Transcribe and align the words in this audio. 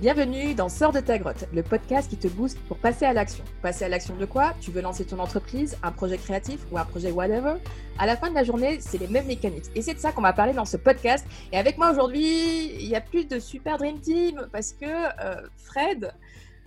Bienvenue 0.00 0.54
dans 0.54 0.68
Sors 0.68 0.92
de 0.92 0.98
ta 0.98 1.18
grotte, 1.18 1.44
le 1.54 1.62
podcast 1.62 2.10
qui 2.10 2.16
te 2.16 2.26
booste 2.26 2.58
pour 2.66 2.76
passer 2.76 3.04
à 3.04 3.12
l'action. 3.12 3.44
Passer 3.62 3.84
à 3.84 3.88
l'action 3.88 4.16
de 4.16 4.26
quoi? 4.26 4.52
Tu 4.60 4.72
veux 4.72 4.82
lancer 4.82 5.04
ton 5.04 5.20
entreprise, 5.20 5.78
un 5.84 5.92
projet 5.92 6.18
créatif 6.18 6.60
ou 6.72 6.78
un 6.78 6.84
projet 6.84 7.12
whatever? 7.12 7.54
À 7.98 8.04
la 8.04 8.16
fin 8.16 8.28
de 8.28 8.34
la 8.34 8.42
journée, 8.42 8.78
c'est 8.80 8.98
les 8.98 9.06
mêmes 9.06 9.26
mécaniques. 9.26 9.66
Et 9.76 9.82
c'est 9.82 9.94
de 9.94 10.00
ça 10.00 10.10
qu'on 10.10 10.20
va 10.20 10.32
parler 10.32 10.52
dans 10.52 10.64
ce 10.64 10.76
podcast. 10.76 11.24
Et 11.52 11.58
avec 11.58 11.78
moi 11.78 11.92
aujourd'hui, 11.92 12.74
il 12.74 12.88
y 12.88 12.96
a 12.96 13.00
plus 13.00 13.26
de 13.26 13.38
super 13.38 13.78
Dream 13.78 14.00
Team 14.00 14.48
parce 14.52 14.72
que 14.72 14.84
euh, 14.84 15.40
Fred, 15.56 16.12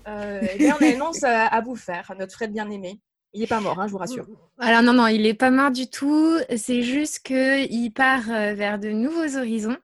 euh, 0.07 0.41
eh 0.57 0.71
on 0.71 0.93
annonce 0.93 1.23
à, 1.23 1.47
à 1.47 1.61
vous 1.61 1.75
faire, 1.75 2.11
notre 2.17 2.33
Fred 2.33 2.53
bien-aimé. 2.53 2.97
Il 3.33 3.41
n'est 3.41 3.47
pas 3.47 3.59
mort, 3.59 3.77
hein, 3.77 3.87
je 3.87 3.91
vous 3.91 3.97
rassure. 3.97 4.25
Alors 4.57 4.81
non, 4.81 4.93
non, 4.93 5.07
il 5.07 5.23
n'est 5.23 5.33
pas 5.33 5.51
mort 5.51 5.71
du 5.71 5.89
tout. 5.89 6.37
C'est 6.55 6.81
juste 6.81 7.19
qu'il 7.19 7.91
part 7.93 8.31
euh, 8.31 8.53
vers 8.53 8.79
de 8.79 8.89
nouveaux 8.89 9.37
horizons. 9.37 9.77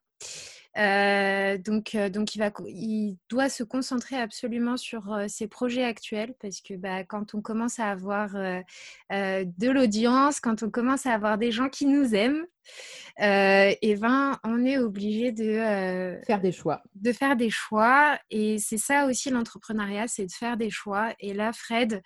Euh, 0.78 1.58
donc, 1.60 1.94
euh, 1.94 2.10
donc 2.10 2.34
il, 2.36 2.40
va, 2.40 2.52
il 2.68 3.18
doit 3.30 3.50
se 3.50 3.64
concentrer 3.64 4.16
absolument 4.16 4.76
sur 4.76 5.14
euh, 5.14 5.26
ses 5.28 5.48
projets 5.48 5.84
actuels 5.84 6.34
parce 6.42 6.62
que 6.62 6.74
bah, 6.74 7.04
quand 7.04 7.36
on 7.36 7.42
commence 7.42 7.80
à 7.80 7.90
avoir 7.90 8.34
de 8.34 9.70
l'audience, 9.70 10.40
quand 10.40 10.64
on 10.64 10.70
commence 10.70 11.06
à 11.06 11.14
avoir 11.14 11.38
des 11.38 11.52
gens 11.52 11.70
qui 11.70 11.86
nous 11.86 12.16
aiment, 12.16 12.46
et 13.20 13.96
ben, 14.00 14.40
on 14.44 14.66
est 14.66 14.78
obligé 14.78 15.32
de 15.32 16.20
faire 16.26 16.42
des 16.42 16.52
choix. 16.52 16.82
De 16.96 17.12
faire 17.12 17.36
des 17.36 17.50
choix. 17.50 18.18
Et 18.32 18.58
c'est 18.58 18.78
ça 18.78 19.06
aussi 19.06 19.30
l'entrepreneuriat, 19.30 20.08
c'est 20.08 20.26
de 20.26 20.32
faire 20.32 20.58
des 20.58 20.70
choix. 20.70 21.14
Et 21.20 21.34
là, 21.34 21.52
Fred 21.54 22.02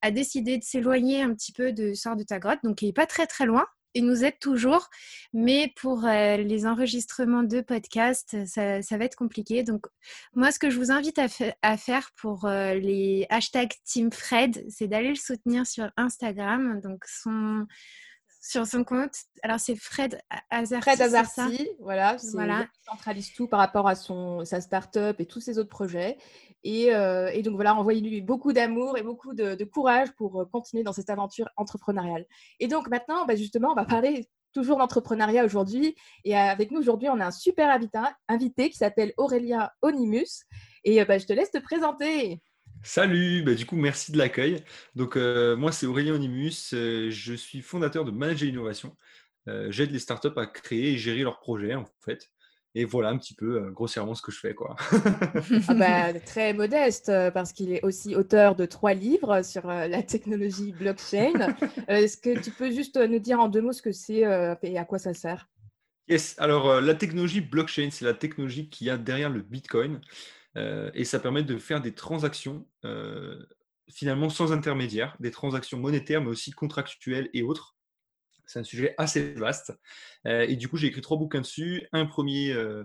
a 0.00 0.10
décidé 0.10 0.58
de 0.58 0.64
s'éloigner 0.64 1.22
un 1.22 1.34
petit 1.34 1.52
peu 1.52 1.72
de 1.72 1.94
Sort 1.94 2.16
de 2.16 2.24
ta 2.24 2.38
grotte, 2.38 2.58
donc 2.64 2.82
il 2.82 2.86
n'est 2.86 2.92
pas 2.92 3.06
très 3.06 3.26
très 3.26 3.46
loin 3.46 3.66
il 3.94 4.06
nous 4.06 4.24
aide 4.24 4.38
toujours, 4.38 4.88
mais 5.32 5.72
pour 5.76 6.04
euh, 6.04 6.36
les 6.36 6.66
enregistrements 6.66 7.42
de 7.42 7.60
podcasts, 7.60 8.36
ça, 8.46 8.80
va 8.80 9.04
être 9.04 9.16
compliqué. 9.16 9.62
Donc, 9.62 9.86
moi, 10.34 10.50
ce 10.50 10.58
que 10.58 10.70
je 10.70 10.78
vous 10.78 10.90
invite 10.90 11.20
à, 11.62 11.76
faire 11.76 12.10
pour 12.16 12.46
euh, 12.46 12.74
les 12.74 13.26
hashtags 13.30 13.74
Team 13.84 14.12
Fred, 14.12 14.64
c'est 14.68 14.88
d'aller 14.88 15.10
le 15.10 15.14
soutenir 15.14 15.66
sur 15.66 15.90
Instagram. 15.96 16.80
Donc, 16.80 17.04
son, 17.06 17.66
sur 18.42 18.66
son 18.66 18.82
compte. 18.82 19.14
Alors, 19.42 19.60
c'est 19.60 19.76
Fred 19.76 20.20
Azarcy. 20.50 20.82
Fred 20.82 21.00
voilà. 21.78 22.16
voilà. 22.32 22.66
Il 22.74 22.90
centralise 22.90 23.32
tout 23.32 23.46
par 23.46 23.60
rapport 23.60 23.86
à 23.86 23.94
son, 23.94 24.44
sa 24.44 24.60
start-up 24.60 25.20
et 25.20 25.26
tous 25.26 25.40
ses 25.40 25.58
autres 25.58 25.70
projets. 25.70 26.18
Euh, 26.66 27.28
et, 27.28 27.42
donc 27.42 27.54
voilà, 27.54 27.74
envoyez-lui 27.76 28.20
beaucoup 28.20 28.52
d'amour 28.52 28.98
et 28.98 29.02
beaucoup 29.02 29.32
de, 29.32 29.64
courage 29.64 30.12
pour 30.12 30.40
euh, 30.40 30.44
continuer 30.44 30.82
dans 30.82 30.92
cette 30.92 31.08
aventure 31.08 31.48
entrepreneuriale. 31.56 32.26
Et 32.58 32.66
donc 32.66 32.88
maintenant, 32.88 33.24
bah, 33.26 33.36
justement, 33.36 33.70
on 33.70 33.74
va 33.74 33.84
parler 33.84 34.28
toujours 34.52 34.76
d'entrepreneuriat 34.76 35.44
aujourd'hui. 35.44 35.94
Et 36.24 36.36
avec 36.36 36.72
nous 36.72 36.80
aujourd'hui, 36.80 37.08
on 37.08 37.20
a 37.20 37.26
un 37.26 37.30
super 37.30 37.70
invité, 38.28 38.70
qui 38.70 38.76
s'appelle 38.76 39.12
Aurélien 39.16 39.70
Onimus. 39.82 40.44
Et 40.84 41.00
euh, 41.00 41.04
bah, 41.04 41.18
je 41.18 41.26
te 41.26 41.32
laisse 41.32 41.52
te 41.52 41.58
présenter. 41.58 42.40
Salut, 42.84 43.42
bah, 43.42 43.54
du 43.54 43.64
coup, 43.64 43.76
merci 43.76 44.12
de 44.12 44.18
l'accueil. 44.18 44.64
Donc, 44.94 45.16
moi, 45.16 45.72
c'est 45.72 45.86
Aurélien 45.86 46.14
Onimus. 46.14 46.70
je 46.72 47.34
suis 47.34 47.60
fondateur 47.60 48.04
de 48.04 48.10
Manager 48.10 48.48
Innovation. 48.48 48.96
J'aide 49.68 49.92
les 49.92 49.98
startups 49.98 50.36
à 50.36 50.46
créer 50.46 50.92
et 50.92 50.96
gérer 50.96 51.22
leurs 51.22 51.38
projets, 51.38 51.74
en 51.74 51.84
fait. 52.00 52.30
Et 52.74 52.86
voilà 52.86 53.10
un 53.10 53.18
petit 53.18 53.34
peu 53.34 53.70
grossièrement 53.70 54.14
ce 54.14 54.22
que 54.22 54.32
je 54.32 54.40
fais. 54.40 54.54
Quoi. 54.54 54.76
ah 55.68 55.74
bah, 55.74 56.20
très 56.20 56.54
modeste, 56.54 57.12
parce 57.34 57.52
qu'il 57.52 57.72
est 57.72 57.84
aussi 57.84 58.16
auteur 58.16 58.56
de 58.56 58.64
trois 58.64 58.94
livres 58.94 59.42
sur 59.42 59.66
la 59.66 60.02
technologie 60.02 60.72
blockchain. 60.72 61.54
Est-ce 61.88 62.16
que 62.16 62.40
tu 62.40 62.50
peux 62.50 62.70
juste 62.70 62.96
nous 62.96 63.18
dire 63.18 63.40
en 63.40 63.48
deux 63.48 63.60
mots 63.60 63.72
ce 63.72 63.82
que 63.82 63.92
c'est 63.92 64.24
et 64.62 64.78
à 64.78 64.84
quoi 64.84 64.98
ça 64.98 65.14
sert? 65.14 65.48
Yes, 66.08 66.34
alors 66.38 66.80
la 66.80 66.94
technologie 66.94 67.42
blockchain, 67.42 67.90
c'est 67.92 68.04
la 68.04 68.14
technologie 68.14 68.68
qui 68.68 68.90
a 68.90 68.96
derrière 68.96 69.30
le 69.30 69.40
Bitcoin. 69.40 70.00
Et 70.56 71.04
ça 71.04 71.18
permet 71.18 71.42
de 71.42 71.56
faire 71.58 71.80
des 71.80 71.94
transactions 71.94 72.66
finalement 73.92 74.28
sans 74.28 74.52
intermédiaire, 74.52 75.16
des 75.20 75.30
transactions 75.30 75.78
monétaires, 75.78 76.22
mais 76.22 76.28
aussi 76.28 76.50
contractuelles 76.50 77.30
et 77.34 77.42
autres. 77.42 77.76
C'est 78.46 78.58
un 78.58 78.64
sujet 78.64 78.94
assez 78.98 79.34
vaste. 79.34 79.72
Euh, 80.26 80.46
et 80.48 80.56
du 80.56 80.68
coup, 80.68 80.76
j'ai 80.76 80.88
écrit 80.88 81.00
trois 81.00 81.16
bouquins 81.16 81.40
dessus. 81.40 81.86
Un 81.92 82.06
premier 82.06 82.52
euh, 82.52 82.84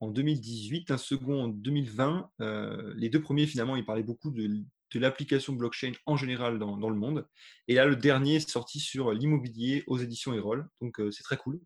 en 0.00 0.10
2018, 0.10 0.90
un 0.90 0.98
second 0.98 1.44
en 1.44 1.48
2020. 1.48 2.30
Euh, 2.40 2.92
les 2.96 3.08
deux 3.08 3.20
premiers, 3.20 3.46
finalement, 3.46 3.76
ils 3.76 3.84
parlaient 3.84 4.02
beaucoup 4.02 4.30
de, 4.30 4.46
de 4.46 5.00
l'application 5.00 5.54
blockchain 5.54 5.92
en 6.06 6.16
général 6.16 6.58
dans, 6.58 6.76
dans, 6.76 6.90
le 6.90 6.96
monde. 6.96 7.26
Et 7.68 7.74
là, 7.74 7.86
le 7.86 7.96
dernier 7.96 8.36
est 8.36 8.48
sorti 8.48 8.80
sur 8.80 9.12
l'immobilier 9.12 9.82
aux 9.86 9.98
éditions 9.98 10.34
Erol. 10.34 10.68
Donc, 10.80 11.00
c'est 11.10 11.22
très 11.22 11.36
cool. 11.36 11.60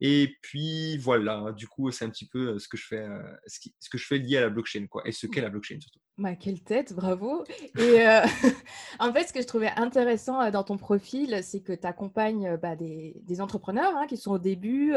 Et 0.00 0.36
puis, 0.42 0.98
voilà, 0.98 1.52
du 1.56 1.66
coup, 1.68 1.90
c'est 1.90 2.04
un 2.04 2.10
petit 2.10 2.28
peu 2.28 2.58
ce 2.58 2.68
que 2.68 2.76
je 2.76 2.86
fais, 2.86 3.06
ce, 3.46 3.68
ce, 3.80 3.88
que 3.88 3.96
je 3.96 4.06
fais 4.06 4.18
lié 4.18 4.36
à 4.36 4.42
la 4.42 4.50
blockchain, 4.50 4.86
quoi, 4.86 5.02
et 5.06 5.12
ce 5.12 5.26
qu'est 5.26 5.40
la 5.40 5.48
blockchain 5.48 5.80
surtout. 5.80 6.00
Bah, 6.18 6.34
quelle 6.34 6.62
tête, 6.62 6.94
bravo. 6.94 7.44
Et 7.78 8.06
euh, 8.06 8.22
en 8.98 9.12
fait, 9.12 9.24
ce 9.24 9.32
que 9.34 9.42
je 9.42 9.46
trouvais 9.46 9.70
intéressant 9.76 10.50
dans 10.50 10.64
ton 10.64 10.78
profil, 10.78 11.40
c'est 11.42 11.60
que 11.60 11.74
tu 11.74 11.86
accompagnes 11.86 12.56
bah, 12.56 12.74
des, 12.74 13.40
entrepreneurs 13.40 13.94
hein, 13.96 14.06
qui 14.06 14.16
sont 14.16 14.32
au 14.32 14.38
début, 14.38 14.94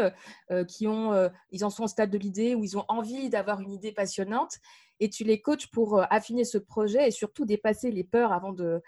qui 0.70 0.88
ont, 0.88 1.30
ils 1.52 1.66
en 1.66 1.70
sont 1.70 1.84
au 1.84 1.88
stade 1.88 2.10
de 2.10 2.18
l'idée 2.18 2.56
où 2.56 2.64
ils 2.64 2.78
ont 2.78 2.86
envie 2.88 3.30
d'avoir 3.30 3.60
une 3.60 3.72
idée 3.72 3.92
passionnante 3.92 4.60
et 5.02 5.10
tu 5.10 5.26
les 5.26 5.42
coaches 5.42 5.70
pour 5.72 6.02
affiner 6.10 6.46
ce 6.46 6.58
projet 6.58 7.10
et 7.10 7.12
surtout 7.12 7.44
dépasser 7.44 7.92
les 7.92 8.06
peurs 8.06 8.32
avant 8.32 8.54
de, 8.54 8.82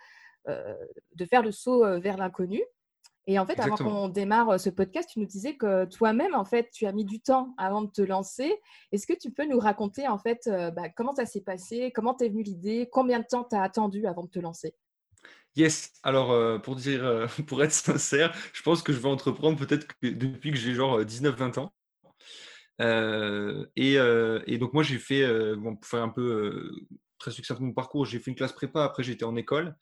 de 0.48 1.26
faire 1.26 1.44
le 1.44 1.52
saut 1.52 2.00
vers 2.00 2.16
l'inconnu. 2.16 2.62
Et 3.28 3.38
en 3.38 3.46
fait, 3.46 3.60
avant 3.60 3.76
qu'on 3.76 4.08
démarre 4.10 4.50
euh, 4.50 4.58
ce 4.58 4.70
podcast, 4.70 5.10
tu 5.12 5.20
nous 5.20 5.26
disais 5.26 5.56
que 5.56 5.86
toi-même, 5.86 6.34
en 6.34 6.46
fait, 6.46 6.70
tu 6.74 6.88
as 6.88 6.92
mis 6.92 7.06
du 7.06 7.22
temps 7.22 7.54
avant 7.58 7.84
de 7.84 7.92
te 7.92 8.02
lancer. 8.02 8.52
Est-ce 8.92 9.06
que 9.06 9.14
tu 9.14 9.32
peux 9.32 9.46
nous 9.46 9.60
raconter, 9.60 10.08
en 10.08 10.18
fait, 10.18 10.48
euh, 10.48 10.72
bah, 10.72 10.90
comment 10.90 11.14
ça 11.14 11.26
s'est 11.26 11.42
passé, 11.42 11.92
comment 11.94 12.16
t'es 12.16 12.30
venue 12.30 12.44
l'idée, 12.44 12.90
combien 12.92 13.20
de 13.20 13.26
temps 13.30 13.46
tu 13.48 13.56
as 13.56 13.62
attendu 13.62 14.08
avant 14.08 14.24
de 14.24 14.30
te 14.30 14.40
lancer? 14.40 14.74
Yes, 15.56 15.92
alors 16.02 16.32
euh, 16.32 16.58
pour 16.58 16.76
dire, 16.76 17.28
pour 17.48 17.64
être 17.64 17.74
sincère, 17.74 18.34
je 18.54 18.62
pense 18.64 18.82
que 18.82 18.92
je 18.92 19.00
vais 19.00 19.10
entreprendre 19.10 19.58
peut-être 19.58 19.86
depuis 20.02 20.52
que 20.52 20.58
j'ai 20.58 20.74
genre 20.74 21.02
19-20 21.02 21.60
ans. 21.60 21.74
et, 23.76 24.58
donc 24.58 24.74
moi 24.74 24.82
j'ai 24.82 24.98
fait, 24.98 25.56
bon, 25.58 25.76
pour 25.76 25.86
faire 25.88 26.02
un 26.02 26.10
peu 26.10 26.72
très 27.20 27.32
succinctement 27.32 27.68
mon 27.68 27.74
parcours, 27.74 28.06
j'ai 28.06 28.18
fait 28.18 28.32
une 28.32 28.38
classe 28.38 28.54
prépa, 28.54 28.84
après 28.84 29.04
j'étais 29.04 29.26
en 29.26 29.36
école. 29.36 29.76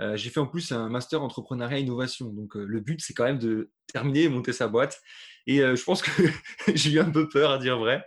Euh, 0.00 0.16
j'ai 0.16 0.30
fait 0.30 0.40
en 0.40 0.46
plus 0.46 0.70
un 0.72 0.88
master 0.88 1.22
entrepreneuriat 1.22 1.78
innovation. 1.78 2.28
Donc 2.28 2.56
euh, 2.56 2.64
le 2.64 2.80
but, 2.80 3.00
c'est 3.02 3.14
quand 3.14 3.24
même 3.24 3.38
de 3.38 3.70
terminer 3.92 4.24
et 4.24 4.28
monter 4.28 4.52
sa 4.52 4.68
boîte. 4.68 5.00
Et 5.46 5.60
euh, 5.60 5.76
je 5.76 5.84
pense 5.84 6.02
que 6.02 6.10
j'ai 6.74 6.92
eu 6.92 7.00
un 7.00 7.10
peu 7.10 7.28
peur 7.28 7.50
à 7.50 7.58
dire 7.58 7.78
vrai. 7.78 8.04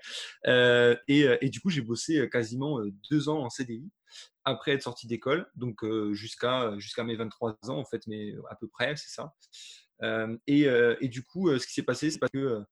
Et, 1.07 1.49
du 1.49 1.59
coup, 1.59 1.69
j'ai 1.69 1.81
bossé 1.81 2.29
quasiment 2.29 2.79
deux 3.09 3.29
ans 3.29 3.39
en 3.39 3.49
CDI 3.49 3.89
après 4.43 4.71
être 4.71 4.83
sorti 4.83 5.05
d'école, 5.05 5.47
donc 5.55 5.85
jusqu'à 6.13 6.73
jusqu'à 6.79 7.03
mes 7.03 7.15
23 7.15 7.57
ans 7.67 7.77
en 7.77 7.85
fait, 7.85 8.01
mais 8.07 8.33
à 8.49 8.55
peu 8.55 8.67
près, 8.67 8.95
c'est 8.95 9.09
ça. 9.09 9.33
Et, 10.47 10.67
et, 11.01 11.07
du 11.07 11.23
coup, 11.23 11.55
ce 11.57 11.65
qui 11.65 11.73
s'est 11.73 11.83
passé, 11.83 12.09
c'est 12.09 12.19
parce 12.19 12.31
que 12.31 12.63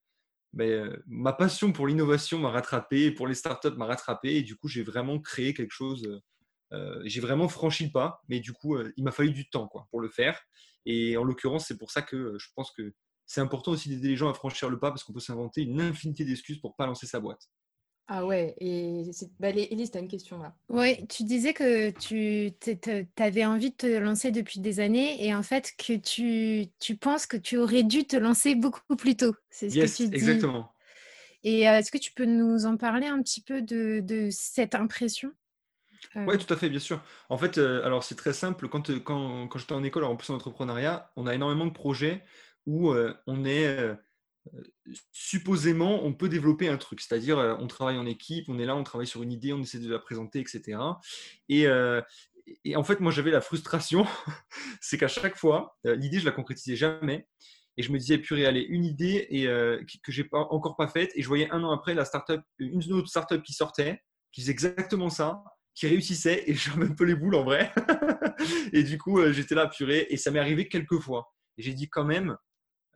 ben, 0.54 1.00
ma 1.06 1.32
passion 1.32 1.72
pour 1.72 1.86
l'innovation 1.86 2.40
m'a 2.40 2.50
rattrapé, 2.50 3.12
pour 3.12 3.28
les 3.28 3.36
startups 3.36 3.78
m'a 3.78 3.86
rattrapé, 3.86 4.38
et 4.38 4.42
du 4.42 4.56
coup, 4.56 4.68
j'ai 4.68 4.84
vraiment 4.84 5.20
créé 5.20 5.54
quelque 5.54 5.74
chose 5.74 6.22
euh, 6.72 7.02
j'ai 7.06 7.22
vraiment 7.22 7.48
franchi 7.48 7.86
le 7.86 7.92
pas, 7.92 8.22
mais 8.30 8.40
du 8.40 8.54
coup, 8.54 8.76
euh, 8.76 8.94
il 8.98 9.04
m'a 9.04 9.12
fallu 9.12 9.32
du 9.32 9.50
temps 9.50 9.68
quoi, 9.68 9.88
pour 9.92 10.02
le 10.02 10.10
faire. 10.10 10.40
Et 10.86 11.18
en 11.18 11.24
l'occurrence, 11.24 11.68
c'est 11.68 11.78
pour 11.78 11.92
ça 11.92 12.02
que 12.02 12.16
euh, 12.16 12.38
je 12.40 12.48
pense 12.56 12.72
que 12.72 12.94
c'est 13.26 13.42
important 13.42 13.72
aussi 13.72 13.90
d'aider 13.90 14.10
les 14.10 14.16
gens 14.16 14.30
à 14.30 14.34
franchir 14.34 14.70
le 14.70 14.80
pas 14.80 14.90
parce 14.90 15.04
qu'on 15.04 15.14
peut 15.14 15.20
s'inventer 15.20 15.62
une 15.62 15.82
infinité 15.82 16.26
d'excuses 16.26 16.60
pour 16.60 16.76
pas 16.76 16.86
lancer 16.88 17.06
sa 17.06 17.20
boîte. 17.20 17.50
Ah 18.12 18.26
ouais, 18.26 18.56
et 18.60 19.04
bah, 19.40 19.50
Elise, 19.50 19.92
tu 19.92 19.98
as 20.00 20.02
une 20.02 20.08
question 20.08 20.42
là. 20.42 20.56
Oui, 20.68 21.06
tu 21.06 21.24
disais 21.24 21.54
que 21.54 21.92
tu 21.92 22.52
avais 23.18 23.46
envie 23.46 23.70
de 23.70 23.76
te 23.76 23.86
lancer 23.86 24.32
depuis 24.32 24.60
des 24.60 24.80
années 24.80 25.24
et 25.24 25.36
en 25.36 25.44
fait 25.44 25.74
que 25.78 25.96
tu, 25.96 26.72
tu 26.80 26.96
penses 26.96 27.28
que 27.28 27.38
tu 27.38 27.58
aurais 27.58 27.84
dû 27.84 28.06
te 28.06 28.16
lancer 28.16 28.56
beaucoup 28.56 28.96
plus 28.96 29.16
tôt. 29.16 29.36
C'est 29.52 29.70
ce 29.70 29.76
que 29.76 29.96
tu 29.96 30.10
dis. 30.10 30.16
Exactement. 30.16 30.72
Et 31.44 31.62
est-ce 31.62 31.92
que 31.92 32.00
tu 32.00 32.12
peux 32.14 32.26
nous 32.26 32.66
en 32.66 32.78
parler 32.78 33.06
un 33.06 33.22
petit 33.22 33.42
peu 33.42 33.62
de, 33.62 34.00
de 34.00 34.30
cette 34.32 34.74
impression? 34.74 35.32
Oui, 36.16 36.38
tout 36.38 36.52
à 36.54 36.58
fait, 36.58 36.70
bien 36.70 36.80
sûr. 36.80 37.02
En 37.30 37.38
fait, 37.38 37.58
euh, 37.58 37.84
alors 37.86 38.04
c'est 38.04 38.16
très 38.16 38.34
simple. 38.34 38.68
Quand, 38.70 38.90
euh, 38.90 39.00
quand, 39.00 39.48
quand 39.48 39.60
j'étais 39.60 39.74
en 39.74 39.84
école, 39.84 40.04
en 40.04 40.16
plus 40.16 40.30
en 40.30 40.36
entrepreneuriat, 40.36 41.12
on 41.16 41.28
a 41.28 41.36
énormément 41.36 41.66
de 41.66 41.72
projets 41.72 42.24
où 42.66 42.92
euh, 42.92 43.14
on 43.28 43.46
est 43.46 43.78
supposément, 45.12 46.04
on 46.04 46.14
peut 46.14 46.30
développer 46.30 46.68
un 46.68 46.78
truc. 46.78 47.02
C'est-à-dire, 47.02 47.38
on 47.60 47.68
travaille 47.68 47.98
en 47.98 48.06
équipe, 48.06 48.46
on 48.48 48.58
est 48.58 48.66
là, 48.66 48.76
on 48.76 48.84
travaille 48.84 49.08
sur 49.08 49.22
une 49.22 49.32
idée, 49.32 49.54
on 49.54 49.62
essaie 49.62 49.80
de 49.80 49.92
la 49.92 50.00
présenter, 50.00 50.40
etc. 50.40 50.80
Et, 51.50 51.66
et 52.64 52.76
en 52.76 52.84
fait, 52.84 53.00
moi, 53.00 53.12
j'avais 53.12 53.32
la 53.32 53.42
frustration, 53.42 54.06
c'est 54.82 54.98
qu'à 54.98 55.08
chaque 55.08 55.36
fois, 55.36 55.78
l'idée, 55.84 56.20
je 56.20 56.26
la 56.26 56.32
concrétisais 56.32 56.76
jamais. 56.76 57.28
Et 57.78 57.84
je 57.84 57.92
me 57.92 58.00
disais, 58.00 58.18
purée, 58.18 58.46
allez, 58.46 58.62
une 58.62 58.86
idée 58.86 59.28
et, 59.30 59.46
que 60.04 60.12
j'ai 60.12 60.24
pas, 60.24 60.48
encore 60.50 60.76
pas 60.76 60.88
faite. 60.88 61.12
Et 61.16 61.22
je 61.22 61.28
voyais 61.28 61.50
un 61.52 61.64
an 61.64 61.72
après 61.72 61.94
la 61.94 62.06
startup, 62.06 62.42
une 62.58 62.94
autre 62.94 63.10
startup 63.10 63.44
qui 63.44 63.54
sortait, 63.54 64.02
qui 64.32 64.42
faisait 64.42 64.52
exactement 64.52 65.10
ça 65.10 65.44
qui 65.76 65.88
réussissait 65.88 66.44
et 66.48 66.54
j'avais 66.54 66.86
un 66.86 66.96
peu 66.96 67.06
les 67.06 67.16
boules 67.16 67.36
en 67.36 67.44
vrai. 67.44 67.72
et 68.74 68.84
du 68.84 68.98
coup, 68.98 69.20
euh, 69.20 69.32
j'étais 69.32 69.56
là 69.56 69.68
purée 69.68 70.08
et 70.10 70.18
ça 70.18 70.32
m'est 70.32 70.40
arrivé 70.40 70.68
quelques 70.68 71.00
fois. 71.00 71.34
Et 71.58 71.64
j'ai 71.64 71.74
dit 71.74 71.90
quand 71.90 72.06
même, 72.06 72.38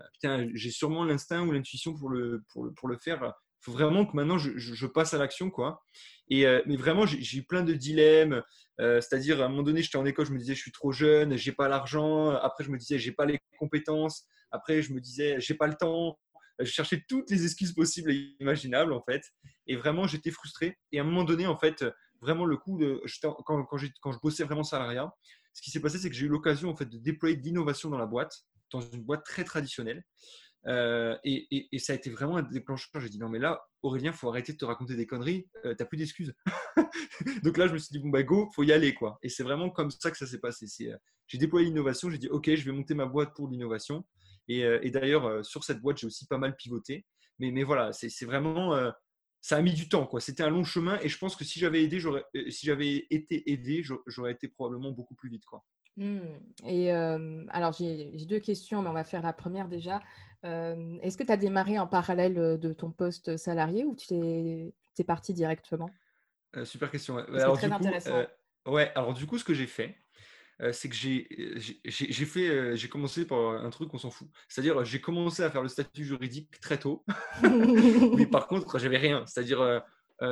euh, 0.01 0.03
putain, 0.13 0.47
j'ai 0.53 0.71
sûrement 0.71 1.03
l'instinct 1.03 1.45
ou 1.45 1.51
l'intuition 1.51 1.93
pour 1.93 2.09
le, 2.09 2.43
pour, 2.51 2.65
le, 2.65 2.73
pour 2.73 2.87
le 2.87 2.97
faire. 2.97 3.33
faut 3.61 3.71
vraiment 3.71 4.05
que 4.05 4.15
maintenant 4.15 4.37
je, 4.37 4.85
passe 4.87 5.13
à 5.13 5.17
l'action, 5.17 5.49
quoi. 5.49 5.83
Et 6.29 6.45
mais 6.65 6.77
vraiment, 6.77 7.05
j'ai 7.05 7.37
eu 7.37 7.43
plein 7.43 7.63
de 7.63 7.73
dilemmes. 7.73 8.41
C'est-à-dire, 8.79 9.41
à 9.41 9.45
un 9.45 9.49
moment 9.49 9.63
donné, 9.63 9.81
j'étais 9.81 9.97
en 9.97 10.05
école, 10.05 10.25
je 10.25 10.31
me 10.31 10.39
disais, 10.39 10.55
je 10.55 10.61
suis 10.61 10.71
trop 10.71 10.91
jeune, 10.91 11.37
j'ai 11.37 11.51
pas 11.51 11.67
l'argent. 11.67 12.29
Après, 12.31 12.63
je 12.63 12.71
me 12.71 12.77
disais, 12.77 12.97
j'ai 12.97 13.11
pas 13.11 13.25
les 13.25 13.39
compétences. 13.59 14.25
Après, 14.51 14.81
je 14.81 14.93
me 14.93 14.99
disais, 14.99 15.39
j'ai 15.39 15.53
pas 15.53 15.67
le 15.67 15.75
temps. 15.75 16.17
Je 16.59 16.65
cherchais 16.65 17.03
toutes 17.09 17.29
les 17.29 17.43
excuses 17.43 17.73
possibles 17.73 18.11
et 18.11 18.35
imaginables, 18.39 18.93
en 18.93 19.01
fait. 19.01 19.21
Et 19.67 19.75
vraiment, 19.75 20.07
j'étais 20.07 20.31
frustré. 20.31 20.77
Et 20.91 20.99
à 20.99 21.01
un 21.01 21.05
moment 21.05 21.23
donné, 21.23 21.47
en 21.47 21.57
fait, 21.57 21.83
vraiment, 22.23 22.45
le 22.45 22.57
coup 22.57 22.77
de. 22.77 23.01
Quand, 23.21 23.35
quand, 23.43 23.65
quand 24.01 24.11
je 24.11 24.19
bossais 24.21 24.43
vraiment 24.43 24.63
salariat, 24.63 25.11
ce 25.53 25.61
qui 25.61 25.69
s'est 25.69 25.79
passé, 25.79 25.99
c'est 25.99 26.09
que 26.09 26.15
j'ai 26.15 26.25
eu 26.25 26.29
l'occasion, 26.29 26.69
en 26.69 26.75
fait, 26.75 26.85
de 26.85 26.97
déployer 26.97 27.35
de 27.35 27.43
l'innovation 27.43 27.89
dans 27.89 27.97
la 27.97 28.07
boîte, 28.07 28.45
dans 28.71 28.81
une 28.81 29.03
boîte 29.03 29.23
très 29.23 29.43
traditionnelle. 29.43 30.03
Euh, 30.65 31.17
et, 31.25 31.67
et, 31.75 31.79
ça 31.79 31.93
a 31.93 31.95
été 31.95 32.09
vraiment 32.09 32.37
un 32.37 32.43
déclencheur. 32.43 33.01
J'ai 33.01 33.09
dit 33.09 33.19
non, 33.19 33.29
mais 33.29 33.39
là, 33.39 33.61
Aurélien, 33.81 34.13
faut 34.13 34.29
arrêter 34.29 34.53
de 34.53 34.57
te 34.57 34.65
raconter 34.65 34.95
des 34.95 35.05
conneries. 35.05 35.47
euh, 35.65 35.75
T'as 35.75 35.85
plus 35.85 35.97
d'excuses. 35.97 36.33
Donc 37.43 37.57
là, 37.57 37.67
je 37.67 37.73
me 37.73 37.77
suis 37.77 37.89
dit 37.91 37.99
bon 37.99 38.09
bah 38.09 38.23
go, 38.23 38.49
faut 38.55 38.63
y 38.63 38.71
aller 38.71 38.93
quoi. 38.93 39.19
Et 39.21 39.29
c'est 39.29 39.43
vraiment 39.43 39.69
comme 39.69 39.91
ça 39.91 40.09
que 40.09 40.17
ça 40.17 40.25
s'est 40.25 40.39
passé. 40.39 40.67
Euh, 40.87 40.97
j'ai 41.27 41.37
déployé 41.37 41.67
l'innovation. 41.67 42.09
J'ai 42.09 42.17
dit 42.17 42.29
ok, 42.29 42.55
je 42.55 42.63
vais 42.63 42.71
monter 42.71 42.93
ma 42.93 43.05
boîte 43.05 43.33
pour 43.35 43.49
l'innovation. 43.49 44.05
Et, 44.49 44.91
d'ailleurs, 44.91 45.45
sur 45.45 45.63
cette 45.63 45.79
boîte, 45.79 45.97
j'ai 45.97 46.07
aussi 46.07 46.27
pas 46.27 46.37
mal 46.37 46.57
pivoté. 46.57 47.05
Mais, 47.39 47.51
mais 47.51 47.63
voilà, 47.63 47.93
c'est 47.93 48.25
vraiment 48.25 48.75
ça 49.43 49.57
a 49.57 49.61
mis 49.61 49.73
du 49.73 49.89
temps. 49.89 50.07
quoi. 50.07 50.21
C'était 50.21 50.41
un 50.41 50.49
long 50.49 50.63
chemin 50.63 50.97
et 51.01 51.09
je 51.09 51.17
pense 51.17 51.35
que 51.35 51.43
si 51.43 51.59
j'avais 51.59 51.83
aidé, 51.83 51.99
si 52.49 52.65
j'avais 52.65 53.05
été 53.09 53.51
aidé, 53.51 53.83
j'aurais 54.07 54.31
été 54.31 54.47
probablement 54.47 54.91
beaucoup 54.91 55.15
plus 55.15 55.29
vite. 55.29 55.43
Quoi. 55.45 55.61
Mmh. 55.97 56.21
Et 56.65 56.91
alors, 56.91 57.73
j'ai 57.73 58.25
deux 58.25 58.39
questions, 58.39 58.81
mais 58.81 58.87
on 58.89 58.93
va 58.93 59.03
faire 59.03 59.21
la 59.21 59.33
première 59.33 59.67
déjà. 59.67 60.01
Est-ce 60.43 61.17
que 61.17 61.23
tu 61.23 61.31
as 61.31 61.37
démarré 61.37 61.77
en 61.77 61.87
parallèle 61.87 62.57
de 62.57 62.73
ton 62.73 62.89
poste 62.89 63.35
salarié 63.35 63.83
ou 63.83 63.95
tu 63.97 64.13
es, 64.13 65.03
parti 65.05 65.33
directement? 65.33 65.89
Super 66.63 66.89
question. 66.89 67.17
C'est 67.27 67.53
très 67.53 67.71
intéressant. 67.71 68.23
ouais, 68.65 68.93
alors 68.95 69.13
du 69.13 69.25
coup, 69.25 69.37
ce 69.37 69.43
que 69.43 69.53
j'ai 69.53 69.67
fait, 69.67 69.97
c'est 70.71 70.89
que 70.89 70.95
j'ai 70.95 72.25
fait, 72.25 72.77
j'ai 72.77 72.89
commencé 72.89 73.25
par 73.25 73.39
un 73.39 73.69
truc 73.69 73.89
qu'on 73.89 73.97
s'en 73.97 74.11
fout. 74.11 74.29
C'est-à-dire, 74.47 74.83
j'ai 74.85 75.01
commencé 75.01 75.43
à 75.43 75.49
faire 75.49 75.63
le 75.63 75.67
statut 75.67 76.05
juridique 76.05 76.59
très 76.61 76.77
tôt. 76.77 77.03
mais 78.17 78.27
par 78.27 78.47
contre, 78.47 78.79
j'avais 78.79 78.97
rien. 78.97 79.25
C'est-à-dire, 79.25 79.83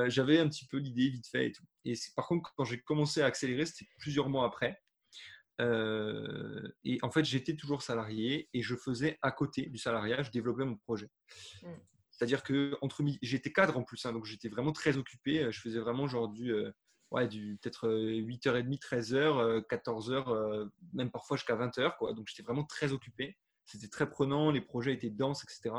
j'avais 0.08 0.40
un 0.40 0.48
petit 0.48 0.66
peu 0.66 0.78
l'idée 0.78 1.10
vite 1.10 1.28
fait 1.28 1.48
et 1.48 1.52
tout. 1.52 1.66
Et 1.86 1.96
par 2.16 2.28
contre, 2.28 2.54
quand 2.56 2.66
j'ai 2.66 2.80
commencé 2.80 3.22
à 3.22 3.26
accélérer, 3.26 3.66
c'était 3.66 3.90
plusieurs 4.00 4.30
mois 4.30 4.46
après. 4.46 4.82
et 5.60 7.00
en 7.02 7.12
fait, 7.12 7.26
j'étais 7.26 7.56
toujours 7.56 7.82
salarié 7.82 8.50
et 8.54 8.62
je 8.62 8.76
faisais 8.76 9.18
à 9.22 9.32
côté 9.32 9.68
du 9.68 9.78
salariat, 9.78 10.24
je 10.24 10.32
développais 10.32 10.66
mon 10.66 10.78
projet. 10.78 11.10
Mmh. 11.64 11.68
C'est-à-dire 12.22 12.44
que 12.44 12.78
entre 12.82 13.04
j'étais 13.24 13.52
cadre 13.52 13.80
en 13.80 13.84
plus, 13.84 14.06
hein, 14.06 14.14
donc 14.14 14.26
j'étais 14.26 14.48
vraiment 14.48 14.74
très 14.74 14.96
occupé. 14.96 15.52
Je 15.52 15.60
faisais 15.60 15.80
vraiment 15.80 16.08
genre 16.08 16.30
du 16.30 16.54
ouais, 17.12 17.28
du 17.28 17.60
peut-être 17.62 17.88
8h30, 17.90 18.80
13h, 18.80 19.62
14h, 19.68 20.70
même 20.94 21.12
parfois 21.12 21.38
jusqu'à 21.38 21.56
20h. 21.56 21.98
Quoi. 21.98 22.14
Donc 22.14 22.28
j'étais 22.28 22.44
vraiment 22.44 22.64
très 22.64 22.92
occupé. 22.94 23.38
C'était 23.72 23.88
très 23.88 24.10
prenant, 24.10 24.52
les 24.52 24.60
projets 24.60 24.94
étaient 24.94 25.10
denses, 25.10 25.44
etc. 25.44 25.74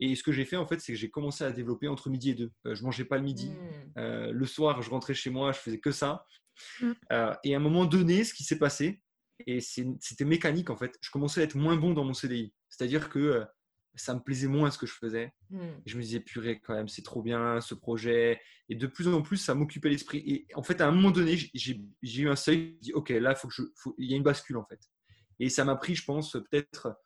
Et 0.00 0.14
ce 0.14 0.22
que 0.22 0.32
j'ai 0.32 0.44
fait, 0.44 0.56
en 0.56 0.66
fait, 0.66 0.80
c'est 0.80 0.92
que 0.92 0.98
j'ai 0.98 1.10
commencé 1.10 1.44
à 1.44 1.52
développer 1.52 1.86
entre 1.88 2.08
midi 2.08 2.30
et 2.30 2.34
deux. 2.34 2.52
Euh, 2.66 2.74
je 2.74 2.82
mangeais 2.84 3.04
pas 3.04 3.18
le 3.18 3.24
midi. 3.24 3.50
Mmh. 3.50 3.98
Euh, 3.98 4.32
le 4.32 4.46
soir, 4.46 4.80
je 4.80 4.90
rentrais 4.90 5.14
chez 5.14 5.28
moi, 5.28 5.52
je 5.52 5.58
faisais 5.58 5.78
que 5.78 5.92
ça. 5.92 6.26
Mmh. 6.80 6.92
Euh, 7.12 7.34
et 7.44 7.54
à 7.54 7.58
un 7.58 7.60
moment 7.60 7.84
donné, 7.84 8.24
ce 8.24 8.32
qui 8.32 8.44
s'est 8.44 8.58
passé, 8.58 9.02
et 9.46 9.60
c'était 9.60 10.24
mécanique, 10.24 10.70
en 10.70 10.76
fait, 10.76 10.96
je 11.00 11.10
commençais 11.10 11.42
à 11.42 11.44
être 11.44 11.54
moins 11.54 11.76
bon 11.76 11.92
dans 11.92 12.04
mon 12.04 12.14
CDI. 12.14 12.52
C'est-à-dire 12.70 13.08
que 13.08 13.44
ça 13.94 14.14
me 14.14 14.20
plaisait 14.20 14.46
moins 14.46 14.70
ce 14.70 14.78
que 14.78 14.86
je 14.86 14.94
faisais. 14.94 15.32
Mmh. 15.50 15.68
je 15.86 15.96
me 15.96 16.02
disais, 16.02 16.20
purée, 16.20 16.60
quand 16.60 16.74
même, 16.74 16.88
c'est 16.88 17.02
trop 17.02 17.22
bien 17.22 17.60
ce 17.60 17.74
projet. 17.74 18.40
Et 18.68 18.74
de 18.74 18.86
plus 18.86 19.08
en 19.08 19.22
plus, 19.22 19.38
ça 19.38 19.54
m'occupait 19.54 19.88
l'esprit. 19.88 20.18
Et 20.26 20.46
en 20.54 20.62
fait, 20.62 20.80
à 20.80 20.88
un 20.88 20.92
moment 20.92 21.10
donné, 21.10 21.36
j'ai 21.54 21.80
eu 22.02 22.28
un 22.28 22.36
seuil. 22.36 22.78
J'ai 22.80 22.90
dit, 22.90 22.92
OK, 22.92 23.08
là, 23.10 23.34
faut 23.34 23.48
que 23.48 23.54
je, 23.54 23.62
il 23.98 24.10
y 24.10 24.14
a 24.14 24.16
une 24.16 24.22
bascule, 24.22 24.56
en 24.56 24.64
fait. 24.64 24.80
Et 25.40 25.48
ça 25.48 25.64
m'a 25.64 25.76
pris, 25.76 25.94
je 25.94 26.04
pense, 26.04 26.32
peut-être 26.32 26.96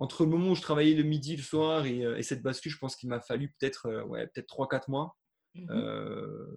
entre 0.00 0.24
le 0.24 0.30
moment 0.30 0.52
où 0.52 0.54
je 0.54 0.62
travaillais 0.62 0.94
le 0.94 1.02
midi, 1.02 1.36
le 1.36 1.42
soir 1.42 1.84
et, 1.84 2.04
euh, 2.04 2.20
cette 2.22 2.42
bascule, 2.42 2.72
je 2.72 2.78
pense 2.78 2.96
qu'il 2.96 3.10
m'a 3.10 3.20
fallu 3.20 3.54
peut-être 3.58 3.86
euh, 3.86 4.02
ouais, 4.04 4.26
peut 4.28 4.40
3-4 4.40 4.84
mois. 4.88 5.16
Mmh 5.54 5.66
euh, 5.70 6.56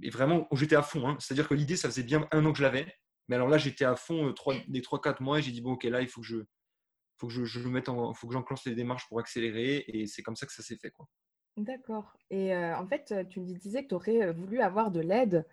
et 0.00 0.10
vraiment, 0.10 0.46
j'étais 0.52 0.76
à 0.76 0.82
fond. 0.82 1.08
Hein. 1.08 1.16
C'est-à-dire 1.18 1.48
que 1.48 1.54
l'idée, 1.54 1.74
ça 1.74 1.88
faisait 1.88 2.04
bien 2.04 2.28
un 2.30 2.44
an 2.44 2.52
que 2.52 2.58
je 2.58 2.62
l'avais. 2.62 2.86
Mais 3.26 3.34
alors 3.34 3.48
là, 3.48 3.58
j'étais 3.58 3.84
à 3.84 3.96
fond 3.96 4.32
3, 4.32 4.54
les 4.68 4.80
3-4 4.80 5.22
mois 5.22 5.40
et 5.40 5.42
j'ai 5.42 5.50
dit, 5.50 5.60
bon, 5.60 5.72
OK, 5.72 5.82
là, 5.84 6.02
il 6.02 6.08
faut 6.08 6.20
que 6.20 6.26
je, 6.26 6.36
faut 7.18 7.26
que 7.26 7.32
je, 7.32 7.44
je 7.44 7.68
mette 7.68 7.88
en, 7.88 8.14
faut 8.14 8.28
que 8.28 8.34
j'enclenche 8.34 8.64
les 8.64 8.74
démarches 8.74 9.08
pour 9.08 9.18
accélérer 9.20 9.84
et 9.88 10.06
c'est 10.06 10.22
comme 10.22 10.36
ça 10.36 10.46
que 10.46 10.52
ça 10.52 10.62
s'est 10.62 10.76
fait 10.76 10.90
quoi. 10.90 11.06
D'accord. 11.56 12.16
Et 12.30 12.54
euh, 12.54 12.76
en 12.76 12.86
fait, 12.86 13.12
tu 13.28 13.40
me 13.40 13.52
disais 13.58 13.82
que 13.82 13.88
tu 13.88 13.94
aurais 13.94 14.22
euh, 14.22 14.32
voulu 14.32 14.60
avoir 14.60 14.92
de 14.92 15.00
l'aide 15.00 15.44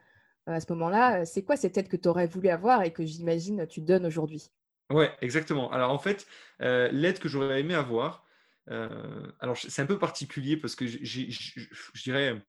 euh, 0.47 0.53
à 0.53 0.59
ce 0.59 0.71
moment-là. 0.73 1.25
C'est 1.25 1.43
quoi 1.43 1.57
cette 1.57 1.77
aide 1.77 1.87
que 1.87 1.97
tu 1.97 2.07
aurais 2.07 2.27
voulu 2.27 2.49
avoir 2.49 2.83
et 2.83 2.93
que 2.93 3.03
j'imagine 3.05 3.65
tu 3.67 3.81
donnes 3.81 4.05
aujourd'hui? 4.05 4.51
Ouais, 4.91 5.11
exactement. 5.21 5.71
Alors 5.71 5.91
en 5.91 5.97
fait, 5.97 6.27
l'aide 6.59 7.17
que 7.17 7.27
j'aurais 7.27 7.59
aimé 7.59 7.73
avoir, 7.73 8.23
alors 8.67 9.57
c'est 9.57 9.81
un 9.81 9.87
peu 9.87 9.97
particulier 9.97 10.57
parce 10.57 10.75
que 10.75 10.85
je 10.85 12.03
dirais, 12.03 12.39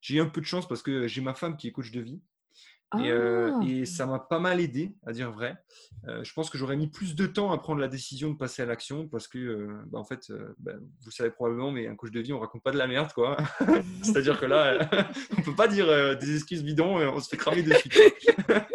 j'ai 0.00 0.16
eu 0.16 0.20
un 0.20 0.26
peu 0.26 0.40
de 0.40 0.46
chance 0.46 0.66
parce 0.66 0.82
que 0.82 1.06
j'ai 1.06 1.20
ma 1.20 1.34
femme 1.34 1.56
qui 1.56 1.68
est 1.68 1.72
coach 1.72 1.92
de 1.92 2.00
vie. 2.00 2.20
Euh, 3.02 3.52
ah! 3.54 3.64
Et, 3.66 3.86
ça 3.86 4.06
m'a 4.06 4.18
pas 4.18 4.38
mal 4.38 4.60
aidé, 4.60 4.94
à 5.06 5.12
dire 5.12 5.30
vrai. 5.30 5.56
Euh, 6.06 6.22
je 6.22 6.32
pense 6.32 6.50
que 6.50 6.58
j'aurais 6.58 6.76
mis 6.76 6.88
plus 6.88 7.14
de 7.14 7.26
temps 7.26 7.52
à 7.52 7.58
prendre 7.58 7.80
la 7.80 7.88
décision 7.88 8.30
de 8.30 8.36
passer 8.36 8.62
à 8.62 8.66
l'action 8.66 9.08
parce 9.08 9.28
que, 9.28 9.38
euh, 9.38 9.82
bah, 9.86 9.98
en 9.98 10.04
fait, 10.04 10.32
bah, 10.58 10.72
vous 11.02 11.10
savez 11.10 11.30
probablement, 11.30 11.70
mais 11.70 11.86
un 11.86 11.96
coach 11.96 12.10
de 12.10 12.20
vie, 12.20 12.32
on 12.32 12.40
raconte 12.40 12.62
pas 12.62 12.72
de 12.72 12.78
la 12.78 12.86
merde, 12.86 13.12
quoi. 13.12 13.36
C'est-à-dire 14.02 14.38
que 14.38 14.46
là, 14.46 14.88
on 15.38 15.42
peut 15.42 15.54
pas 15.54 15.68
dire 15.68 16.18
des 16.18 16.36
excuses 16.36 16.62
bidons, 16.62 16.98
on 16.98 17.20
se 17.20 17.28
fait 17.28 17.36
cramer 17.36 17.62
dessus. 17.62 17.90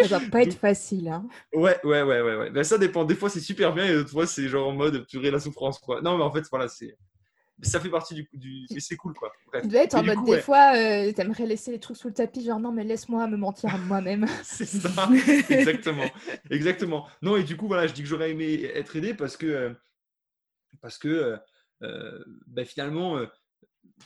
ça 0.02 0.20
va 0.20 0.30
pas 0.30 0.42
être 0.42 0.54
facile, 0.60 1.10
hein. 1.10 1.28
Ouais, 1.54 1.78
ouais, 1.84 2.02
ouais, 2.02 2.22
ouais. 2.22 2.36
ouais. 2.36 2.50
Ben, 2.50 2.64
ça 2.64 2.78
dépend. 2.78 3.06
Des 3.06 3.16
fois, 3.16 3.30
c'est 3.30 3.40
super 3.40 3.74
bien 3.74 3.86
et 3.86 3.94
d'autres 3.94 4.12
fois, 4.12 4.26
c'est 4.26 4.48
genre 4.48 4.68
en 4.68 4.74
mode 4.74 5.06
purée 5.08 5.32
la 5.32 5.40
souffrance, 5.40 5.80
quoi. 5.80 6.02
Non, 6.02 6.18
mais 6.18 6.24
en 6.24 6.32
fait, 6.32 6.46
voilà, 6.50 6.68
c'est 6.68 6.98
ça 7.62 7.80
fait 7.80 7.90
partie 7.90 8.14
du. 8.14 8.30
du... 8.34 8.66
Mais 8.72 8.80
c'est 8.80 8.96
cool, 8.96 9.14
quoi. 9.14 9.32
Bref. 9.48 9.64
Tu 9.64 9.70
dois 9.70 9.84
être 9.84 9.96
en 9.96 10.04
mode, 10.04 10.24
des 10.26 10.42
fois, 10.42 10.76
euh, 10.76 11.12
t'aimerais 11.12 11.46
laisser 11.46 11.72
les 11.72 11.80
trucs 11.80 11.98
sous 11.98 12.08
le 12.08 12.14
tapis, 12.14 12.44
genre 12.44 12.60
non, 12.60 12.72
mais 12.72 12.84
laisse-moi 12.84 13.28
me 13.28 13.38
mentir 13.38 13.74
à 13.74 13.78
moi-même. 13.78 14.26
c'est 14.44 14.66
ça, 14.66 15.10
exactement. 15.50 16.10
Exactement. 16.50 17.08
Non, 17.22 17.36
et 17.36 17.44
du 17.44 17.58
coup, 17.58 17.68
voilà, 17.68 17.88
je 17.88 17.94
dis 17.94 18.02
que 18.02 18.08
j'aurais 18.08 18.32
aimé 18.32 18.64
être 18.64 18.96
aidé 18.96 19.14
parce 19.14 19.38
que. 19.38 19.46
Euh, 19.46 19.74
parce 20.82 20.98
que. 20.98 21.08
Euh, 21.08 21.38
euh 21.84 22.24
bah, 22.48 22.66
finalement. 22.66 23.20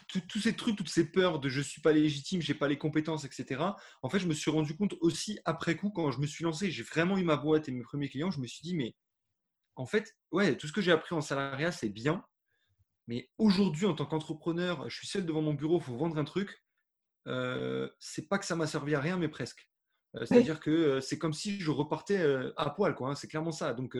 tous 0.08 0.40
ces 0.40 0.56
trucs, 0.56 0.76
toutes 0.76 0.90
ces 0.90 1.12
peurs 1.12 1.40
de 1.40 1.50
je 1.50 1.62
suis 1.62 1.81
pas 1.81 1.92
légitime, 1.92 2.42
j'ai 2.42 2.56
pas 2.56 2.68
les 2.68 2.78
compétences, 2.78 3.26
etc. 3.26 3.62
En 4.02 4.10
fait, 4.10 4.19
je 4.19 4.28
me 4.28 4.33
suis 4.33 4.52
rendu 4.52 4.76
compte 4.76 4.95
aussi 5.02 5.40
après 5.45 5.76
coup, 5.76 5.92
quand 5.92 6.12
je 6.12 6.19
me 6.19 6.26
suis 6.26 6.44
lancé, 6.44 6.72
j'ai 6.72 6.83
vraiment 6.83 7.18
eu 7.18 7.24
ma 7.24 7.36
boîte 7.36 7.69
et 7.69 7.72
mes 7.72 7.83
premiers 7.83 8.10
clients, 8.10 8.31
je 8.31 8.40
me 8.40 8.48
suis 8.48 8.62
dit, 8.64 8.76
mais 8.76 8.95
en 9.76 9.86
fait, 9.86 10.16
ouais, 10.31 10.56
tout 10.56 10.68
ce 10.68 10.74
que 10.74 10.81
j'ai 10.81 10.92
appris 10.92 11.16
en 11.16 11.22
salariat, 11.22 11.72
c'est 11.72 11.90
bien, 11.90 12.24
mais 13.07 13.30
aujourd'hui, 13.38 13.86
en 13.86 13.94
tant 13.94 14.06
qu'entrepreneur, 14.06 14.90
je 14.90 14.95
suis 14.95 15.07
seul 15.07 15.26
devant 15.26 15.42
mon 15.42 15.54
bureau, 15.54 15.80
il 15.80 15.83
faut 15.83 15.95
vendre 15.95 16.18
un 16.18 16.24
truc. 16.24 16.64
Euh, 17.28 17.90
c'est 18.00 18.28
pas 18.28 18.38
que 18.38 18.45
ça 18.45 18.56
m'a 18.56 18.68
servi 18.68 18.95
à 18.95 19.00
rien, 19.00 19.18
mais 19.18 19.30
presque. 19.30 19.69
Euh, 20.16 20.26
c'est-à-dire 20.26 20.60
que 20.60 20.69
euh, 20.69 21.02
c'est 21.02 21.18
comme 21.18 21.33
si 21.33 21.60
je 21.60 21.72
repartais 21.72 22.19
euh, 22.19 22.54
à 22.57 22.69
poil, 22.69 22.95
quoi. 22.95 23.10
Hein, 23.10 23.16
c'est 23.16 23.28
clairement 23.28 23.52
ça. 23.52 23.74
Donc, 23.74 23.98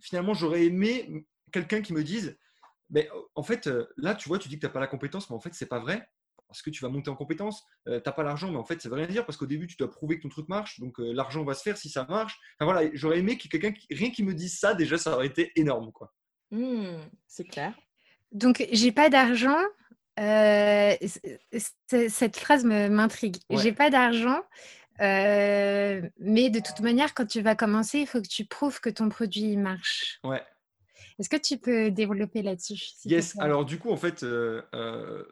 finalement, 0.00 0.34
j'aurais 0.34 0.64
aimé 0.64 1.26
quelqu'un 1.52 1.82
qui 1.82 1.92
me 1.92 2.02
dise, 2.02 2.38
mais 2.90 3.08
en 3.34 3.42
fait, 3.42 3.68
là, 3.96 4.14
tu 4.14 4.28
vois, 4.28 4.38
tu 4.38 4.48
dis 4.48 4.56
que 4.56 4.60
tu 4.60 4.66
n'as 4.66 4.72
pas 4.72 4.80
la 4.80 4.86
compétence, 4.86 5.30
mais 5.30 5.36
en 5.36 5.40
fait, 5.40 5.54
c'est 5.54 5.66
pas 5.66 5.80
vrai. 5.80 6.08
Parce 6.48 6.62
que 6.62 6.70
tu 6.70 6.82
vas 6.84 6.88
monter 6.88 7.10
en 7.10 7.16
compétence, 7.16 7.64
tu 7.86 7.92
n'as 7.92 8.00
pas 8.00 8.22
l'argent, 8.22 8.50
mais 8.50 8.58
en 8.58 8.64
fait, 8.64 8.80
ça 8.80 8.88
veut 8.88 8.94
rien 8.94 9.06
dire 9.06 9.26
parce 9.26 9.36
qu'au 9.36 9.46
début, 9.46 9.66
tu 9.66 9.76
dois 9.76 9.90
prouver 9.90 10.18
que 10.18 10.22
ton 10.22 10.28
truc 10.28 10.48
marche, 10.48 10.78
donc 10.78 10.94
l'argent 10.98 11.42
va 11.42 11.54
se 11.54 11.62
faire 11.62 11.76
si 11.76 11.88
ça 11.88 12.04
marche. 12.04 12.38
Enfin, 12.58 12.70
voilà, 12.70 12.88
j'aurais 12.94 13.18
aimé 13.18 13.38
que 13.38 13.48
quelqu'un, 13.48 13.72
rien 13.90 14.10
qui 14.10 14.22
me 14.22 14.34
dise 14.34 14.58
ça, 14.58 14.74
déjà, 14.74 14.98
ça 14.98 15.14
aurait 15.14 15.26
été 15.26 15.52
énorme, 15.56 15.90
quoi. 15.90 16.12
Mmh, 16.50 16.96
c'est 17.26 17.44
clair. 17.44 17.74
Donc, 18.32 18.66
j'ai 18.72 18.92
pas 18.92 19.10
d'argent. 19.10 19.58
Euh, 20.20 20.94
cette 21.90 22.36
phrase 22.36 22.64
m'intrigue. 22.64 23.36
J'ai 23.50 23.72
pas 23.72 23.90
d'argent, 23.90 24.40
euh, 25.00 26.02
mais 26.18 26.50
de 26.50 26.60
toute 26.60 26.80
manière, 26.80 27.14
quand 27.14 27.26
tu 27.26 27.40
vas 27.40 27.54
commencer, 27.54 28.00
il 28.00 28.06
faut 28.06 28.20
que 28.20 28.28
tu 28.28 28.44
prouves 28.44 28.80
que 28.80 28.90
ton 28.90 29.08
produit 29.08 29.56
marche. 29.56 30.20
Ouais. 30.22 30.42
Est-ce 31.18 31.28
que 31.28 31.36
tu 31.36 31.58
peux 31.58 31.92
développer 31.92 32.42
là-dessus 32.42 32.80
Yes. 33.04 33.38
Alors 33.38 33.64
du 33.64 33.78
coup, 33.78 33.90
en 33.90 33.96
fait, 33.96 34.24
euh, 34.24 34.62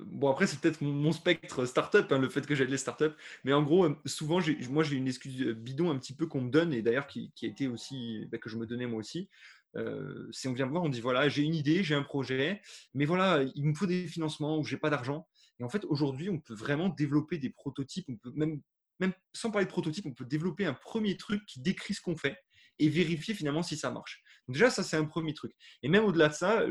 bon 0.01 0.31
après 0.31 0.47
c'est 0.47 0.61
peut-être 0.61 0.81
mon, 0.81 1.11
spectre 1.11 1.65
startup, 1.65 2.07
hein, 2.11 2.19
le 2.19 2.29
fait 2.29 2.47
que 2.47 2.55
j'aide 2.55 2.71
les 2.71 2.79
startups, 2.79 3.15
mais 3.43 3.53
en 3.53 3.63
gros, 3.63 3.89
souvent, 4.07 4.39
moi 4.71 4.85
j'ai 4.85 4.97
une 4.97 5.09
excuse 5.09 5.45
bidon 5.55 5.91
un 5.91 5.99
petit 5.99 6.15
peu 6.15 6.27
qu'on 6.27 6.41
me 6.41 6.51
donne 6.51 6.73
et 6.73 6.83
d'ailleurs 6.83 7.09
qui, 7.09 7.33
a 7.43 7.47
été 7.47 7.67
aussi 7.67 8.27
bah, 8.31 8.39
que 8.39 8.49
je 8.49 8.57
me 8.57 8.67
donnais 8.67 8.87
moi 8.87 9.01
aussi. 9.01 9.29
Euh, 9.77 10.29
si 10.33 10.49
on 10.49 10.53
vient 10.53 10.67
me 10.67 10.71
voir, 10.71 10.83
on 10.83 10.89
dit 10.89 11.01
voilà, 11.01 11.29
j'ai 11.29 11.43
une 11.43 11.55
idée, 11.55 11.83
j'ai 11.83 11.95
un 11.95 12.03
projet, 12.03 12.61
mais 12.95 13.05
voilà, 13.05 13.43
il 13.55 13.65
me 13.65 13.75
faut 13.75 13.87
des 13.87 14.07
financements 14.07 14.59
ou 14.59 14.65
j'ai 14.65 14.77
pas 14.77 14.91
d'argent. 14.91 15.27
Et 15.59 15.65
en 15.65 15.69
fait, 15.69 15.85
aujourd'hui, 15.85 16.29
on 16.29 16.39
peut 16.39 16.55
vraiment 16.55 16.89
développer 16.89 17.39
des 17.39 17.51
prototypes. 17.51 18.07
On 18.09 18.17
peut 18.17 18.33
même, 18.35 18.61
même 19.01 19.13
sans 19.33 19.51
parler 19.51 19.67
de 19.67 19.71
prototypes, 19.71 20.07
on 20.07 20.15
peut 20.15 20.25
développer 20.25 20.67
un 20.67 20.75
premier 20.75 21.17
truc 21.17 21.45
qui 21.47 21.61
décrit 21.61 21.95
ce 21.95 22.01
qu'on 22.01 22.17
fait 22.17 22.37
et 22.79 22.89
vérifier 22.89 23.35
finalement 23.35 23.63
si 23.63 23.77
ça 23.77 23.91
marche. 23.91 24.23
déjà, 24.49 24.71
ça, 24.71 24.83
c'est 24.83 24.97
un 24.97 25.05
premier 25.05 25.35
truc. 25.35 25.53
Et 25.83 25.89
même 25.89 26.05
au-delà 26.05 26.29
de 26.29 26.35
ça, 26.35 26.65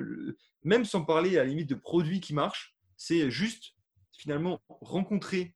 même 0.63 0.85
sans 0.85 1.05
parler 1.05 1.37
à 1.37 1.43
la 1.43 1.49
limite 1.49 1.69
de 1.69 1.75
produits 1.75 2.19
qui 2.19 2.33
marchent, 2.33 2.75
c'est 2.97 3.31
juste 3.31 3.75
finalement 4.11 4.61
rencontrer 4.67 5.55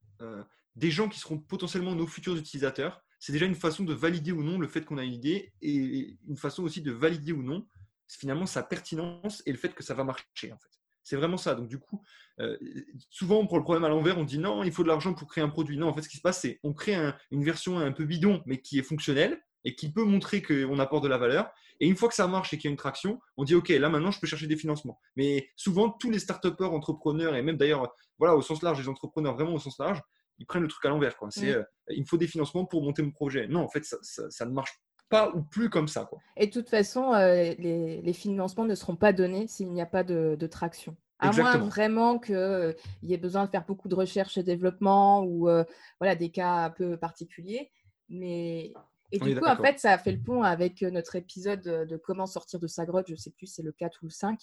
des 0.75 0.91
gens 0.91 1.09
qui 1.09 1.19
seront 1.19 1.39
potentiellement 1.39 1.95
nos 1.95 2.07
futurs 2.07 2.35
utilisateurs. 2.35 3.04
C'est 3.19 3.31
déjà 3.31 3.45
une 3.45 3.55
façon 3.55 3.83
de 3.83 3.93
valider 3.93 4.31
ou 4.31 4.43
non 4.43 4.59
le 4.59 4.67
fait 4.67 4.85
qu'on 4.85 4.97
a 4.97 5.03
une 5.03 5.13
idée 5.13 5.53
et 5.61 6.17
une 6.27 6.37
façon 6.37 6.63
aussi 6.63 6.81
de 6.81 6.91
valider 6.91 7.31
ou 7.31 7.43
non 7.43 7.65
finalement 8.07 8.45
sa 8.45 8.63
pertinence 8.63 9.41
et 9.45 9.51
le 9.51 9.57
fait 9.57 9.73
que 9.73 9.83
ça 9.83 9.93
va 9.93 10.03
marcher 10.03 10.51
en 10.51 10.57
fait. 10.57 10.69
C'est 11.03 11.15
vraiment 11.15 11.37
ça. 11.37 11.53
Donc 11.53 11.67
du 11.67 11.77
coup, 11.77 12.01
euh, 12.39 12.57
souvent 13.11 13.45
prend 13.45 13.57
le 13.57 13.63
problème 13.63 13.83
à 13.83 13.89
l'envers, 13.89 14.17
on 14.17 14.23
dit 14.23 14.39
non, 14.39 14.63
il 14.63 14.71
faut 14.71 14.83
de 14.83 14.87
l'argent 14.87 15.13
pour 15.13 15.27
créer 15.27 15.43
un 15.43 15.49
produit. 15.49 15.77
Non, 15.77 15.87
en 15.87 15.93
fait, 15.93 16.01
ce 16.01 16.09
qui 16.09 16.17
se 16.17 16.21
passe, 16.21 16.41
c'est 16.41 16.59
on 16.63 16.73
crée 16.73 16.95
une 17.31 17.43
version 17.43 17.77
un 17.77 17.91
peu 17.91 18.05
bidon, 18.05 18.41
mais 18.45 18.59
qui 18.59 18.79
est 18.79 18.83
fonctionnelle 18.83 19.39
et 19.63 19.75
qui 19.75 19.91
peut 19.91 20.03
montrer 20.03 20.41
qu'on 20.41 20.79
apporte 20.79 21.03
de 21.03 21.09
la 21.09 21.17
valeur. 21.17 21.51
Et 21.79 21.87
une 21.87 21.95
fois 21.95 22.09
que 22.09 22.15
ça 22.15 22.27
marche 22.27 22.53
et 22.53 22.57
qu'il 22.57 22.69
y 22.69 22.69
a 22.69 22.71
une 22.71 22.77
traction, 22.77 23.19
on 23.37 23.43
dit 23.43 23.53
OK, 23.53 23.69
là 23.69 23.89
maintenant 23.89 24.11
je 24.11 24.19
peux 24.19 24.27
chercher 24.27 24.47
des 24.47 24.57
financements. 24.57 24.99
Mais 25.15 25.49
souvent 25.55 25.89
tous 25.89 26.09
les 26.09 26.19
start 26.19 26.45
entrepreneurs 26.61 27.35
et 27.35 27.41
même 27.43 27.57
d'ailleurs, 27.57 27.93
voilà, 28.17 28.35
au 28.35 28.41
sens 28.41 28.61
large, 28.63 28.79
les 28.79 28.87
entrepreneurs 28.87 29.35
vraiment 29.35 29.53
au 29.53 29.59
sens 29.59 29.77
large, 29.77 30.01
ils 30.39 30.45
prennent 30.45 30.63
le 30.63 30.67
truc 30.67 30.83
à 30.85 30.89
l'envers. 30.89 31.15
C'est 31.29 31.51
euh, 31.51 31.63
il 31.89 32.01
me 32.01 32.05
faut 32.05 32.17
des 32.17 32.27
financements 32.27 32.65
pour 32.65 32.83
monter 32.83 33.01
mon 33.01 33.11
projet. 33.11 33.47
Non, 33.47 33.61
en 33.61 33.69
fait, 33.69 33.83
ça, 33.83 34.45
ne 34.45 34.51
marche 34.51 34.81
pas 35.09 35.31
ou 35.35 35.43
plus 35.43 35.69
comme 35.69 35.87
ça. 35.87 36.05
Quoi. 36.05 36.19
Et 36.37 36.47
de 36.47 36.51
toute 36.51 36.69
façon, 36.69 37.13
euh, 37.13 37.53
les, 37.57 38.13
financements 38.13 38.65
ne 38.65 38.75
seront 38.75 38.95
pas 38.95 39.13
donnés 39.13 39.47
s'il 39.47 39.71
n'y 39.71 39.81
a 39.81 39.85
pas 39.85 40.03
de, 40.03 40.47
traction. 40.47 40.95
À 41.19 41.31
moins 41.31 41.57
vraiment 41.57 42.19
qu'il 42.19 42.35
euh, 42.35 42.73
y 43.01 43.13
ait 43.13 43.17
besoin 43.17 43.45
de 43.45 43.49
faire 43.49 43.65
beaucoup 43.65 43.87
de 43.87 43.95
recherche 43.95 44.37
et 44.37 44.43
développement 44.43 45.23
ou 45.23 45.49
voilà, 45.99 46.15
des 46.15 46.29
cas 46.29 46.65
un 46.65 46.69
peu 46.69 46.97
particuliers. 46.97 47.71
Mais 48.09 48.73
et 49.11 49.19
du 49.19 49.39
coup, 49.39 49.45
en 49.45 49.55
fait, 49.55 49.79
ça 49.79 49.93
a 49.93 49.97
fait 49.97 50.11
le 50.11 50.21
pont 50.21 50.43
avec 50.43 50.81
notre 50.81 51.15
épisode 51.15 51.61
de 51.61 51.97
comment 51.97 52.25
sortir 52.25 52.59
de 52.59 52.67
sa 52.67 52.85
grotte, 52.85 53.05
je 53.07 53.13
ne 53.13 53.17
sais 53.17 53.31
plus, 53.31 53.45
c'est 53.45 53.61
le 53.63 53.71
4 53.71 53.99
ou 54.01 54.07
le 54.07 54.11
5, 54.11 54.39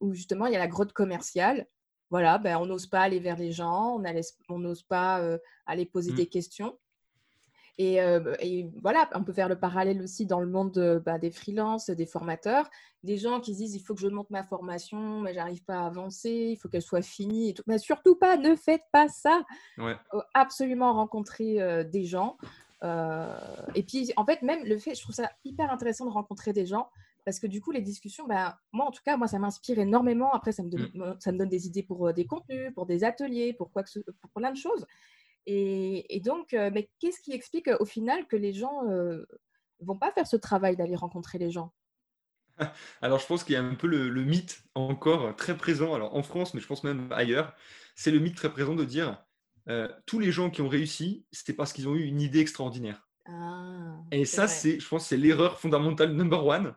où 0.00 0.14
justement, 0.14 0.46
il 0.46 0.52
y 0.52 0.56
a 0.56 0.58
la 0.58 0.66
grotte 0.66 0.92
commerciale 0.92 1.66
voilà, 2.10 2.38
ben, 2.38 2.56
on 2.58 2.66
n'ose 2.66 2.86
pas 2.86 3.00
aller 3.00 3.20
vers 3.20 3.36
les 3.36 3.52
gens, 3.52 4.00
on 4.48 4.58
n'ose 4.58 4.82
pas 4.82 5.20
euh, 5.20 5.38
aller 5.66 5.86
poser 5.86 6.12
mmh. 6.12 6.16
des 6.16 6.26
questions. 6.26 6.76
Euh, 7.80 8.34
et, 8.40 8.68
voilà, 8.82 9.08
on 9.14 9.24
peut 9.24 9.32
faire 9.32 9.48
le 9.48 9.58
parallèle 9.58 10.02
aussi 10.02 10.26
dans 10.26 10.40
le 10.40 10.46
monde 10.46 11.02
bah, 11.06 11.18
des 11.18 11.30
freelances, 11.30 11.88
des 11.88 12.04
formateurs, 12.04 12.68
des 13.04 13.16
gens 13.16 13.40
qui 13.40 13.54
disent 13.54 13.74
il 13.74 13.80
faut 13.80 13.94
que 13.94 14.00
je 14.00 14.08
monte 14.08 14.28
ma 14.28 14.42
formation, 14.42 15.20
mais 15.20 15.32
j'arrive 15.32 15.64
pas 15.64 15.78
à 15.78 15.86
avancer, 15.86 16.50
il 16.52 16.56
faut 16.56 16.68
qu'elle 16.68 16.82
soit 16.82 17.00
finie 17.00 17.50
et 17.50 17.54
tout. 17.54 17.62
Mais 17.66 17.78
surtout 17.78 18.16
pas, 18.16 18.36
ne 18.36 18.54
faites 18.54 18.84
pas 18.92 19.08
ça. 19.08 19.42
absolument 20.34 20.92
rencontrer 20.92 21.62
euh, 21.62 21.82
des 21.82 22.04
gens. 22.04 22.36
et 22.82 23.82
puis, 23.82 24.12
en 24.16 24.26
fait, 24.26 24.42
même 24.42 24.62
le 24.64 24.78
fait, 24.78 24.94
je 24.94 25.00
trouve 25.00 25.14
ça 25.14 25.30
hyper 25.44 25.70
intéressant 25.70 26.04
de 26.04 26.10
rencontrer 26.10 26.52
des 26.52 26.66
gens 26.66 26.90
parce 27.24 27.38
que 27.38 27.46
du 27.46 27.60
coup, 27.60 27.70
les 27.70 27.80
discussions, 27.80 28.26
bah, 28.26 28.58
moi 28.72 28.86
en 28.86 28.90
tout 28.90 29.02
cas, 29.04 29.16
moi 29.16 29.28
ça 29.28 29.38
m'inspire 29.38 29.78
énormément. 29.78 30.32
Après, 30.32 30.52
ça 30.52 30.62
me, 30.62 30.70
donne, 30.70 30.90
mmh. 30.94 31.16
ça 31.18 31.32
me 31.32 31.38
donne 31.38 31.48
des 31.48 31.66
idées 31.66 31.82
pour 31.82 32.08
euh, 32.08 32.12
des 32.12 32.26
contenus, 32.26 32.72
pour 32.74 32.86
des 32.86 33.04
ateliers, 33.04 33.52
pour, 33.52 33.70
quoi 33.72 33.82
que 33.82 33.90
ce, 33.90 33.98
pour 33.98 34.30
plein 34.30 34.52
de 34.52 34.56
choses. 34.56 34.86
Et, 35.46 36.20
donc, 36.24 36.54
euh, 36.54 36.70
mais 36.72 36.90
qu'est-ce 37.00 37.20
qui 37.20 37.32
explique 37.32 37.68
au 37.80 37.84
final 37.84 38.26
que 38.28 38.36
les 38.36 38.52
gens 38.52 38.84
ne 38.84 38.92
euh, 38.92 39.26
vont 39.80 39.96
pas 39.96 40.12
faire 40.12 40.26
ce 40.26 40.36
travail 40.36 40.76
d'aller 40.76 40.94
rencontrer 40.94 41.38
les 41.38 41.50
gens? 41.50 41.72
Alors, 43.02 43.18
je 43.18 43.26
pense 43.26 43.42
qu'il 43.42 43.54
y 43.54 43.56
a 43.56 43.62
un 43.62 43.74
peu 43.74 43.86
le, 43.86 44.24
mythe 44.24 44.62
encore 44.74 45.34
très 45.34 45.56
présent, 45.56 45.94
alors 45.94 46.14
en 46.14 46.22
France, 46.22 46.54
mais 46.54 46.60
je 46.60 46.66
pense 46.66 46.84
même 46.84 47.10
ailleurs, 47.10 47.54
c'est 47.96 48.10
le 48.10 48.18
mythe 48.18 48.36
très 48.36 48.52
présent 48.52 48.74
de 48.74 48.84
dire 48.84 49.24
tous 50.04 50.18
les 50.18 50.32
gens 50.32 50.50
qui 50.50 50.62
ont 50.62 50.68
réussi, 50.68 51.24
c'était 51.30 51.52
parce 51.52 51.72
qu'ils 51.72 51.86
ont 51.86 51.94
eu 51.94 52.02
une 52.02 52.20
idée 52.20 52.40
extraordinaire. 52.40 53.08
Ah, 53.26 54.02
et 54.10 54.24
ça, 54.24 54.48
c'est, 54.48 54.80
je 54.80 54.88
pense, 54.88 55.06
c'est 55.06 55.16
l'erreur 55.16 55.60
fondamentale 55.60 56.12
number 56.12 56.44
one. 56.44 56.74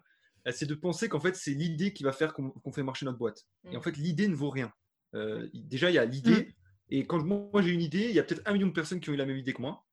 Euh, 0.48 0.52
c'est 0.54 0.66
de 0.66 0.76
penser 0.76 1.10
qu'en 1.10 1.20
fait, 1.20 1.36
c'est 1.36 1.54
l'idée 1.54 1.94
qui 1.94 2.04
va 2.04 2.12
faire 2.12 2.34
qu'on 2.34 2.72
fait 2.72 2.84
marcher 2.84 3.06
notre 3.06 3.18
boîte. 3.18 3.46
Et 3.70 3.76
en 3.76 3.80
mm. 3.80 3.84
fait, 3.84 3.98
l'idée 3.98 4.28
ne 4.28 4.36
vaut 4.36 4.50
rien. 4.50 4.72
Euh, 5.16 5.50
déjà, 5.54 5.90
il 5.90 5.94
y 5.94 6.00
a 6.00 6.06
l'idée. 6.06 6.46
Mm. 6.46 6.54
Et 6.90 7.08
quand 7.08 7.24
moi, 7.24 7.62
j'ai 7.62 7.72
une 7.72 7.82
idée, 7.82 8.10
il 8.10 8.16
y 8.16 8.20
a 8.20 8.24
peut-être 8.24 8.42
un 8.46 8.54
million 8.54 8.68
de 8.68 8.74
personnes 8.74 9.00
qui 9.00 9.10
ont 9.10 9.14
eu 9.14 9.18
la 9.18 9.26
même 9.26 9.38
idée 9.38 9.54
que 9.54 9.62
moi. 9.62 9.86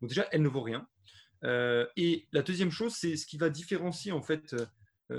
Donc 0.00 0.10
déjà, 0.10 0.26
elle 0.32 0.42
ne 0.42 0.48
vaut 0.48 0.62
rien. 0.62 0.86
Euh, 1.44 1.86
et 1.96 2.28
la 2.32 2.42
deuxième 2.42 2.70
chose, 2.70 2.94
c'est 2.94 3.16
ce 3.16 3.26
qui 3.26 3.36
va 3.36 3.50
différencier 3.50 4.12
en 4.12 4.22
fait 4.22 4.54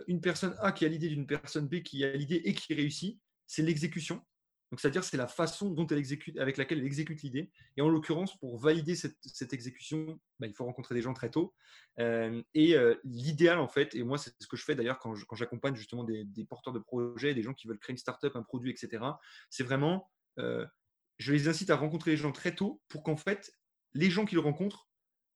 une 0.07 0.21
personne 0.21 0.55
A 0.59 0.71
qui 0.71 0.85
a 0.85 0.87
l'idée 0.87 1.07
d'une 1.07 1.27
personne 1.27 1.67
B 1.67 1.83
qui 1.83 2.03
a 2.03 2.11
l'idée 2.13 2.41
et 2.45 2.55
qui 2.55 2.73
réussit, 2.73 3.19
c'est 3.45 3.61
l'exécution. 3.61 4.23
Donc, 4.73 4.79
c'est-à-dire 4.79 5.03
c'est 5.03 5.17
la 5.17 5.27
façon 5.27 5.69
dont 5.69 5.85
elle 5.85 5.99
exécute, 5.99 6.35
avec 6.39 6.57
laquelle 6.57 6.79
elle 6.79 6.87
exécute 6.87 7.21
l'idée. 7.21 7.51
Et 7.77 7.83
en 7.83 7.89
l'occurrence, 7.89 8.35
pour 8.39 8.57
valider 8.57 8.95
cette, 8.95 9.53
exécution, 9.53 10.19
bah, 10.39 10.47
il 10.47 10.53
faut 10.55 10.65
rencontrer 10.65 10.95
des 10.95 11.01
gens 11.03 11.13
très 11.13 11.29
tôt. 11.29 11.53
Euh, 11.99 12.41
et 12.55 12.75
euh, 12.75 12.95
l'idéal, 13.03 13.59
en 13.59 13.67
fait, 13.67 13.93
et 13.93 14.01
moi, 14.01 14.17
c'est 14.17 14.33
ce 14.39 14.47
que 14.47 14.57
je 14.57 14.63
fais 14.63 14.73
d'ailleurs 14.73 14.97
quand 14.97 15.13
j'accompagne 15.35 15.75
justement 15.75 16.03
des, 16.03 16.25
porteurs 16.49 16.73
de 16.73 16.79
projets, 16.79 17.35
des 17.35 17.43
gens 17.43 17.53
qui 17.53 17.67
veulent 17.67 17.77
créer 17.77 17.93
une 17.93 17.99
startup, 17.99 18.35
un 18.35 18.41
produit, 18.41 18.71
etc. 18.71 19.05
C'est 19.51 19.63
vraiment, 19.63 20.09
euh, 20.39 20.65
je 21.19 21.33
les 21.33 21.47
incite 21.47 21.69
à 21.69 21.75
rencontrer 21.75 22.09
les 22.09 22.17
gens 22.17 22.31
très 22.31 22.55
tôt 22.55 22.81
pour 22.87 23.03
qu'en 23.03 23.15
fait, 23.15 23.53
les 23.93 24.09
gens 24.09 24.25
qu'ils 24.25 24.39
rencontrent 24.39 24.89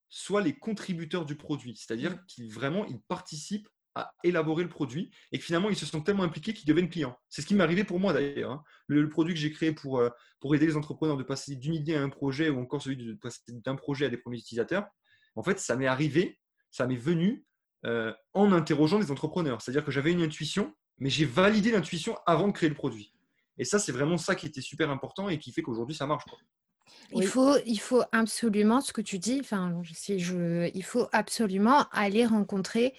soient 0.09 0.41
les 0.41 0.57
contributeurs 0.57 1.27
du 1.27 1.35
produit. 1.35 1.77
C'est-à-dire 1.77 2.13
mmh. 2.13 2.25
qu'ils 2.27 2.51
vraiment, 2.51 2.85
ils 2.85 3.01
participent 3.01 3.69
à 3.97 4.13
élaborer 4.23 4.63
le 4.63 4.69
produit 4.69 5.09
et 5.31 5.39
que 5.39 5.43
finalement 5.43 5.69
ils 5.69 5.75
se 5.75 5.85
sont 5.85 6.01
tellement 6.01 6.23
impliqués 6.23 6.53
qu'ils 6.53 6.67
deviennent 6.67 6.89
clients. 6.89 7.17
C'est 7.29 7.41
ce 7.41 7.47
qui 7.47 7.55
m'est 7.55 7.63
arrivé 7.63 7.83
pour 7.83 7.99
moi 7.99 8.13
d'ailleurs. 8.13 8.51
Hein. 8.51 8.63
Le, 8.85 9.09
produit 9.09 9.33
que 9.33 9.39
j'ai 9.39 9.51
créé 9.51 9.71
pour, 9.71 9.99
euh, 9.99 10.09
pour 10.39 10.53
aider 10.53 10.67
les 10.67 10.77
entrepreneurs 10.77 11.17
de 11.17 11.23
passer 11.23 11.55
d'une 11.55 11.73
idée 11.73 11.95
à 11.95 12.03
un 12.03 12.09
projet 12.09 12.49
ou 12.49 12.59
encore 12.59 12.81
celui 12.81 12.97
de 12.97 13.13
passer 13.13 13.41
d'un 13.47 13.75
projet 13.75 14.05
à 14.05 14.09
des 14.09 14.17
premiers 14.17 14.37
utilisateurs, 14.37 14.85
en 15.35 15.41
fait 15.41 15.59
ça 15.59 15.75
m'est 15.75 15.87
arrivé, 15.87 16.39
ça 16.69 16.85
m'est 16.85 16.95
venu 16.95 17.45
euh, 17.85 18.13
en 18.33 18.51
interrogeant 18.51 18.99
des 18.99 19.11
entrepreneurs. 19.11 19.61
C'est-à-dire 19.61 19.83
que 19.83 19.91
j'avais 19.91 20.11
une 20.11 20.21
intuition, 20.21 20.75
mais 20.99 21.09
j'ai 21.09 21.25
validé 21.25 21.71
l'intuition 21.71 22.17
avant 22.27 22.47
de 22.47 22.53
créer 22.53 22.69
le 22.69 22.75
produit. 22.75 23.13
Et 23.57 23.65
ça 23.65 23.79
c'est 23.79 23.91
vraiment 23.91 24.17
ça 24.17 24.35
qui 24.35 24.45
était 24.45 24.61
super 24.61 24.91
important 24.91 25.29
et 25.29 25.39
qui 25.39 25.51
fait 25.51 25.63
qu'aujourd'hui 25.63 25.95
ça 25.95 26.05
marche. 26.05 26.25
Il, 27.13 27.25
faut, 27.25 27.55
il 27.65 27.79
faut 27.79 28.03
absolument, 28.11 28.81
ce 28.81 28.91
que 28.91 29.01
tu 29.01 29.17
dis, 29.17 29.39
enfin, 29.39 29.81
je, 29.83 30.69
il 30.73 30.83
faut 30.83 31.07
absolument 31.13 31.85
aller 31.91 32.25
rencontrer 32.25 32.93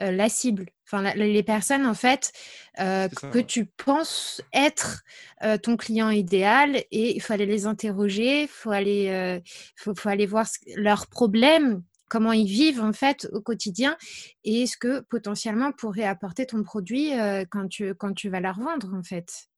euh, 0.00 0.10
la 0.10 0.28
cible, 0.30 0.66
enfin, 0.86 1.12
les 1.14 1.42
personnes 1.42 1.86
en 1.86 1.94
fait 1.94 2.32
euh, 2.78 3.08
que 3.32 3.38
tu 3.38 3.66
penses 3.66 4.40
être 4.54 5.02
euh, 5.42 5.58
ton 5.58 5.76
client 5.76 6.08
idéal 6.08 6.76
et 6.90 7.14
il 7.14 7.20
faut 7.20 7.34
aller 7.34 7.46
les 7.46 7.66
interroger, 7.66 8.42
il 8.42 8.48
faut 8.48 8.70
aller, 8.70 9.42
faut, 9.76 9.92
aller 10.04 10.26
voir 10.26 10.46
leurs 10.76 11.06
problèmes 11.06 11.82
comment 12.08 12.32
ils 12.32 12.48
vivent 12.48 12.80
en 12.80 12.92
fait 12.92 13.28
au 13.32 13.40
quotidien 13.40 13.96
et 14.42 14.66
ce 14.66 14.76
que 14.76 15.00
potentiellement 15.00 15.70
pourrait 15.70 16.04
apporter 16.04 16.46
ton 16.46 16.62
produit 16.62 17.12
quand, 17.50 17.68
tu, 17.68 17.94
quand 17.94 18.14
tu 18.14 18.30
vas 18.30 18.40
la 18.40 18.52
revendre 18.52 18.94
en 18.94 19.02
fait. 19.02 19.49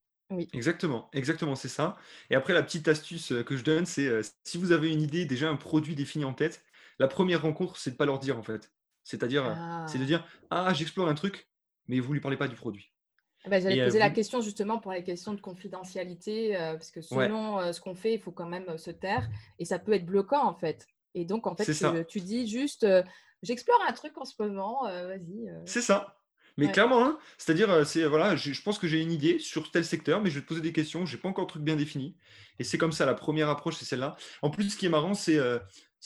Exactement, 0.53 1.09
exactement, 1.13 1.55
c'est 1.55 1.69
ça. 1.69 1.97
Et 2.31 2.35
après, 2.35 2.53
la 2.53 2.63
petite 2.63 2.89
astuce 2.89 3.33
euh, 3.33 3.43
que 3.43 3.57
je 3.57 3.65
donne, 3.65 3.87
c'est 3.87 4.07
euh, 4.07 4.23
si 4.45 4.59
vous 4.59 4.73
avez 4.73 4.93
une 4.93 5.03
idée, 5.03 5.25
déjà 5.25 5.49
un 5.49 5.57
produit 5.57 5.95
défini 5.95 6.25
en 6.25 6.35
tête, 6.35 6.63
la 6.99 7.09
première 7.09 7.43
rencontre, 7.43 7.77
c'est 7.77 7.91
de 7.91 7.95
ne 7.95 7.99
pas 7.99 8.07
leur 8.07 8.19
dire 8.19 8.39
en 8.39 8.43
fait. 8.43 8.73
C'est-à-dire, 9.05 9.47
euh, 9.47 9.87
c'est 9.87 9.99
de 9.99 10.05
ah. 10.05 10.07
dire 10.07 10.27
Ah, 10.51 10.73
j'explore 10.75 11.09
un 11.09 11.15
truc, 11.15 11.49
mais 11.89 12.01
vous 12.01 12.09
ne 12.09 12.15
lui 12.15 12.21
parlez 12.21 12.37
pas 12.37 12.49
du 12.49 12.57
produit. 12.57 12.93
Ah 13.45 13.49
bah, 13.49 13.59
j'allais 13.59 13.85
poser 13.85 13.99
la 13.99 14.11
question 14.11 14.41
justement 14.41 14.79
pour 14.79 14.93
les 14.93 15.03
questions 15.03 15.35
de 15.35 15.41
confidentialité, 15.41 16.55
parce 16.57 16.93
que 16.93 17.01
selon 17.01 17.73
ce 17.73 17.81
qu'on 17.81 17.97
fait, 17.97 18.15
il 18.15 18.21
faut 18.21 18.31
quand 18.31 18.47
même 18.47 18.79
se 18.79 18.93
taire 18.93 19.29
et 19.59 19.65
ça 19.65 19.81
peut 19.81 19.93
être 19.95 20.07
bloquant 20.07 20.47
en 20.47 20.55
fait. 20.55 20.87
Et 21.15 21.25
donc, 21.25 21.49
en 21.49 21.57
fait, 21.57 21.65
tu, 21.65 22.07
tu, 22.07 22.21
dis 22.21 22.47
juste 22.47 22.87
J'explore 23.43 23.81
un 23.89 23.93
truc 23.93 24.17
en 24.17 24.25
ce 24.25 24.41
moment, 24.41 24.83
vas-y. 24.85 25.53
C'est 25.67 25.81
ça. 25.81 26.22
Mais 26.59 26.71
clairement, 26.71 27.05
hein, 27.05 27.19
c'est-à-dire, 27.39 27.71
euh, 27.71 27.85
c'est 27.85 28.05
voilà, 28.05 28.37
je, 28.37 28.61
pense 28.63 28.79
que 28.79 28.87
j'ai 28.87 29.01
une 29.01 29.13
idée 29.13 29.39
sur 29.39 29.71
tel 29.71 29.85
secteur, 29.85 30.21
mais 30.21 30.31
je 30.31 30.37
vais 30.37 30.43
te 30.43 30.49
poser 30.49 30.61
des 30.61 30.73
questions, 30.73 31.07
je 31.07 31.17
n'ai 31.17 31.21
pas 31.21 31.29
encore 31.29 31.45
un 31.45 31.47
truc 31.47 31.63
bien 31.63 31.77
défini. 31.77 32.17
Et 32.59 32.65
c'est 32.65 32.79
comme 32.79 32.93
ça, 32.93 33.07
la 33.07 33.15
première 33.15 33.49
approche, 33.49 33.77
c'est 33.77 33.85
celle-là. 33.85 34.17
En 34.43 34.51
plus, 34.51 34.71
ce 34.71 34.77
qui 34.77 34.87
est 34.87 34.91
marrant, 34.91 35.15
c'est 35.15 35.39
euh, 35.39 35.59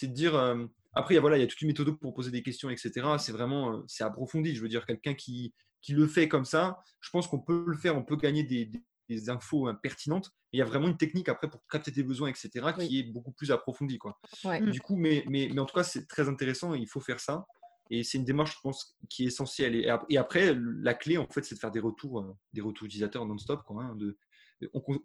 de 0.02 0.06
dire, 0.06 0.36
euh, 0.36 0.64
après, 0.94 1.14
il 1.14 1.16
y, 1.16 1.18
a, 1.18 1.20
voilà, 1.20 1.36
il 1.36 1.40
y 1.40 1.44
a 1.44 1.46
toute 1.46 1.60
une 1.62 1.68
méthode 1.68 1.90
pour 1.98 2.14
poser 2.14 2.30
des 2.30 2.42
questions, 2.42 2.70
etc. 2.70 2.90
C'est 3.18 3.32
vraiment, 3.32 3.82
c'est 3.86 4.04
approfondi. 4.04 4.54
Je 4.54 4.62
veux 4.62 4.68
dire, 4.68 4.86
quelqu'un 4.86 5.14
qui, 5.14 5.52
qui 5.82 5.92
le 5.92 6.06
fait 6.06 6.28
comme 6.28 6.44
ça, 6.44 6.78
je 7.00 7.10
pense 7.10 7.26
qu'on 7.26 7.40
peut 7.40 7.64
le 7.66 7.76
faire, 7.76 7.96
on 7.96 8.04
peut 8.04 8.16
gagner 8.16 8.44
des, 8.44 8.70
des, 9.08 9.30
infos 9.30 9.68
pertinentes. 9.82 10.30
il 10.52 10.58
y 10.58 10.62
a 10.62 10.64
vraiment 10.64 10.88
une 10.88 10.96
technique 10.96 11.28
après 11.28 11.48
pour 11.48 11.60
capter 11.70 11.92
tes 11.92 12.02
besoins, 12.02 12.28
etc., 12.28 12.50
qui 12.78 13.00
est 13.00 13.02
beaucoup 13.02 13.32
plus 13.32 13.50
approfondie. 13.50 13.98
Quoi. 13.98 14.18
Du 14.60 14.80
coup, 14.80 14.96
mais, 14.96 15.24
mais, 15.28 15.50
mais 15.52 15.60
en 15.60 15.66
tout 15.66 15.74
cas, 15.74 15.84
c'est 15.84 16.06
très 16.06 16.28
intéressant 16.28 16.74
et 16.74 16.78
il 16.78 16.88
faut 16.88 17.00
faire 17.00 17.20
ça. 17.20 17.46
Et 17.90 18.02
c'est 18.02 18.18
une 18.18 18.24
démarche, 18.24 18.56
je 18.56 18.60
pense, 18.62 18.96
qui 19.08 19.24
est 19.24 19.26
essentielle. 19.26 19.76
Et, 19.76 20.16
après, 20.16 20.54
la 20.54 20.94
clé, 20.94 21.18
en 21.18 21.26
fait, 21.26 21.44
c'est 21.44 21.54
de 21.54 21.60
faire 21.60 21.70
des 21.70 21.80
retours, 21.80 22.20
euh, 22.20 22.36
des 22.52 22.60
retours 22.60 22.86
utilisateurs 22.86 23.26
non-stop. 23.26 23.62
Hein, 23.70 23.94
de, 23.96 24.18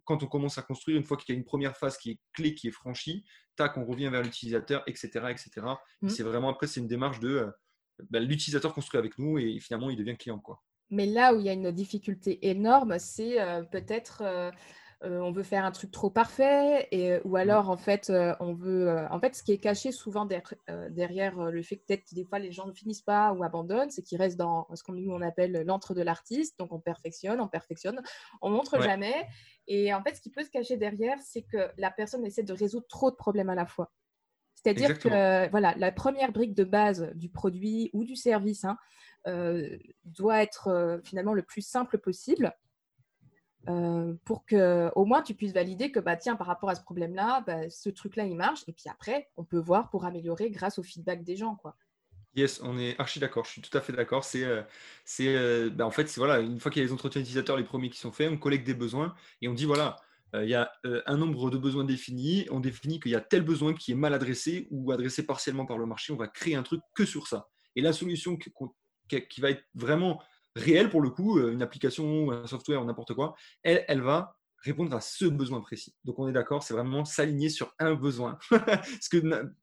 quand 0.05 0.23
on 0.23 0.27
commence 0.27 0.57
à 0.57 0.61
construire, 0.61 0.97
une 0.97 1.03
fois 1.03 1.17
qu'il 1.17 1.33
y 1.33 1.38
a 1.38 1.39
une 1.39 1.45
première 1.45 1.77
phase 1.77 1.97
qui 1.97 2.11
est 2.11 2.19
clé, 2.33 2.55
qui 2.55 2.67
est 2.67 2.71
franchie, 2.71 3.25
tac, 3.55 3.77
on 3.77 3.85
revient 3.85 4.09
vers 4.09 4.23
l'utilisateur, 4.23 4.83
etc., 4.88 5.09
etc. 5.29 5.51
Mmh. 6.01 6.09
C'est 6.09 6.23
vraiment 6.23 6.50
après, 6.50 6.67
c'est 6.67 6.79
une 6.79 6.88
démarche 6.88 7.19
de 7.19 7.29
euh, 7.29 7.51
bah, 8.09 8.19
l'utilisateur 8.19 8.73
construit 8.73 8.97
avec 8.97 9.17
nous 9.19 9.38
et 9.38 9.59
finalement, 9.59 9.89
il 9.89 9.97
devient 9.97 10.17
client, 10.17 10.39
quoi. 10.39 10.61
Mais 10.89 11.05
là 11.05 11.33
où 11.33 11.39
il 11.39 11.45
y 11.45 11.50
a 11.50 11.53
une 11.53 11.71
difficulté 11.71 12.50
énorme, 12.50 13.00
c'est 13.00 13.39
euh, 15.03 15.20
on 15.20 15.31
veut 15.31 15.43
faire 15.43 15.65
un 15.65 15.72
truc 15.72 15.91
trop 15.91 16.10
parfait, 16.10 16.88
et, 16.91 17.20
ou 17.24 17.36
alors 17.36 17.70
en 17.70 17.77
fait, 17.77 18.12
on 18.39 18.53
veut. 18.53 18.96
en 19.10 19.20
fait, 19.20 19.36
ce 19.36 19.43
qui 19.43 19.51
est 19.51 19.58
caché 19.58 19.91
souvent 19.91 20.27
derrière, 20.89 21.51
le 21.51 21.63
fait 21.63 21.77
que 21.77 21.86
peut-être 21.88 22.13
des 22.13 22.25
fois 22.25 22.39
les 22.39 22.51
gens 22.51 22.67
ne 22.67 22.74
finissent 22.74 23.01
pas 23.01 23.34
ou 23.34 23.43
abandonnent, 23.43 23.89
c'est 23.89 24.03
qu'ils 24.03 24.20
restent 24.20 24.38
dans 24.38 24.67
ce 24.74 24.84
qu'on 24.84 24.93
nous 24.93 25.12
on 25.12 25.22
appelle 25.22 25.63
l'antre 25.65 25.93
de 25.93 26.01
l'artiste. 26.01 26.60
Donc 26.60 26.72
on 26.72 26.79
perfectionne, 26.79 27.41
on 27.41 27.48
perfectionne, 27.48 28.01
on 28.41 28.50
montre 28.50 28.81
jamais. 28.81 29.27
Et 29.67 29.93
en 29.93 30.03
fait, 30.03 30.15
ce 30.15 30.22
qui 30.22 30.29
peut 30.29 30.43
se 30.43 30.50
cacher 30.50 30.77
derrière, 30.77 31.17
c'est 31.24 31.43
que 31.43 31.70
la 31.77 31.91
personne 31.91 32.25
essaie 32.25 32.43
de 32.43 32.53
résoudre 32.53 32.88
trop 32.88 33.12
de 33.12 33.15
problèmes 33.15 33.50
à 33.50 33.55
la 33.55 33.65
fois. 33.65 33.91
C'est-à-dire 34.63 35.00
que 35.00 35.50
voilà, 35.50 35.74
la 35.77 35.91
première 35.91 36.31
brique 36.31 36.53
de 36.53 36.63
base 36.63 37.12
du 37.15 37.29
produit 37.29 37.89
ou 37.93 38.03
du 38.03 38.15
service 38.15 38.63
hein, 38.63 38.77
euh, 39.27 39.77
doit 40.03 40.43
être 40.43 40.67
euh, 40.67 41.00
finalement 41.03 41.34
le 41.34 41.43
plus 41.43 41.62
simple 41.62 41.98
possible 41.98 42.53
euh, 43.70 44.13
pour 44.25 44.46
que 44.46 44.89
au 44.96 45.06
moins 45.06 45.22
tu 45.22 45.34
puisses 45.34 45.53
valider 45.53 45.91
que 45.91 46.00
bah, 46.00 46.15
tiens, 46.15 46.36
par 46.36 46.48
rapport 46.48 46.70
à 46.70 46.75
ce 46.75 46.82
problème-là, 46.82 47.44
bah, 47.46 47.70
ce 47.70 47.89
truc-là, 47.89 48.25
il 48.25 48.36
marche. 48.36 48.63
Et 48.68 48.74
puis 48.74 48.89
après, 48.89 49.30
on 49.38 49.44
peut 49.44 49.60
voir 49.60 49.89
pour 49.89 50.06
améliorer 50.06 50.50
grâce 50.50 50.80
au 50.80 50.84
feedback 50.84 51.24
des 51.24 51.36
gens. 51.36 51.56
Quoi. 51.56 51.75
Yes, 52.36 52.62
on 52.63 52.77
est 52.80 53.00
archi 53.00 53.20
d'accord, 53.20 53.46
je 53.46 53.51
suis 53.51 53.62
tout 53.62 53.77
à 53.77 53.82
fait 53.82 53.94
d'accord. 53.94 54.24
C'est, 54.24 54.46
c'est, 55.06 55.70
bah, 55.70 55.86
en 55.86 55.91
fait, 55.91 56.12
voilà, 56.18 56.39
une 56.39 56.60
fois 56.60 56.72
qu'il 56.72 56.82
y 56.82 56.86
a 56.86 56.88
les 56.88 56.94
entretiens 56.94 57.22
utilisateurs, 57.22 57.58
les 57.58 57.63
premiers 57.63 57.89
qui 57.89 58.00
sont 58.00 58.12
faits, 58.12 58.32
on 58.32 58.38
collecte 58.38 58.65
des 58.65 58.74
besoins 58.74 59.13
et 59.41 59.48
on 59.48 59.53
dit 59.53 59.65
voilà, 59.65 59.98
il 60.34 60.48
y 60.48 60.56
a 60.56 60.72
un 61.06 61.18
nombre 61.18 61.50
de 61.50 61.58
besoins 61.58 61.84
définis, 61.84 62.48
on 62.51 62.62
définit 62.62 63.00
qu'il 63.00 63.12
y 63.12 63.15
a 63.15 63.22
tel 63.22 63.41
besoin 63.41 63.74
qui 63.74 63.91
est 63.91 63.96
mal 63.96 64.13
adressé 64.13 64.68
ou 64.72 64.91
adressé 64.91 65.25
partiellement 65.25 65.65
par 65.65 65.77
le 65.77 65.86
marché, 65.86 66.13
on 66.13 66.18
va 66.18 66.27
créer 66.27 66.56
un 66.56 66.63
truc 66.63 66.82
que 66.96 67.06
sur 67.06 67.27
ça. 67.27 67.50
Et 67.75 67.82
la 67.82 67.94
solution 67.94 68.38
qui, 68.38 69.41
va 69.41 69.50
être 69.50 69.63
vraiment 69.75 70.22
réelle 70.55 70.89
pour 70.89 71.01
le 71.01 71.10
coup, 71.10 71.39
une 71.39 71.62
application, 71.62 72.31
un 72.31 72.48
software, 72.48 72.84
n'importe 72.86 73.13
quoi, 73.13 73.36
elle, 73.63 73.86
elle 73.88 74.01
va 74.01 74.36
répondre 74.63 74.96
à 74.96 75.01
ce 75.01 75.25
besoin 75.25 75.60
précis. 75.62 75.96
Donc 76.03 76.20
on 76.20 76.27
est 76.27 76.34
d'accord, 76.34 76.62
c'est 76.62 76.74
vraiment 76.74 77.03
s'aligner 77.03 77.50
sur 77.50 77.74
un 77.79 77.96
besoin. 77.96 78.38
ce, 79.01 79.10
que, 79.10 79.22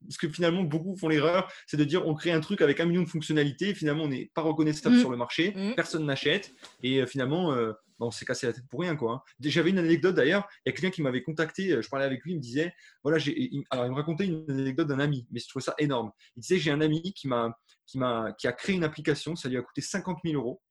ce 0.09 0.17
que 0.17 0.27
finalement 0.27 0.63
beaucoup 0.63 0.97
font 0.97 1.07
l'erreur, 1.07 1.49
c'est 1.67 1.77
de 1.77 1.85
dire 1.85 2.05
on 2.05 2.15
crée 2.15 2.31
un 2.31 2.41
truc 2.41 2.61
avec 2.61 2.79
un 2.81 2.85
million 2.85 3.03
de 3.03 3.07
fonctionnalités, 3.07 3.73
finalement 3.73 4.03
on 4.03 4.09
n'est 4.09 4.29
pas 4.33 4.41
reconnaissable 4.41 4.95
mmh. 4.95 4.99
sur 4.99 5.09
le 5.09 5.17
marché, 5.17 5.53
mmh. 5.55 5.75
personne 5.75 6.05
n'achète, 6.05 6.53
et 6.83 7.05
finalement 7.07 7.55
on 7.99 8.11
s'est 8.11 8.25
cassé 8.25 8.47
la 8.47 8.53
tête 8.53 8.67
pour 8.69 8.81
rien. 8.81 8.95
quoi. 8.95 9.13
Hein. 9.13 9.21
J'avais 9.41 9.69
une 9.69 9.77
anecdote 9.77 10.15
d'ailleurs, 10.15 10.47
il 10.65 10.69
y 10.69 10.71
a 10.71 10.73
quelqu'un 10.73 10.89
qui 10.89 11.01
m'avait 11.01 11.21
contacté, 11.21 11.71
euh, 11.71 11.81
je 11.81 11.89
parlais 11.89 12.05
avec 12.05 12.23
lui, 12.23 12.33
il 12.33 12.37
me 12.37 12.41
disait, 12.41 12.73
voilà, 13.03 13.19
il, 13.25 13.63
alors 13.69 13.85
il 13.85 13.91
me 13.91 13.95
racontait 13.95 14.25
une 14.25 14.45
anecdote 14.49 14.87
d'un 14.87 14.99
ami, 14.99 15.27
mais 15.31 15.39
je 15.39 15.47
trouvais 15.47 15.63
ça 15.63 15.75
énorme. 15.77 16.11
Il 16.35 16.41
disait, 16.41 16.57
j'ai 16.57 16.71
un 16.71 16.81
ami 16.81 17.13
qui, 17.13 17.27
m'a, 17.27 17.57
qui, 17.85 17.97
m'a, 17.97 18.33
qui 18.37 18.47
a 18.47 18.53
créé 18.53 18.75
une 18.75 18.83
application, 18.83 19.35
ça 19.35 19.49
lui 19.49 19.57
a 19.57 19.61
coûté 19.61 19.81
50 19.81 20.19
000 20.23 20.35
euros. 20.35 20.61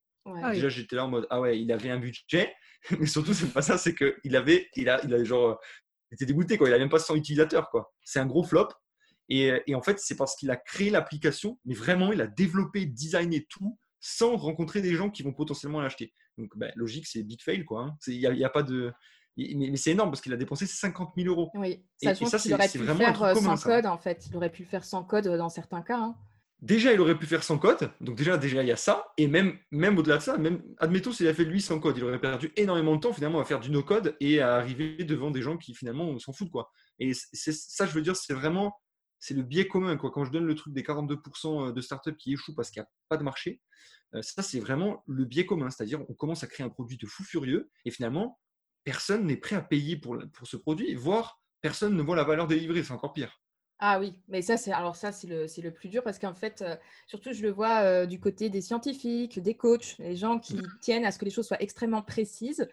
Ah 0.42 0.52
Déjà, 0.52 0.68
j'étais 0.68 0.96
là 0.96 1.04
en 1.04 1.08
mode, 1.08 1.26
ah 1.30 1.40
ouais, 1.40 1.60
il 1.60 1.70
avait 1.72 1.90
un 1.90 1.98
budget, 1.98 2.54
mais 2.98 3.06
surtout, 3.06 3.34
c'est 3.34 3.52
pas 3.52 3.62
ça, 3.62 3.78
c'est 3.78 3.94
qu'il 3.94 4.36
avait, 4.36 4.68
il 4.76 4.88
a, 4.88 5.00
il 5.04 5.14
a 5.14 5.24
genre, 5.24 5.60
il 6.10 6.14
était 6.14 6.26
dégoûté, 6.26 6.56
quoi. 6.58 6.68
il 6.68 6.74
a 6.74 6.78
même 6.78 6.88
pas 6.88 6.98
100 6.98 7.16
utilisateurs. 7.16 7.70
Quoi. 7.70 7.92
C'est 8.02 8.20
un 8.20 8.26
gros 8.26 8.44
flop. 8.44 8.68
Et, 9.28 9.52
et 9.66 9.74
en 9.74 9.82
fait, 9.82 9.98
c'est 9.98 10.16
parce 10.16 10.36
qu'il 10.36 10.50
a 10.50 10.56
créé 10.56 10.88
l'application, 10.88 11.58
mais 11.66 11.74
vraiment, 11.74 12.12
il 12.12 12.20
a 12.22 12.26
développé, 12.26 12.86
designé 12.86 13.46
tout 13.50 13.78
sans 14.00 14.36
rencontrer 14.36 14.80
des 14.80 14.94
gens 14.94 15.10
qui 15.10 15.22
vont 15.22 15.32
potentiellement 15.32 15.80
l'acheter. 15.80 16.14
Donc, 16.36 16.56
bah, 16.56 16.68
logique, 16.76 17.06
c'est 17.06 17.22
big 17.22 17.42
fail, 17.42 17.64
quoi. 17.64 17.82
Hein. 17.82 17.96
Il 18.06 18.18
n'y 18.18 18.44
a, 18.44 18.50
pas 18.50 18.62
de. 18.62 18.92
Mais, 19.36 19.76
c'est 19.76 19.90
énorme 19.90 20.10
parce 20.10 20.20
qu'il 20.20 20.32
a 20.32 20.36
dépensé 20.36 20.66
50 20.66 21.14
000 21.16 21.28
euros. 21.28 21.50
Oui, 21.54 21.84
sachant 22.02 22.26
et, 22.26 22.28
ça, 22.28 22.38
qu'il 22.38 22.54
aurait 22.54 22.68
pu 22.68 22.78
le 22.78 22.94
faire 22.94 23.22
euh, 23.22 23.34
sans 23.34 23.56
code, 23.56 23.86
en 23.86 23.98
fait. 23.98 24.26
Il 24.30 24.36
aurait 24.36 24.50
pu 24.50 24.62
le 24.62 24.68
faire 24.68 24.84
sans 24.84 25.04
code 25.04 25.26
euh, 25.26 25.36
dans 25.36 25.48
certains 25.48 25.82
cas. 25.82 25.98
Hein. 25.98 26.16
Déjà, 26.60 26.92
il 26.92 27.00
aurait 27.00 27.16
pu 27.16 27.26
faire 27.26 27.44
sans 27.44 27.56
code. 27.56 27.92
Donc, 28.00 28.16
déjà, 28.16 28.36
déjà 28.36 28.62
il 28.62 28.68
y 28.68 28.72
a 28.72 28.76
ça. 28.76 29.12
Et 29.16 29.28
même, 29.28 29.58
même 29.70 29.96
au-delà 29.96 30.16
de 30.16 30.22
ça, 30.22 30.38
même, 30.38 30.62
admettons 30.78 31.12
s'il 31.12 31.28
a 31.28 31.34
fait 31.34 31.44
lui 31.44 31.60
sans 31.60 31.78
code, 31.78 31.96
il 31.96 32.04
aurait 32.04 32.20
perdu 32.20 32.52
énormément 32.56 32.96
de 32.96 33.00
temps 33.00 33.12
finalement 33.12 33.38
à 33.40 33.44
faire 33.44 33.60
du 33.60 33.70
no-code 33.70 34.16
et 34.18 34.40
à 34.40 34.56
arriver 34.56 35.04
devant 35.04 35.30
des 35.30 35.40
gens 35.40 35.56
qui 35.56 35.74
finalement 35.74 36.18
s'en 36.18 36.32
foutent. 36.32 36.50
Quoi. 36.50 36.70
Et 36.98 37.12
ça, 37.14 37.86
je 37.86 37.92
veux 37.92 38.02
dire, 38.02 38.16
c'est 38.16 38.34
vraiment 38.34 38.74
c'est 39.20 39.34
le 39.34 39.42
biais 39.42 39.68
commun. 39.68 39.96
Quoi. 39.96 40.10
Quand 40.10 40.24
je 40.24 40.32
donne 40.32 40.46
le 40.46 40.54
truc 40.54 40.72
des 40.72 40.82
42% 40.82 41.72
de 41.72 41.80
startups 41.80 42.16
qui 42.16 42.32
échouent 42.32 42.54
parce 42.54 42.70
qu'il 42.70 42.80
n'y 42.80 42.86
a 42.86 42.90
pas 43.08 43.16
de 43.16 43.24
marché, 43.24 43.60
euh, 44.14 44.22
ça, 44.22 44.42
c'est 44.42 44.60
vraiment 44.60 45.02
le 45.06 45.24
biais 45.24 45.46
commun. 45.46 45.70
C'est-à-dire, 45.70 46.00
on 46.08 46.14
commence 46.14 46.42
à 46.44 46.46
créer 46.46 46.66
un 46.66 46.70
produit 46.70 46.96
de 46.96 47.06
fou 47.06 47.24
furieux 47.24 47.70
et 47.84 47.90
finalement, 47.90 48.38
personne 48.84 49.26
n'est 49.26 49.36
prêt 49.36 49.56
à 49.56 49.62
payer 49.62 49.96
pour, 49.96 50.18
pour 50.32 50.46
ce 50.46 50.56
produit, 50.56 50.94
voire 50.94 51.40
personne 51.60 51.96
ne 51.96 52.02
voit 52.02 52.16
la 52.16 52.24
valeur 52.24 52.46
délivrée. 52.46 52.82
C'est 52.82 52.92
encore 52.92 53.12
pire. 53.12 53.40
Ah 53.80 54.00
oui, 54.00 54.14
mais 54.26 54.42
ça, 54.42 54.56
c'est 54.56 54.72
alors 54.72 54.96
ça, 54.96 55.12
c'est 55.12 55.28
le, 55.28 55.46
le, 55.62 55.70
plus 55.70 55.88
dur 55.88 56.02
parce 56.02 56.18
qu'en 56.18 56.34
fait, 56.34 56.62
euh, 56.62 56.74
surtout, 57.06 57.32
je 57.32 57.42
le 57.42 57.50
vois 57.50 57.82
euh, 57.82 58.06
du 58.06 58.18
côté 58.18 58.50
des 58.50 58.60
scientifiques, 58.60 59.40
des 59.40 59.56
coachs, 59.56 59.96
les 59.98 60.16
gens 60.16 60.40
qui 60.40 60.56
mmh. 60.56 60.78
tiennent 60.80 61.04
à 61.04 61.12
ce 61.12 61.18
que 61.18 61.24
les 61.24 61.30
choses 61.30 61.46
soient 61.46 61.62
extrêmement 61.62 62.02
précises. 62.02 62.68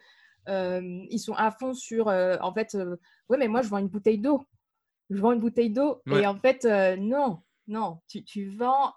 ils 0.48 1.20
sont 1.20 1.34
à 1.34 1.50
fond 1.52 1.74
sur, 1.74 2.08
en 2.08 2.52
fait, 2.52 2.76
oui, 3.28 3.36
mais 3.38 3.48
moi, 3.48 3.62
je 3.62 3.68
vends 3.68 3.78
une 3.78 3.88
bouteille 3.88 4.18
d'eau. 4.18 4.44
Je 5.10 5.20
vends 5.20 5.32
une 5.32 5.40
bouteille 5.40 5.70
d'eau. 5.70 6.02
Et 6.06 6.26
en 6.26 6.36
fait, 6.36 6.64
non, 6.98 7.42
non, 7.68 8.00
tu, 8.08 8.24
tu 8.24 8.48
vends 8.48 8.94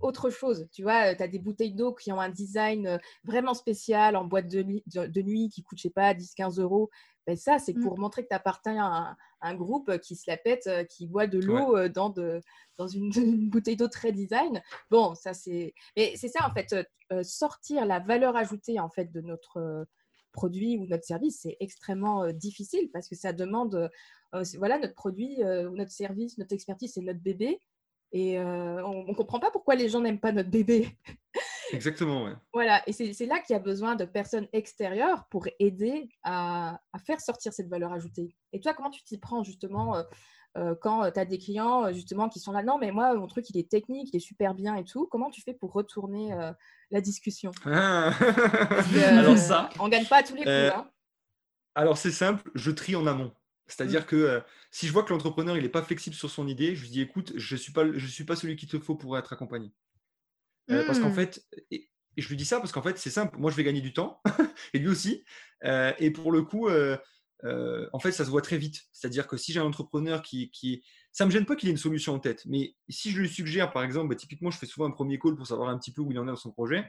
autre 0.00 0.30
chose. 0.30 0.68
Tu 0.72 0.82
vois, 0.82 1.14
tu 1.14 1.22
as 1.22 1.28
des 1.28 1.38
bouteilles 1.38 1.74
d'eau 1.74 1.92
qui 1.94 2.12
ont 2.12 2.20
un 2.20 2.28
design 2.28 3.00
vraiment 3.24 3.54
spécial 3.54 4.16
en 4.16 4.24
boîte 4.24 4.48
de, 4.48 4.62
nuit, 4.62 4.84
de 4.86 5.22
nuit 5.22 5.48
qui 5.48 5.62
coûte, 5.62 5.78
je 5.78 5.82
sais 5.82 5.90
pas, 5.90 6.14
10-15 6.14 6.60
euros. 6.60 6.90
Ben 7.26 7.36
ça, 7.36 7.58
c'est 7.58 7.76
mmh. 7.76 7.82
pour 7.82 7.98
montrer 7.98 8.22
que 8.22 8.28
tu 8.28 8.34
appartiens 8.34 8.82
à 8.82 9.16
un, 9.42 9.54
groupe 9.54 9.98
qui 9.98 10.16
se 10.16 10.30
la 10.30 10.36
pète, 10.36 10.68
qui 10.88 11.06
boit 11.06 11.26
de 11.26 11.38
l'eau 11.38 11.88
dans, 11.88 12.10
de, 12.10 12.40
dans 12.78 12.86
une, 12.88 13.50
bouteille 13.50 13.76
d'eau 13.76 13.88
très 13.88 14.12
design. 14.12 14.62
Bon, 14.90 15.14
ça, 15.14 15.34
c'est. 15.34 15.74
Mais 15.96 16.14
c'est 16.16 16.28
ça, 16.28 16.46
en 16.48 16.54
fait, 16.54 16.74
sortir 17.22 17.84
la 17.84 17.98
valeur 17.98 18.36
ajoutée, 18.36 18.80
en 18.80 18.88
fait, 18.88 19.12
de 19.12 19.20
notre 19.20 19.86
produit 20.32 20.78
ou 20.78 20.86
notre 20.86 21.04
service, 21.04 21.40
c'est 21.42 21.56
extrêmement 21.60 22.32
difficile 22.32 22.90
parce 22.92 23.08
que 23.08 23.16
ça 23.16 23.32
demande. 23.32 23.90
voilà, 24.56 24.78
notre 24.78 24.94
produit 24.94 25.36
ou 25.42 25.76
notre 25.76 25.92
service, 25.92 26.38
notre 26.38 26.54
expertise, 26.54 26.92
c'est 26.94 27.02
notre 27.02 27.20
bébé. 27.20 27.60
Et 28.12 28.38
euh, 28.38 28.84
on 28.84 29.04
ne 29.04 29.14
comprend 29.14 29.38
pas 29.38 29.50
pourquoi 29.50 29.74
les 29.74 29.88
gens 29.88 30.00
n'aiment 30.00 30.20
pas 30.20 30.32
notre 30.32 30.50
bébé. 30.50 30.88
Exactement, 31.72 32.24
ouais. 32.24 32.32
Voilà, 32.54 32.82
et 32.86 32.92
c'est 32.92 33.26
là 33.26 33.40
qu'il 33.40 33.54
y 33.54 33.56
a 33.56 33.62
besoin 33.62 33.96
de 33.96 34.04
personnes 34.04 34.48
extérieures 34.52 35.26
pour 35.30 35.46
aider 35.58 36.08
à, 36.22 36.80
faire 37.06 37.20
sortir 37.20 37.52
cette 37.52 37.68
valeur 37.68 37.92
ajoutée. 37.92 38.34
Et 38.52 38.60
toi, 38.60 38.72
comment 38.74 38.90
tu 38.90 39.02
t'y 39.04 39.18
prends 39.18 39.44
justement 39.44 39.96
euh, 39.96 40.02
euh, 40.56 40.74
quand 40.80 41.10
tu 41.10 41.20
as 41.20 41.26
des 41.26 41.38
clients 41.38 41.92
justement 41.92 42.30
qui 42.30 42.40
sont 42.40 42.52
là, 42.52 42.62
non, 42.62 42.78
mais 42.78 42.90
moi, 42.90 43.14
mon 43.14 43.26
truc, 43.26 43.50
il 43.50 43.58
est 43.58 43.70
technique, 43.70 44.08
il 44.12 44.16
est 44.16 44.20
super 44.20 44.54
bien 44.54 44.74
et 44.74 44.84
tout. 44.84 45.06
Comment 45.10 45.28
tu 45.28 45.42
fais 45.42 45.52
pour 45.52 45.72
retourner 45.72 46.34
la 46.90 47.00
discussion? 47.02 47.50
Ah. 47.66 48.12
Alors 49.06 49.36
ça, 49.36 49.68
on 49.78 49.88
gagne 49.88 50.06
pas 50.06 50.18
à 50.18 50.22
tous 50.22 50.34
les 50.34 50.44
coups. 50.44 50.48
Hein. 50.48 50.90
Alors 51.74 51.96
c'est 51.96 52.10
simple, 52.10 52.50
je 52.54 52.72
trie 52.72 52.96
en 52.96 53.06
amont. 53.06 53.30
C'est-à-dire 53.68 54.02
mmh. 54.02 54.06
que 54.06 54.16
euh, 54.16 54.40
si 54.70 54.86
je 54.86 54.92
vois 54.92 55.04
que 55.04 55.12
l'entrepreneur 55.12 55.56
il 55.56 55.62
n'est 55.62 55.68
pas 55.68 55.82
flexible 55.82 56.16
sur 56.16 56.30
son 56.30 56.48
idée, 56.48 56.74
je 56.74 56.82
lui 56.82 56.90
dis 56.90 57.00
écoute, 57.02 57.32
je 57.36 57.54
ne 57.54 57.60
suis, 57.60 57.72
pas, 57.72 57.84
je 57.92 58.06
suis 58.06 58.24
pas 58.24 58.34
celui 58.34 58.56
qu'il 58.56 58.68
te 58.68 58.78
faut 58.78 58.96
pour 58.96 59.16
être 59.16 59.32
accompagné. 59.32 59.72
Euh, 60.70 60.84
parce 60.86 60.98
qu'en 60.98 61.10
mmh. 61.10 61.14
fait, 61.14 61.46
et, 61.70 61.88
je 62.16 62.28
lui 62.28 62.36
dis 62.36 62.44
ça 62.44 62.58
parce 62.58 62.72
qu'en 62.72 62.82
fait, 62.82 62.98
c'est 62.98 63.10
simple, 63.10 63.38
moi 63.38 63.50
je 63.50 63.56
vais 63.56 63.64
gagner 63.64 63.80
du 63.80 63.92
temps, 63.92 64.20
et 64.74 64.78
lui 64.78 64.88
aussi. 64.88 65.24
Euh, 65.64 65.92
et 65.98 66.10
pour 66.10 66.32
le 66.32 66.42
coup, 66.42 66.68
en 66.68 67.98
fait, 68.00 68.12
ça 68.12 68.24
se 68.24 68.30
voit 68.30 68.42
très 68.42 68.58
vite. 68.58 68.86
C'est-à-dire 68.92 69.26
que 69.26 69.36
si 69.36 69.52
j'ai 69.52 69.60
un 69.60 69.64
entrepreneur 69.64 70.22
qui, 70.22 70.50
qui. 70.50 70.82
Ça 71.12 71.24
ne 71.24 71.28
me 71.28 71.32
gêne 71.32 71.46
pas 71.46 71.56
qu'il 71.56 71.68
ait 71.68 71.72
une 71.72 71.78
solution 71.78 72.14
en 72.14 72.18
tête, 72.18 72.42
mais 72.46 72.76
si 72.88 73.10
je 73.10 73.20
lui 73.20 73.28
suggère, 73.28 73.72
par 73.72 73.82
exemple, 73.82 74.08
bah, 74.08 74.14
typiquement, 74.14 74.50
je 74.50 74.58
fais 74.58 74.66
souvent 74.66 74.86
un 74.86 74.90
premier 74.90 75.18
call 75.18 75.36
pour 75.36 75.46
savoir 75.46 75.68
un 75.68 75.78
petit 75.78 75.92
peu 75.92 76.02
où 76.02 76.12
il 76.12 76.18
en 76.18 76.24
est 76.24 76.30
dans 76.30 76.36
son 76.36 76.52
projet. 76.52 76.84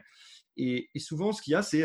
Et, 0.56 0.90
et 0.94 0.98
souvent, 0.98 1.32
ce 1.32 1.42
qu'il 1.42 1.52
y 1.52 1.54
a, 1.54 1.62
c'est 1.62 1.84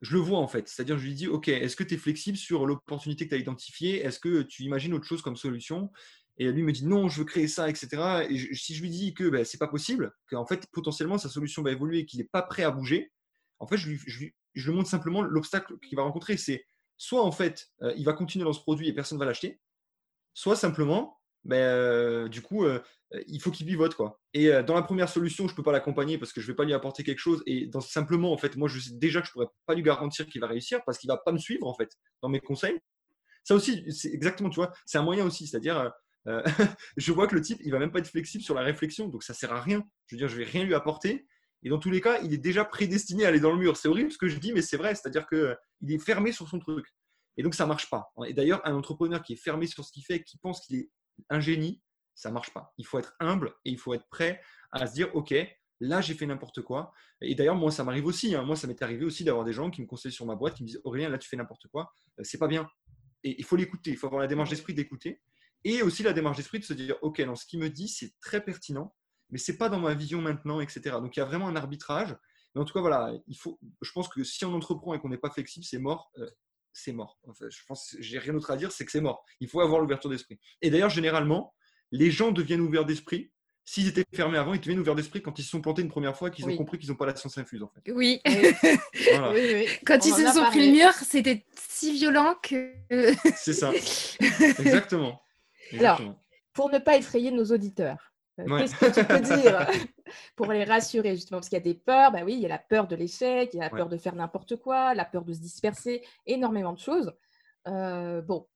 je 0.00 0.14
le 0.14 0.20
vois 0.20 0.38
en 0.38 0.48
fait. 0.48 0.68
C'est-à-dire, 0.68 0.98
je 0.98 1.04
lui 1.04 1.14
dis, 1.14 1.28
OK, 1.28 1.48
est-ce 1.48 1.76
que 1.76 1.84
tu 1.84 1.94
es 1.94 1.96
flexible 1.96 2.36
sur 2.36 2.66
l'opportunité 2.66 3.24
que 3.24 3.30
tu 3.30 3.34
as 3.36 3.38
identifiée? 3.38 4.00
Est-ce 4.04 4.20
que 4.20 4.42
tu 4.42 4.62
imagines 4.62 4.94
autre 4.94 5.06
chose 5.06 5.22
comme 5.22 5.36
solution? 5.36 5.90
Et 6.36 6.50
lui 6.50 6.62
me 6.62 6.72
dit, 6.72 6.84
non, 6.84 7.08
je 7.08 7.20
veux 7.20 7.24
créer 7.24 7.46
ça, 7.46 7.68
etc. 7.68 8.26
Et 8.28 8.54
si 8.54 8.74
je 8.74 8.82
lui 8.82 8.90
dis 8.90 9.14
que 9.14 9.28
ben, 9.28 9.44
ce 9.44 9.56
n'est 9.56 9.58
pas 9.58 9.68
possible, 9.68 10.12
qu'en 10.28 10.44
fait, 10.46 10.66
potentiellement, 10.72 11.16
sa 11.16 11.28
solution 11.28 11.62
va 11.62 11.70
évoluer 11.70 12.00
et 12.00 12.06
qu'il 12.06 12.18
n'est 12.18 12.28
pas 12.30 12.42
prêt 12.42 12.64
à 12.64 12.70
bouger, 12.70 13.12
en 13.60 13.66
fait, 13.66 13.76
je 13.76 13.88
lui, 13.88 14.34
montre 14.72 14.88
simplement 14.88 15.22
l'obstacle 15.22 15.78
qu'il 15.78 15.96
va 15.96 16.02
rencontrer. 16.02 16.36
C'est 16.36 16.66
soit, 16.96 17.22
en 17.22 17.30
fait, 17.30 17.70
euh, 17.82 17.94
il 17.96 18.04
va 18.04 18.14
continuer 18.14 18.44
dans 18.44 18.52
ce 18.52 18.60
produit 18.60 18.88
et 18.88 18.92
personne 18.92 19.16
ne 19.16 19.20
va 19.20 19.26
l'acheter, 19.26 19.60
soit 20.34 20.56
simplement, 20.56 21.20
ben, 21.44 21.56
euh, 21.56 22.28
du 22.28 22.40
coup, 22.40 22.64
euh, 22.64 22.80
il 23.26 23.40
faut 23.40 23.50
qu'il 23.50 23.66
pivote. 23.66 23.94
Quoi. 23.94 24.20
Et 24.32 24.48
euh, 24.48 24.62
dans 24.62 24.74
la 24.74 24.82
première 24.82 25.08
solution, 25.08 25.46
je 25.46 25.52
ne 25.52 25.56
peux 25.56 25.62
pas 25.62 25.72
l'accompagner 25.72 26.18
parce 26.18 26.32
que 26.32 26.40
je 26.40 26.46
ne 26.46 26.52
vais 26.52 26.56
pas 26.56 26.64
lui 26.64 26.72
apporter 26.72 27.04
quelque 27.04 27.18
chose. 27.18 27.42
Et 27.46 27.70
simplement, 27.80 28.32
en 28.32 28.38
fait, 28.38 28.56
moi, 28.56 28.68
je 28.68 28.80
sais 28.80 28.94
déjà 28.94 29.20
que 29.20 29.26
je 29.26 29.30
ne 29.30 29.34
pourrais 29.34 29.48
pas 29.66 29.74
lui 29.74 29.82
garantir 29.82 30.26
qu'il 30.26 30.40
va 30.40 30.46
réussir 30.46 30.80
parce 30.84 30.98
qu'il 30.98 31.08
ne 31.08 31.14
va 31.14 31.18
pas 31.24 31.32
me 31.32 31.38
suivre, 31.38 31.66
en 31.66 31.74
fait, 31.74 31.90
dans 32.22 32.28
mes 32.28 32.40
conseils. 32.40 32.78
Ça 33.44 33.54
aussi, 33.54 33.84
c'est 33.92 34.12
exactement, 34.12 34.48
tu 34.48 34.56
vois, 34.56 34.72
c'est 34.86 34.96
un 34.96 35.02
moyen 35.02 35.26
aussi. 35.26 35.46
C'est-à-dire, 35.46 35.92
je 36.96 37.12
vois 37.12 37.26
que 37.26 37.34
le 37.34 37.42
type, 37.42 37.58
il 37.62 37.70
va 37.70 37.78
même 37.78 37.92
pas 37.92 37.98
être 37.98 38.08
flexible 38.08 38.42
sur 38.42 38.54
la 38.54 38.62
réflexion. 38.62 39.08
Donc, 39.08 39.22
ça 39.22 39.34
sert 39.34 39.52
à 39.52 39.60
rien. 39.60 39.84
Je 40.06 40.16
veux 40.16 40.18
dire, 40.18 40.28
je 40.28 40.36
vais 40.36 40.44
rien 40.44 40.64
lui 40.64 40.74
apporter. 40.74 41.26
Et 41.62 41.68
dans 41.68 41.78
tous 41.78 41.90
les 41.90 42.00
cas, 42.00 42.20
il 42.22 42.32
est 42.32 42.38
déjà 42.38 42.64
prédestiné 42.64 43.26
à 43.26 43.28
aller 43.28 43.40
dans 43.40 43.52
le 43.52 43.58
mur. 43.58 43.76
C'est 43.76 43.88
horrible 43.88 44.12
ce 44.12 44.18
que 44.18 44.28
je 44.28 44.38
dis, 44.38 44.52
mais 44.54 44.62
c'est 44.62 44.78
vrai. 44.78 44.94
C'est-à-dire 44.94 45.26
qu'il 45.26 45.92
est 45.92 45.98
fermé 45.98 46.32
sur 46.32 46.48
son 46.48 46.58
truc. 46.58 46.86
Et 47.36 47.42
donc, 47.42 47.54
ça 47.54 47.66
marche 47.66 47.90
pas. 47.90 48.10
Et 48.26 48.32
d'ailleurs, 48.32 48.62
un 48.64 48.74
entrepreneur 48.74 49.22
qui 49.22 49.34
est 49.34 49.42
fermé 49.42 49.66
sur 49.66 49.84
ce 49.84 49.92
qu'il 49.92 50.04
fait, 50.04 50.22
qui 50.22 50.38
pense 50.38 50.60
qu'il 50.60 50.76
est 50.76 50.88
un 51.30 51.40
génie, 51.40 51.82
ça 52.14 52.30
marche 52.30 52.52
pas. 52.52 52.72
Il 52.78 52.86
faut 52.86 52.98
être 52.98 53.14
humble 53.20 53.54
et 53.64 53.70
il 53.70 53.78
faut 53.78 53.94
être 53.94 54.08
prêt 54.08 54.40
à 54.72 54.86
se 54.86 54.94
dire, 54.94 55.14
OK, 55.14 55.34
là, 55.80 56.00
j'ai 56.00 56.14
fait 56.14 56.26
n'importe 56.26 56.62
quoi. 56.62 56.92
Et 57.20 57.34
d'ailleurs, 57.34 57.56
moi, 57.56 57.70
ça 57.70 57.84
m'arrive 57.84 58.06
aussi. 58.06 58.34
Hein. 58.34 58.42
Moi, 58.42 58.56
ça 58.56 58.66
m'est 58.66 58.82
arrivé 58.82 59.04
aussi 59.04 59.24
d'avoir 59.24 59.44
des 59.44 59.52
gens 59.52 59.70
qui 59.70 59.82
me 59.82 59.86
conseillent 59.86 60.12
sur 60.12 60.26
ma 60.26 60.36
boîte, 60.36 60.54
qui 60.54 60.62
me 60.62 60.68
disent 60.68 60.80
Aurélien, 60.84 61.08
là, 61.08 61.18
tu 61.18 61.28
fais 61.28 61.36
n'importe 61.36 61.68
quoi, 61.68 61.92
c'est 62.22 62.38
pas 62.38 62.48
bien. 62.48 62.68
Et 63.22 63.36
il 63.38 63.44
faut 63.44 63.56
l'écouter, 63.56 63.90
il 63.90 63.96
faut 63.96 64.06
avoir 64.06 64.20
la 64.20 64.28
démarche 64.28 64.50
d'esprit 64.50 64.74
d'écouter. 64.74 65.20
Et 65.64 65.82
aussi 65.82 66.02
la 66.02 66.12
démarche 66.12 66.36
d'esprit 66.36 66.58
de 66.58 66.64
se 66.64 66.74
dire 66.74 66.96
Ok, 67.02 67.20
non, 67.20 67.36
ce 67.36 67.46
qu'il 67.46 67.58
me 67.58 67.70
dit, 67.70 67.88
c'est 67.88 68.12
très 68.20 68.44
pertinent, 68.44 68.94
mais 69.30 69.38
c'est 69.38 69.56
pas 69.56 69.68
dans 69.68 69.80
ma 69.80 69.94
vision 69.94 70.20
maintenant, 70.20 70.60
etc. 70.60 70.82
Donc, 71.00 71.16
il 71.16 71.20
y 71.20 71.22
a 71.22 71.26
vraiment 71.26 71.48
un 71.48 71.56
arbitrage. 71.56 72.14
Mais 72.54 72.60
en 72.60 72.64
tout 72.64 72.74
cas, 72.74 72.80
voilà, 72.80 73.12
il 73.26 73.36
faut, 73.36 73.58
je 73.80 73.90
pense 73.92 74.08
que 74.08 74.22
si 74.22 74.44
on 74.44 74.54
entreprend 74.54 74.94
et 74.94 75.00
qu'on 75.00 75.08
n'est 75.08 75.18
pas 75.18 75.30
flexible, 75.30 75.64
c'est 75.64 75.78
mort. 75.78 76.12
C'est 76.74 76.92
mort. 76.92 77.18
je 77.40 77.58
pense, 77.66 77.96
j'ai 78.00 78.18
rien 78.18 78.34
d'autre 78.34 78.50
à 78.50 78.56
dire, 78.56 78.70
c'est 78.72 78.84
que 78.84 78.90
c'est 78.90 79.00
mort. 79.00 79.24
Il 79.40 79.48
faut 79.48 79.60
avoir 79.60 79.80
l'ouverture 79.80 80.10
d'esprit. 80.10 80.38
Et 80.60 80.70
d'ailleurs, 80.70 80.90
généralement, 80.90 81.54
les 81.90 82.10
gens 82.10 82.32
deviennent 82.32 82.60
ouverts 82.60 82.84
d'esprit 82.84 83.30
S'ils 83.66 83.88
étaient 83.88 84.04
fermés 84.14 84.36
avant, 84.36 84.52
ils 84.52 84.60
deviennent 84.60 84.78
ouverts 84.78 84.94
d'esprit 84.94 85.22
quand 85.22 85.38
ils 85.38 85.42
se 85.42 85.48
sont 85.48 85.62
plantés 85.62 85.80
une 85.80 85.88
première 85.88 86.14
fois, 86.14 86.28
qu'ils 86.28 86.44
ont 86.46 86.54
compris 86.54 86.78
qu'ils 86.78 86.90
n'ont 86.90 86.96
pas 86.96 87.06
la 87.06 87.16
science 87.16 87.38
infuse. 87.38 87.62
En 87.62 87.68
fait. 87.68 87.92
Oui. 87.92 88.20
Quand 89.86 90.04
ils 90.04 90.12
se 90.12 90.32
sont 90.32 90.44
pris 90.44 90.66
le 90.66 90.72
mur, 90.72 90.92
c'était 90.92 91.46
si 91.56 91.92
violent 91.94 92.34
que. 92.42 92.74
C'est 93.36 93.54
ça. 93.54 93.72
Exactement. 94.58 95.22
Alors, 95.78 96.02
pour 96.52 96.70
ne 96.70 96.78
pas 96.78 96.98
effrayer 96.98 97.30
nos 97.30 97.46
auditeurs, 97.46 98.12
euh, 98.38 98.58
qu'est-ce 98.58 98.76
que 98.76 99.00
tu 99.00 99.04
peux 99.06 99.20
dire? 99.20 99.66
pour 100.36 100.52
les 100.52 100.64
rassurer 100.64 101.14
justement 101.16 101.38
Parce 101.38 101.48
qu'il 101.48 101.58
y 101.58 101.60
a 101.60 101.64
des 101.64 101.74
peurs, 101.74 102.12
bah 102.12 102.20
oui, 102.24 102.34
il 102.34 102.40
y 102.40 102.46
a 102.46 102.48
la 102.48 102.58
peur 102.58 102.86
de 102.86 102.96
l'échec, 102.96 103.50
il 103.52 103.56
y 103.56 103.60
a 103.60 103.64
la 103.64 103.70
peur 103.70 103.88
de 103.88 103.96
faire 103.96 104.14
n'importe 104.14 104.56
quoi, 104.56 104.94
la 104.94 105.04
peur 105.04 105.24
de 105.24 105.32
se 105.32 105.40
disperser, 105.40 106.02
énormément 106.26 106.72
de 106.72 106.78
choses. 106.78 107.12
Euh, 107.68 108.20
bon, 108.22 108.46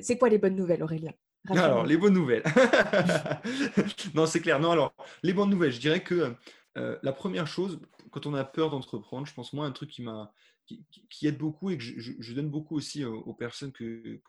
c'est 0.00 0.18
quoi 0.18 0.28
les 0.28 0.38
bonnes 0.38 0.56
nouvelles, 0.56 0.82
Aurélien? 0.82 1.12
Alors, 1.50 1.86
les 1.86 1.96
bonnes 1.96 2.14
nouvelles. 2.14 2.42
non, 4.14 4.26
c'est 4.26 4.40
clair. 4.40 4.58
Non, 4.58 4.72
alors, 4.72 4.94
les 5.22 5.32
bonnes 5.32 5.50
nouvelles, 5.50 5.72
je 5.72 5.80
dirais 5.80 6.02
que 6.02 6.34
euh, 6.76 6.98
la 7.02 7.12
première 7.12 7.46
chose, 7.46 7.80
quand 8.10 8.26
on 8.26 8.34
a 8.34 8.44
peur 8.44 8.70
d'entreprendre, 8.70 9.26
je 9.26 9.34
pense, 9.34 9.52
moi, 9.52 9.66
un 9.66 9.72
truc 9.72 9.90
qui 9.90 10.02
m'a 10.02 10.32
qui, 10.66 11.28
aide 11.28 11.38
beaucoup 11.38 11.70
et 11.70 11.78
que 11.78 11.84
je, 11.84 12.34
donne 12.34 12.50
beaucoup 12.50 12.74
aussi 12.74 13.04
aux, 13.04 13.34
personnes 13.34 13.70
que, 13.70 14.20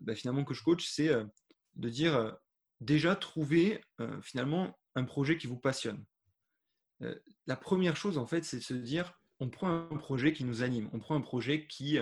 bah, 0.00 0.16
finalement 0.16 0.44
que 0.44 0.54
je 0.54 0.62
coach, 0.64 0.88
c'est 0.88 1.08
euh, 1.08 1.24
de 1.76 1.88
dire 1.88 2.16
euh, 2.16 2.32
déjà 2.80 3.14
trouver 3.14 3.80
finalement 4.22 4.76
un 4.96 5.04
projet 5.04 5.38
qui 5.38 5.46
vous 5.46 5.58
passionne. 5.58 6.04
la 7.46 7.56
première 7.56 7.96
chose, 7.96 8.18
en 8.18 8.26
fait, 8.26 8.44
c'est 8.44 8.58
de 8.58 8.62
se 8.62 8.74
dire 8.74 9.12
on 9.38 9.50
prend 9.50 9.68
un 9.68 9.96
projet 9.96 10.32
qui 10.32 10.44
nous 10.44 10.62
anime, 10.62 10.88
on 10.92 10.98
prend 10.98 11.14
un 11.14 11.20
projet 11.20 11.66
qui 11.66 11.98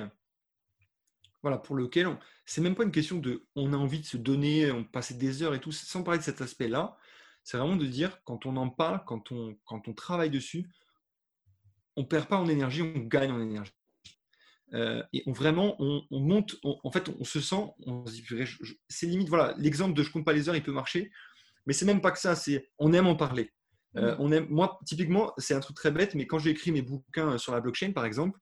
voilà, 1.44 1.58
pour 1.58 1.76
lequel 1.76 2.06
on... 2.06 2.18
c'est 2.46 2.62
même 2.62 2.74
pas 2.74 2.84
une 2.84 2.90
question 2.90 3.18
de 3.18 3.46
on 3.54 3.74
a 3.74 3.76
envie 3.76 4.00
de 4.00 4.06
se 4.06 4.16
donner, 4.16 4.70
on 4.72 4.82
passer 4.82 5.12
des 5.12 5.42
heures 5.42 5.54
et 5.54 5.60
tout, 5.60 5.72
sans 5.72 6.02
parler 6.02 6.18
de 6.18 6.24
cet 6.24 6.40
aspect-là. 6.40 6.96
C'est 7.42 7.58
vraiment 7.58 7.76
de 7.76 7.84
dire 7.84 8.18
quand 8.24 8.46
on 8.46 8.56
en 8.56 8.70
parle, 8.70 9.04
quand 9.04 9.30
on, 9.30 9.54
quand 9.66 9.86
on 9.86 9.92
travaille 9.92 10.30
dessus, 10.30 10.70
on 11.96 12.06
perd 12.06 12.28
pas 12.28 12.38
en 12.38 12.48
énergie, 12.48 12.80
on 12.80 13.00
gagne 13.00 13.30
en 13.30 13.42
énergie. 13.42 13.74
Euh, 14.72 15.02
et 15.12 15.22
on, 15.26 15.32
vraiment, 15.32 15.76
on, 15.78 16.06
monte, 16.10 16.56
en 16.62 16.90
fait, 16.90 17.10
on, 17.10 17.24
se 17.24 17.42
sent, 17.42 17.66
on 17.86 18.06
se 18.06 18.22
c'est 18.88 19.06
limite, 19.06 19.28
voilà, 19.28 19.54
l'exemple 19.58 19.92
de 19.92 20.02
je 20.02 20.10
compte 20.10 20.24
pas 20.24 20.32
les 20.32 20.48
heures, 20.48 20.56
il 20.56 20.62
peut 20.62 20.72
marcher, 20.72 21.12
mais 21.66 21.72
c'est 21.72 21.86
même 21.86 22.00
pas 22.00 22.10
que 22.10 22.18
ça, 22.18 22.34
c'est 22.34 22.68
on 22.78 22.92
aime 22.92 23.06
en 23.06 23.16
parler. 23.16 23.52
Euh, 23.96 24.16
on 24.18 24.32
aime, 24.32 24.46
moi, 24.50 24.78
typiquement, 24.84 25.32
c'est 25.38 25.54
un 25.54 25.60
truc 25.60 25.76
très 25.76 25.90
bête, 25.90 26.14
mais 26.14 26.26
quand 26.26 26.38
j'ai 26.38 26.50
écrit 26.50 26.72
mes 26.72 26.82
bouquins 26.82 27.38
sur 27.38 27.52
la 27.52 27.60
blockchain, 27.60 27.92
par 27.92 28.04
exemple, 28.04 28.38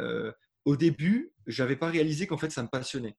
euh, 0.00 0.32
au 0.64 0.76
début, 0.76 1.32
je 1.46 1.62
n'avais 1.62 1.76
pas 1.76 1.88
réalisé 1.88 2.26
qu'en 2.26 2.38
fait, 2.38 2.50
ça 2.50 2.62
me 2.62 2.68
passionnait. 2.68 3.16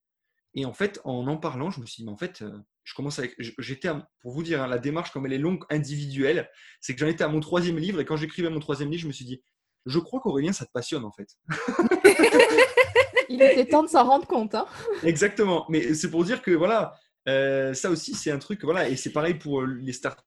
Et 0.56 0.66
en 0.66 0.74
fait, 0.74 1.00
en 1.04 1.28
en 1.28 1.38
parlant, 1.38 1.70
je 1.70 1.80
me 1.80 1.86
suis 1.86 2.02
dit, 2.02 2.06
mais 2.06 2.12
en 2.12 2.18
fait, 2.18 2.42
euh, 2.42 2.58
je 2.84 2.96
commence 2.96 3.20
avec. 3.20 3.36
J'étais, 3.60 3.90
pour 4.22 4.32
vous 4.32 4.42
dire, 4.42 4.64
hein, 4.64 4.68
la 4.68 4.80
démarche, 4.80 5.12
comme 5.12 5.28
elle 5.28 5.34
est 5.34 5.38
longue, 5.38 5.64
individuelle, 5.70 6.50
c'est 6.82 6.96
que 6.96 7.00
j'en 7.00 7.08
étais 7.08 7.24
à 7.24 7.28
mon 7.28 7.40
troisième 7.40 7.78
livre. 7.78 8.00
Et 8.00 8.06
quand 8.06 8.18
j'écrivais 8.18 8.50
mon 8.50 8.60
troisième 8.60 8.90
livre, 8.90 9.04
je 9.04 9.08
me 9.08 9.12
suis 9.12 9.26
dit, 9.26 9.44
je 9.86 10.00
crois 10.00 10.20
qu'Aurélien, 10.22 10.54
ça 10.54 10.66
te 10.66 10.72
passionne, 10.72 11.06
en 11.06 11.12
fait. 11.12 11.28
Il 13.30 13.44
était 13.44 13.68
temps 13.68 13.84
de 13.84 13.88
s'en 13.88 14.06
rendre 14.06 14.26
compte. 14.26 14.56
Hein. 14.56 14.66
Exactement. 15.04 15.68
Mais 15.70 15.94
c'est 15.94 16.10
pour 16.10 16.24
dire 16.24 16.42
que, 16.42 16.50
voilà, 16.50 16.94
euh, 17.30 17.74
ça 17.74 17.90
aussi, 17.90 18.14
c'est 18.16 18.32
un 18.32 18.40
truc, 18.40 18.64
voilà, 18.64 18.90
et 18.90 18.96
c'est 18.96 19.12
pareil 19.12 19.36
pour 19.36 19.64
les 19.64 19.94
startups, 19.94 20.24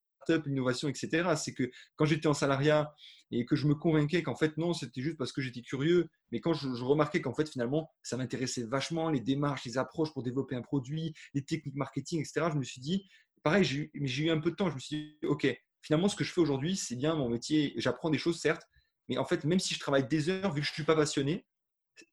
l'innovation, 0.46 0.88
etc. 0.88 1.34
C'est 1.36 1.52
que 1.52 1.70
quand 1.96 2.04
j'étais 2.04 2.28
en 2.28 2.34
salariat, 2.34 2.94
et 3.32 3.46
que 3.46 3.56
je 3.56 3.66
me 3.66 3.74
convainquais 3.74 4.22
qu'en 4.22 4.36
fait, 4.36 4.58
non, 4.58 4.74
c'était 4.74 5.00
juste 5.00 5.16
parce 5.16 5.32
que 5.32 5.40
j'étais 5.40 5.62
curieux. 5.62 6.10
Mais 6.30 6.40
quand 6.40 6.52
je, 6.52 6.68
remarquais 6.84 7.22
qu'en 7.22 7.32
fait, 7.32 7.48
finalement, 7.48 7.90
ça 8.02 8.18
m'intéressait 8.18 8.64
vachement, 8.64 9.08
les 9.08 9.20
démarches, 9.20 9.64
les 9.64 9.78
approches 9.78 10.12
pour 10.12 10.22
développer 10.22 10.54
un 10.54 10.60
produit, 10.60 11.14
les 11.32 11.42
techniques 11.42 11.74
marketing, 11.74 12.20
etc., 12.20 12.48
je 12.52 12.58
me 12.58 12.62
suis 12.62 12.80
dit, 12.80 13.08
pareil, 13.42 13.64
j'ai 13.64 13.90
eu 14.22 14.30
un 14.30 14.38
peu 14.38 14.50
de 14.50 14.56
temps, 14.56 14.68
je 14.68 14.74
me 14.74 14.80
suis 14.80 14.96
dit, 14.96 15.26
OK, 15.26 15.46
finalement, 15.80 16.08
ce 16.08 16.16
que 16.16 16.24
je 16.24 16.32
fais 16.32 16.42
aujourd'hui, 16.42 16.76
c'est 16.76 16.94
bien 16.94 17.14
mon 17.14 17.30
métier, 17.30 17.72
j'apprends 17.76 18.10
des 18.10 18.18
choses, 18.18 18.38
certes, 18.38 18.68
mais 19.08 19.16
en 19.16 19.24
fait, 19.24 19.44
même 19.44 19.58
si 19.58 19.74
je 19.74 19.80
travaille 19.80 20.06
des 20.06 20.28
heures, 20.28 20.52
vu 20.52 20.60
que 20.60 20.66
je 20.66 20.72
ne 20.72 20.74
suis 20.74 20.84
pas 20.84 20.94
passionné, 20.94 21.46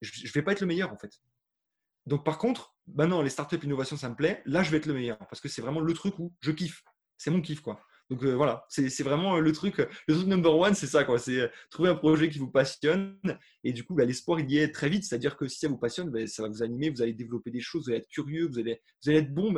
je 0.01 0.25
ne 0.25 0.31
vais 0.31 0.41
pas 0.41 0.53
être 0.53 0.61
le 0.61 0.67
meilleur, 0.67 0.91
en 0.91 0.97
fait. 0.97 1.11
Donc, 2.09 2.25
par 2.25 2.37
contre, 2.37 2.75
bah 2.87 3.05
non, 3.05 3.21
les 3.21 3.29
startups 3.29 3.63
innovation, 3.63 3.95
ça 3.95 4.09
me 4.09 4.15
plaît. 4.15 4.41
Là, 4.45 4.63
je 4.63 4.71
vais 4.71 4.77
être 4.77 4.87
le 4.87 4.93
meilleur 4.93 5.17
parce 5.19 5.39
que 5.39 5.47
c'est 5.47 5.61
vraiment 5.61 5.79
le 5.79 5.93
truc 5.93 6.17
où 6.19 6.33
je 6.41 6.51
kiffe. 6.51 6.83
C'est 7.17 7.31
mon 7.31 7.39
kiff, 7.39 7.61
quoi. 7.61 7.79
Donc 8.09 8.23
euh, 8.23 8.33
voilà, 8.33 8.65
c'est 8.69 9.03
vraiment 9.03 9.39
le 9.39 9.51
truc, 9.51 9.77
le 10.07 10.15
truc 10.15 10.27
number 10.27 10.57
one, 10.57 10.73
c'est 10.73 10.87
ça, 10.87 11.03
quoi. 11.03 11.19
C'est 11.19 11.41
euh, 11.41 11.47
trouver 11.69 11.89
un 11.89 11.95
projet 11.95 12.27
qui 12.29 12.39
vous 12.39 12.49
passionne. 12.49 13.19
Et 13.63 13.71
du 13.71 13.83
coup, 13.83 13.93
bah, 13.93 14.05
l'espoir, 14.05 14.39
il 14.39 14.49
y 14.49 14.57
est 14.57 14.71
très 14.71 14.89
vite. 14.89 15.03
C'est-à-dire 15.03 15.37
que 15.37 15.47
si 15.47 15.59
ça 15.59 15.67
vous 15.67 15.77
passionne, 15.77 16.09
bah, 16.09 16.25
ça 16.25 16.41
va 16.41 16.49
vous 16.49 16.63
animer, 16.63 16.89
vous 16.89 17.03
allez 17.03 17.13
développer 17.13 17.51
des 17.51 17.61
choses, 17.61 17.83
vous 17.83 17.91
allez 17.91 17.99
être 17.99 18.09
curieux, 18.09 18.47
vous 18.47 18.57
allez, 18.57 18.81
être 19.05 19.33
bon, 19.33 19.53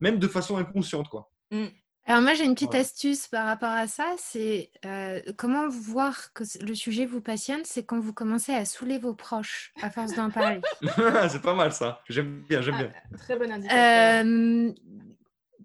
même, 0.00 0.18
de 0.18 0.28
façon 0.28 0.58
inconsciente, 0.58 1.08
quoi. 1.08 1.30
Mmh. 1.50 1.68
Alors 2.08 2.22
moi 2.22 2.34
j'ai 2.34 2.44
une 2.44 2.54
petite 2.54 2.74
astuce 2.74 3.28
par 3.28 3.44
rapport 3.44 3.70
à 3.70 3.86
ça, 3.86 4.14
c'est 4.16 4.70
euh, 4.86 5.20
comment 5.36 5.68
voir 5.68 6.32
que 6.32 6.42
le 6.64 6.74
sujet 6.74 7.06
vous 7.06 7.20
passionne, 7.20 7.60
c'est 7.64 7.84
quand 7.84 8.00
vous 8.00 8.12
commencez 8.12 8.52
à 8.52 8.64
saouler 8.64 8.98
vos 8.98 9.14
proches 9.14 9.72
à 9.82 9.90
force 9.90 10.14
d'en 10.14 10.30
parler. 10.30 10.60
c'est 11.28 11.42
pas 11.42 11.54
mal 11.54 11.72
ça, 11.72 12.00
j'aime 12.08 12.42
bien, 12.48 12.62
j'aime 12.62 12.78
bien. 12.78 12.90
Ah, 12.94 13.16
très 13.18 13.36
bon 13.36 13.52
indicateur 13.52 14.24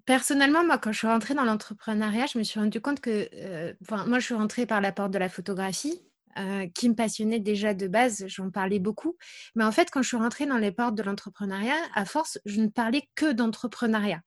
personnellement, 0.06 0.66
moi, 0.66 0.78
quand 0.78 0.92
je 0.92 0.98
suis 0.98 1.08
rentrée 1.08 1.34
dans 1.34 1.46
l'entrepreneuriat, 1.46 2.26
je 2.26 2.38
me 2.38 2.44
suis 2.44 2.60
rendu 2.60 2.82
compte 2.82 3.00
que, 3.00 3.30
euh, 3.34 3.74
moi, 4.06 4.20
je 4.20 4.26
suis 4.26 4.34
rentrée 4.34 4.66
par 4.66 4.82
la 4.82 4.92
porte 4.92 5.12
de 5.12 5.18
la 5.18 5.30
photographie, 5.30 6.02
euh, 6.40 6.68
qui 6.74 6.90
me 6.90 6.96
passionnait 6.96 7.40
déjà 7.40 7.74
de 7.74 7.88
base, 7.88 8.26
j'en 8.28 8.50
parlais 8.50 8.80
beaucoup. 8.80 9.18
Mais 9.56 9.64
en 9.64 9.72
fait, 9.72 9.90
quand 9.92 10.02
je 10.02 10.08
suis 10.08 10.18
rentrée 10.18 10.46
dans 10.46 10.58
les 10.58 10.72
portes 10.72 10.96
de 10.96 11.04
l'entrepreneuriat, 11.04 11.76
à 11.94 12.06
force, 12.06 12.40
je 12.46 12.60
ne 12.62 12.68
parlais 12.68 13.08
que 13.16 13.32
d'entrepreneuriat. 13.32 14.22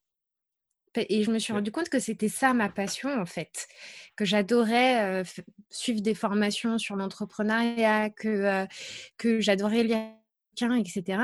Et 1.09 1.23
je 1.23 1.31
me 1.31 1.39
suis 1.39 1.53
rendu 1.53 1.71
compte 1.71 1.89
que 1.89 1.99
c'était 1.99 2.29
ça 2.29 2.53
ma 2.55 2.69
passion, 2.69 3.11
en 3.11 3.27
fait, 3.27 3.69
que 4.17 4.25
j'adorais 4.25 5.05
euh, 5.05 5.25
suivre 5.71 6.01
des 6.01 6.15
formations 6.15 6.79
sur 6.79 6.97
l'entrepreneuriat, 6.97 8.11
que, 8.11 8.67
que 9.17 9.41
j'adorais 9.41 9.83
lire 9.83 9.99
etc. 10.79 11.23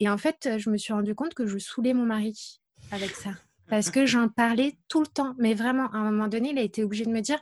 Et 0.00 0.08
en 0.08 0.18
fait, 0.18 0.58
je 0.58 0.70
me 0.70 0.76
suis 0.76 0.92
rendu 0.92 1.14
compte 1.14 1.34
que 1.34 1.46
je 1.46 1.56
saoulais 1.56 1.94
mon 1.94 2.04
mari 2.04 2.60
avec 2.90 3.10
ça 3.10 3.30
parce 3.68 3.90
que 3.90 4.06
j'en 4.06 4.28
parlais 4.28 4.76
tout 4.88 5.00
le 5.00 5.06
temps. 5.06 5.34
Mais 5.38 5.54
vraiment, 5.54 5.90
à 5.92 5.98
un 5.98 6.10
moment 6.10 6.28
donné, 6.28 6.50
il 6.50 6.58
a 6.58 6.62
été 6.62 6.84
obligé 6.84 7.04
de 7.04 7.10
me 7.10 7.20
dire 7.20 7.40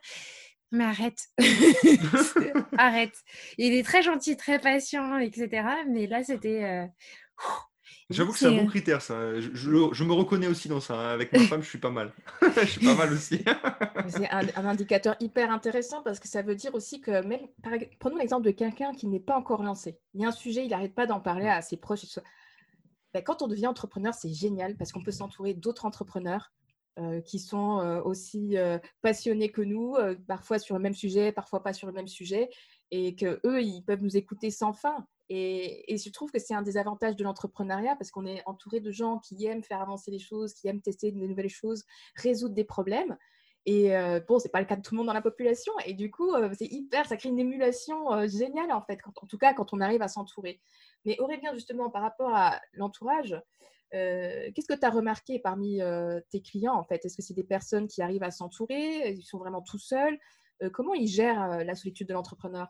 mais 0.70 0.84
arrête, 0.84 1.28
arrête. 2.78 3.14
Il 3.58 3.74
est 3.74 3.84
très 3.84 4.02
gentil, 4.02 4.36
très 4.36 4.58
patient, 4.58 5.18
etc. 5.18 5.68
Mais 5.88 6.08
là, 6.08 6.24
c'était. 6.24 6.64
Euh, 6.64 6.86
J'avoue 8.10 8.32
que 8.32 8.38
c'est 8.38 8.46
un 8.46 8.56
bon 8.56 8.66
critère, 8.66 9.00
ça. 9.00 9.40
Je, 9.40 10.04
me 10.04 10.12
reconnais 10.12 10.46
aussi 10.46 10.68
dans 10.68 10.80
ça. 10.80 10.94
Hein. 10.94 11.12
Avec 11.14 11.32
ma 11.32 11.38
femme, 11.48 11.62
je 11.62 11.68
suis 11.68 11.78
pas 11.78 11.90
mal. 11.90 12.12
je 12.56 12.66
suis 12.66 12.84
pas 12.84 12.94
mal 12.94 13.12
aussi. 13.12 13.42
c'est 14.08 14.28
un, 14.30 14.66
indicateur 14.66 15.16
hyper 15.20 15.50
intéressant 15.50 16.02
parce 16.02 16.20
que 16.20 16.28
ça 16.28 16.42
veut 16.42 16.54
dire 16.54 16.74
aussi 16.74 17.00
que 17.00 17.24
même. 17.24 17.40
prenons 17.98 18.16
l'exemple 18.16 18.44
de 18.44 18.50
quelqu'un 18.50 18.92
qui 18.92 19.06
n'est 19.06 19.20
pas 19.20 19.36
encore 19.36 19.62
lancé. 19.62 19.98
Il 20.12 20.20
y 20.20 20.24
a 20.24 20.28
un 20.28 20.32
sujet, 20.32 20.64
il 20.64 20.70
n'arrête 20.70 20.94
pas 20.94 21.06
d'en 21.06 21.20
parler 21.20 21.48
à 21.48 21.62
ses 21.62 21.76
proches. 21.76 22.18
Bah, 23.14 23.22
quand 23.22 23.42
on 23.42 23.46
devient 23.46 23.68
entrepreneur, 23.68 24.12
c'est 24.12 24.32
génial 24.32 24.76
parce 24.76 24.92
qu'on 24.92 25.02
peut 25.02 25.12
s'entourer 25.12 25.54
d'autres 25.54 25.86
entrepreneurs 25.86 26.52
euh, 26.98 27.20
qui 27.20 27.40
sont 27.40 27.80
euh, 27.80 28.00
aussi 28.02 28.56
euh, 28.56 28.78
passionnés 29.02 29.50
que 29.50 29.62
nous, 29.62 29.96
parfois 30.28 30.60
sur 30.60 30.76
le 30.76 30.82
même 30.82 30.94
sujet, 30.94 31.32
parfois 31.32 31.62
pas 31.62 31.72
sur 31.72 31.88
le 31.88 31.92
même 31.92 32.06
sujet, 32.06 32.50
et 32.90 33.16
que 33.16 33.40
eux, 33.44 33.62
ils 33.62 33.82
peuvent 33.82 34.02
nous 34.02 34.16
écouter 34.16 34.50
sans 34.50 34.72
fin. 34.72 35.06
Et, 35.28 35.96
je 35.96 36.10
trouve 36.10 36.30
que 36.30 36.38
c'est 36.38 36.54
un 36.54 36.62
des 36.62 36.76
avantages 36.76 37.16
de 37.16 37.24
l'entrepreneuriat 37.24 37.96
parce 37.96 38.10
qu'on 38.10 38.26
est 38.26 38.42
entouré 38.46 38.80
de 38.80 38.90
gens 38.90 39.18
qui 39.18 39.46
aiment 39.46 39.64
faire 39.64 39.80
avancer 39.80 40.10
les 40.10 40.18
choses, 40.18 40.54
qui 40.54 40.68
aiment 40.68 40.82
tester 40.82 41.12
de 41.12 41.18
nouvelles 41.18 41.48
choses, 41.48 41.84
résoudre 42.16 42.54
des 42.54 42.64
problèmes. 42.64 43.16
Et 43.66 43.94
bon, 44.28 44.38
c'est 44.38 44.50
pas 44.50 44.60
le 44.60 44.66
cas 44.66 44.76
de 44.76 44.82
tout 44.82 44.94
le 44.94 44.98
monde 44.98 45.06
dans 45.06 45.14
la 45.14 45.22
population. 45.22 45.72
Et 45.86 45.94
du 45.94 46.10
coup, 46.10 46.30
c'est 46.52 46.66
hyper, 46.66 47.06
ça 47.06 47.16
crée 47.16 47.30
une 47.30 47.38
émulation 47.38 48.28
géniale 48.28 48.70
en 48.72 48.82
fait, 48.82 48.98
en 49.16 49.26
tout 49.26 49.38
cas 49.38 49.54
quand 49.54 49.72
on 49.72 49.80
arrive 49.80 50.02
à 50.02 50.08
s'entourer. 50.08 50.60
Mais 51.06 51.18
Aurélien, 51.18 51.54
justement, 51.54 51.88
par 51.88 52.02
rapport 52.02 52.34
à 52.34 52.60
l'entourage, 52.74 53.34
euh, 53.94 54.50
qu'est-ce 54.54 54.66
que 54.66 54.78
tu 54.78 54.84
as 54.84 54.90
remarqué 54.90 55.38
parmi 55.38 55.80
euh, 55.80 56.20
tes 56.30 56.42
clients 56.42 56.74
en 56.74 56.84
fait? 56.84 57.04
Est-ce 57.04 57.16
que 57.16 57.22
c'est 57.22 57.34
des 57.34 57.44
personnes 57.44 57.86
qui 57.86 58.02
arrivent 58.02 58.22
à 58.24 58.30
s'entourer? 58.30 59.12
Ils 59.12 59.22
sont 59.22 59.38
vraiment 59.38 59.62
tout 59.62 59.78
seuls? 59.78 60.18
Euh, 60.62 60.70
Comment 60.70 60.94
ils 60.94 61.06
gèrent 61.06 61.64
la 61.64 61.74
solitude 61.74 62.08
de 62.08 62.14
l'entrepreneur? 62.14 62.68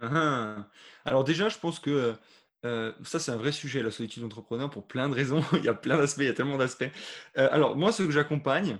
Alors 0.00 1.24
déjà, 1.24 1.48
je 1.48 1.58
pense 1.58 1.78
que 1.78 2.14
ça, 2.62 3.18
c'est 3.18 3.30
un 3.30 3.36
vrai 3.36 3.52
sujet, 3.52 3.82
la 3.82 3.90
solitude 3.90 4.22
d'entrepreneur, 4.22 4.70
pour 4.70 4.86
plein 4.86 5.08
de 5.08 5.14
raisons. 5.14 5.42
il 5.54 5.64
y 5.64 5.68
a 5.68 5.74
plein 5.74 5.96
d'aspects, 5.96 6.20
il 6.20 6.26
y 6.26 6.30
a 6.30 6.34
tellement 6.34 6.58
d'aspects. 6.58 6.90
alors 7.34 7.76
moi, 7.76 7.92
ce 7.92 8.02
que 8.02 8.10
j'accompagne, 8.10 8.78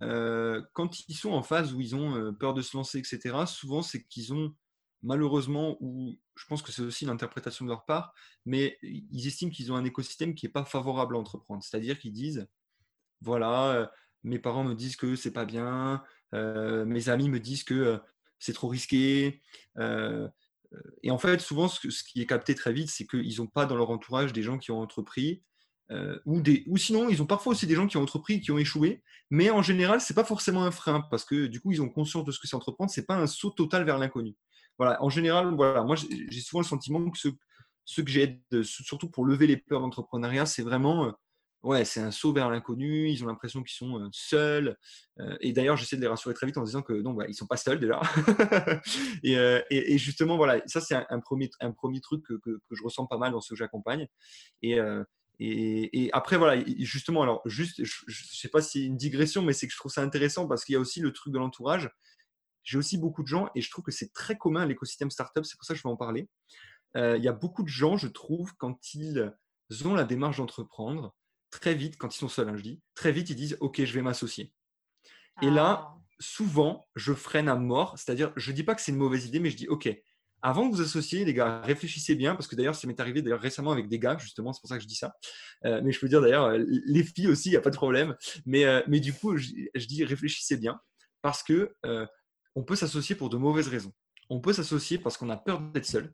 quand 0.00 1.08
ils 1.08 1.16
sont 1.16 1.32
en 1.32 1.42
phase 1.42 1.72
où 1.74 1.80
ils 1.80 1.94
ont 1.94 2.34
peur 2.34 2.54
de 2.54 2.62
se 2.62 2.76
lancer, 2.76 2.98
etc., 2.98 3.46
souvent 3.46 3.82
c'est 3.82 4.04
qu'ils 4.04 4.32
ont 4.32 4.54
malheureusement, 5.02 5.76
ou 5.80 6.18
je 6.36 6.46
pense 6.46 6.62
que 6.62 6.72
c'est 6.72 6.82
aussi 6.82 7.04
l'interprétation 7.04 7.64
de 7.64 7.70
leur 7.70 7.84
part, 7.84 8.14
mais 8.46 8.78
ils 8.82 9.26
estiment 9.26 9.50
qu'ils 9.50 9.72
ont 9.72 9.76
un 9.76 9.84
écosystème 9.84 10.34
qui 10.34 10.46
n'est 10.46 10.52
pas 10.52 10.64
favorable 10.64 11.16
à 11.16 11.18
entreprendre. 11.18 11.62
C'est-à-dire 11.62 11.98
qu'ils 11.98 12.12
disent, 12.12 12.48
voilà, 13.20 13.90
mes 14.22 14.38
parents 14.38 14.64
me 14.64 14.74
disent 14.74 14.96
que 14.96 15.16
c'est 15.16 15.32
pas 15.32 15.44
bien, 15.44 16.02
mes 16.32 17.08
amis 17.08 17.28
me 17.28 17.40
disent 17.40 17.64
que 17.64 18.00
c'est 18.38 18.52
trop 18.52 18.68
risqué. 18.68 19.42
Et 21.02 21.10
en 21.10 21.18
fait, 21.18 21.40
souvent, 21.40 21.68
ce, 21.68 21.80
qui 22.04 22.22
est 22.22 22.26
capté 22.26 22.54
très 22.54 22.72
vite, 22.72 22.90
c'est 22.90 23.06
qu'ils 23.06 23.36
n'ont 23.38 23.46
pas 23.46 23.66
dans 23.66 23.76
leur 23.76 23.90
entourage 23.90 24.32
des 24.32 24.42
gens 24.42 24.58
qui 24.58 24.70
ont 24.70 24.80
entrepris, 24.80 25.42
ou, 26.24 26.40
des, 26.40 26.64
ou 26.68 26.78
sinon, 26.78 27.10
ils 27.10 27.20
ont 27.20 27.26
parfois 27.26 27.52
aussi 27.52 27.66
des 27.66 27.74
gens 27.74 27.86
qui 27.86 27.98
ont 27.98 28.02
entrepris, 28.02 28.40
qui 28.40 28.50
ont 28.50 28.56
échoué, 28.56 29.02
mais 29.30 29.50
en 29.50 29.60
général, 29.60 30.00
ce 30.00 30.10
n'est 30.10 30.14
pas 30.14 30.24
forcément 30.24 30.64
un 30.64 30.70
frein, 30.70 31.02
parce 31.10 31.24
que 31.24 31.46
du 31.46 31.60
coup, 31.60 31.70
ils 31.70 31.82
ont 31.82 31.90
conscience 31.90 32.24
de 32.24 32.32
ce 32.32 32.38
que 32.38 32.46
c'est 32.46 32.56
entreprendre, 32.56 32.90
ce 32.90 33.00
n'est 33.00 33.06
pas 33.06 33.16
un 33.16 33.26
saut 33.26 33.50
total 33.50 33.84
vers 33.84 33.98
l'inconnu. 33.98 34.34
Voilà, 34.78 35.02
en 35.02 35.10
général, 35.10 35.54
voilà, 35.54 35.82
moi, 35.84 35.96
j'ai 35.96 36.40
souvent 36.40 36.60
le 36.60 36.66
sentiment 36.66 37.10
que 37.10 37.18
ce, 37.18 38.00
que 38.00 38.10
j'aide, 38.10 38.40
surtout 38.62 39.10
pour 39.10 39.26
lever 39.26 39.46
les 39.46 39.58
peurs 39.58 39.80
d'entrepreneuriat, 39.80 40.46
c'est 40.46 40.62
vraiment 40.62 41.14
ouais, 41.62 41.84
c'est 41.84 42.00
un 42.00 42.10
saut 42.10 42.32
vers 42.32 42.50
l'inconnu, 42.50 43.10
ils 43.10 43.22
ont 43.22 43.26
l'impression 43.26 43.62
qu'ils 43.62 43.74
sont 43.76 44.08
seuls. 44.12 44.76
et 45.40 45.52
d'ailleurs, 45.52 45.76
j'essaie 45.76 45.96
de 45.96 46.00
les 46.00 46.08
rassurer 46.08 46.34
très 46.34 46.46
vite 46.46 46.58
en 46.58 46.64
disant 46.64 46.82
que 46.82 46.92
non, 46.92 47.12
bah, 47.14 47.24
ils 47.28 47.34
sont 47.34 47.46
pas 47.46 47.56
seuls 47.56 47.80
déjà. 47.80 48.00
et, 49.22 49.98
justement, 49.98 50.36
voilà, 50.36 50.60
ça 50.66 50.80
c'est 50.80 50.94
un, 50.94 51.20
premier, 51.20 51.48
truc 52.00 52.24
que, 52.24 52.60
je 52.70 52.82
ressens 52.82 53.06
pas 53.06 53.18
mal 53.18 53.32
dans 53.32 53.40
ceux 53.40 53.54
que 53.54 53.58
j'accompagne. 53.58 54.08
Et, 54.62 56.10
après, 56.12 56.36
voilà, 56.36 56.62
justement, 56.78 57.22
alors, 57.22 57.42
juste, 57.46 57.84
je, 57.84 57.94
ne 58.06 58.12
sais 58.12 58.48
pas 58.48 58.60
si 58.60 58.80
c'est 58.80 58.86
une 58.86 58.96
digression, 58.96 59.42
mais 59.42 59.52
c'est 59.52 59.66
que 59.66 59.72
je 59.72 59.78
trouve 59.78 59.92
ça 59.92 60.02
intéressant 60.02 60.46
parce 60.48 60.64
qu'il 60.64 60.74
y 60.74 60.76
a 60.76 60.80
aussi 60.80 61.00
le 61.00 61.12
truc 61.12 61.32
de 61.32 61.38
l'entourage. 61.38 61.90
J'ai 62.64 62.78
aussi 62.78 62.96
beaucoup 62.96 63.22
de 63.22 63.28
gens 63.28 63.50
et 63.56 63.60
je 63.60 63.70
trouve 63.70 63.84
que 63.84 63.90
c'est 63.90 64.12
très 64.12 64.36
commun 64.36 64.66
l'écosystème 64.66 65.10
startup, 65.10 65.44
c'est 65.44 65.56
pour 65.56 65.64
ça 65.64 65.74
que 65.74 65.78
je 65.78 65.82
vais 65.82 65.90
en 65.90 65.96
parler. 65.96 66.28
il 66.96 67.22
y 67.22 67.28
a 67.28 67.32
beaucoup 67.32 67.62
de 67.62 67.68
gens, 67.68 67.96
je 67.96 68.08
trouve, 68.08 68.52
quand 68.56 68.94
ils 68.94 69.32
ont 69.84 69.94
la 69.94 70.04
démarche 70.04 70.36
d'entreprendre, 70.36 71.14
très 71.52 71.74
vite, 71.74 71.96
quand 71.96 72.12
ils 72.12 72.18
sont 72.18 72.28
seuls, 72.28 72.48
hein, 72.48 72.56
je 72.56 72.62
dis, 72.62 72.80
très 72.96 73.12
vite, 73.12 73.30
ils 73.30 73.36
disent 73.36 73.56
Ok, 73.60 73.84
je 73.84 73.92
vais 73.92 74.02
m'associer. 74.02 74.52
Et 75.40 75.50
là, 75.50 75.86
ah. 75.86 75.98
souvent, 76.18 76.88
je 76.96 77.12
freine 77.12 77.48
à 77.48 77.54
mort. 77.54 77.96
C'est-à-dire, 77.96 78.32
je 78.36 78.50
ne 78.50 78.56
dis 78.56 78.64
pas 78.64 78.74
que 78.74 78.80
c'est 78.82 78.92
une 78.92 78.98
mauvaise 78.98 79.26
idée, 79.26 79.38
mais 79.38 79.50
je 79.50 79.56
dis 79.56 79.68
Ok, 79.68 79.88
avant 80.42 80.66
de 80.66 80.74
vous 80.74 80.82
associer, 80.82 81.24
les 81.24 81.34
gars, 81.34 81.60
réfléchissez 81.60 82.16
bien, 82.16 82.34
parce 82.34 82.48
que 82.48 82.56
d'ailleurs, 82.56 82.74
ça 82.74 82.88
m'est 82.88 82.98
arrivé 82.98 83.22
d'ailleurs 83.22 83.40
récemment 83.40 83.70
avec 83.70 83.88
des 83.88 84.00
gars, 84.00 84.18
justement, 84.18 84.52
c'est 84.52 84.60
pour 84.60 84.68
ça 84.68 84.76
que 84.76 84.82
je 84.82 84.88
dis 84.88 84.96
ça. 84.96 85.14
Euh, 85.64 85.80
mais 85.84 85.92
je 85.92 86.00
peux 86.00 86.08
dire 86.08 86.20
d'ailleurs, 86.20 86.46
euh, 86.46 86.64
les 86.84 87.04
filles 87.04 87.28
aussi, 87.28 87.48
il 87.48 87.52
n'y 87.52 87.56
a 87.56 87.60
pas 87.60 87.70
de 87.70 87.76
problème. 87.76 88.16
Mais, 88.44 88.64
euh, 88.64 88.82
mais 88.88 88.98
du 88.98 89.12
coup, 89.12 89.36
je, 89.36 89.52
dis 89.86 90.04
réfléchissez 90.04 90.56
bien, 90.56 90.80
parce 91.22 91.44
que 91.44 91.72
on 92.54 92.64
peut 92.64 92.76
s'associer 92.76 93.14
pour 93.14 93.30
de 93.30 93.36
mauvaises 93.36 93.68
raisons. 93.68 93.92
On 94.28 94.40
peut 94.40 94.52
s'associer 94.52 94.98
parce 94.98 95.16
qu'on 95.16 95.30
a 95.30 95.36
peur 95.36 95.60
d'être 95.60 95.86
seul. 95.86 96.12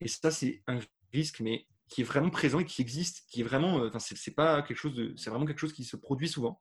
Et 0.00 0.08
ça, 0.08 0.30
c'est 0.30 0.62
un 0.66 0.80
risque, 1.12 1.40
mais 1.40 1.66
qui 1.88 2.00
est 2.00 2.04
vraiment 2.04 2.30
présent 2.30 2.58
et 2.58 2.64
qui 2.64 2.82
existe, 2.82 3.24
qui 3.28 3.40
est 3.40 3.44
vraiment, 3.44 3.80
euh, 3.80 3.88
enfin, 3.88 3.98
c'est 3.98 4.34
pas 4.34 4.62
quelque 4.62 4.76
chose 4.76 4.94
de, 4.94 5.14
c'est 5.16 5.30
vraiment 5.30 5.46
quelque 5.46 5.58
chose 5.58 5.72
qui 5.72 5.84
se 5.84 5.96
produit 5.96 6.28
souvent. 6.28 6.60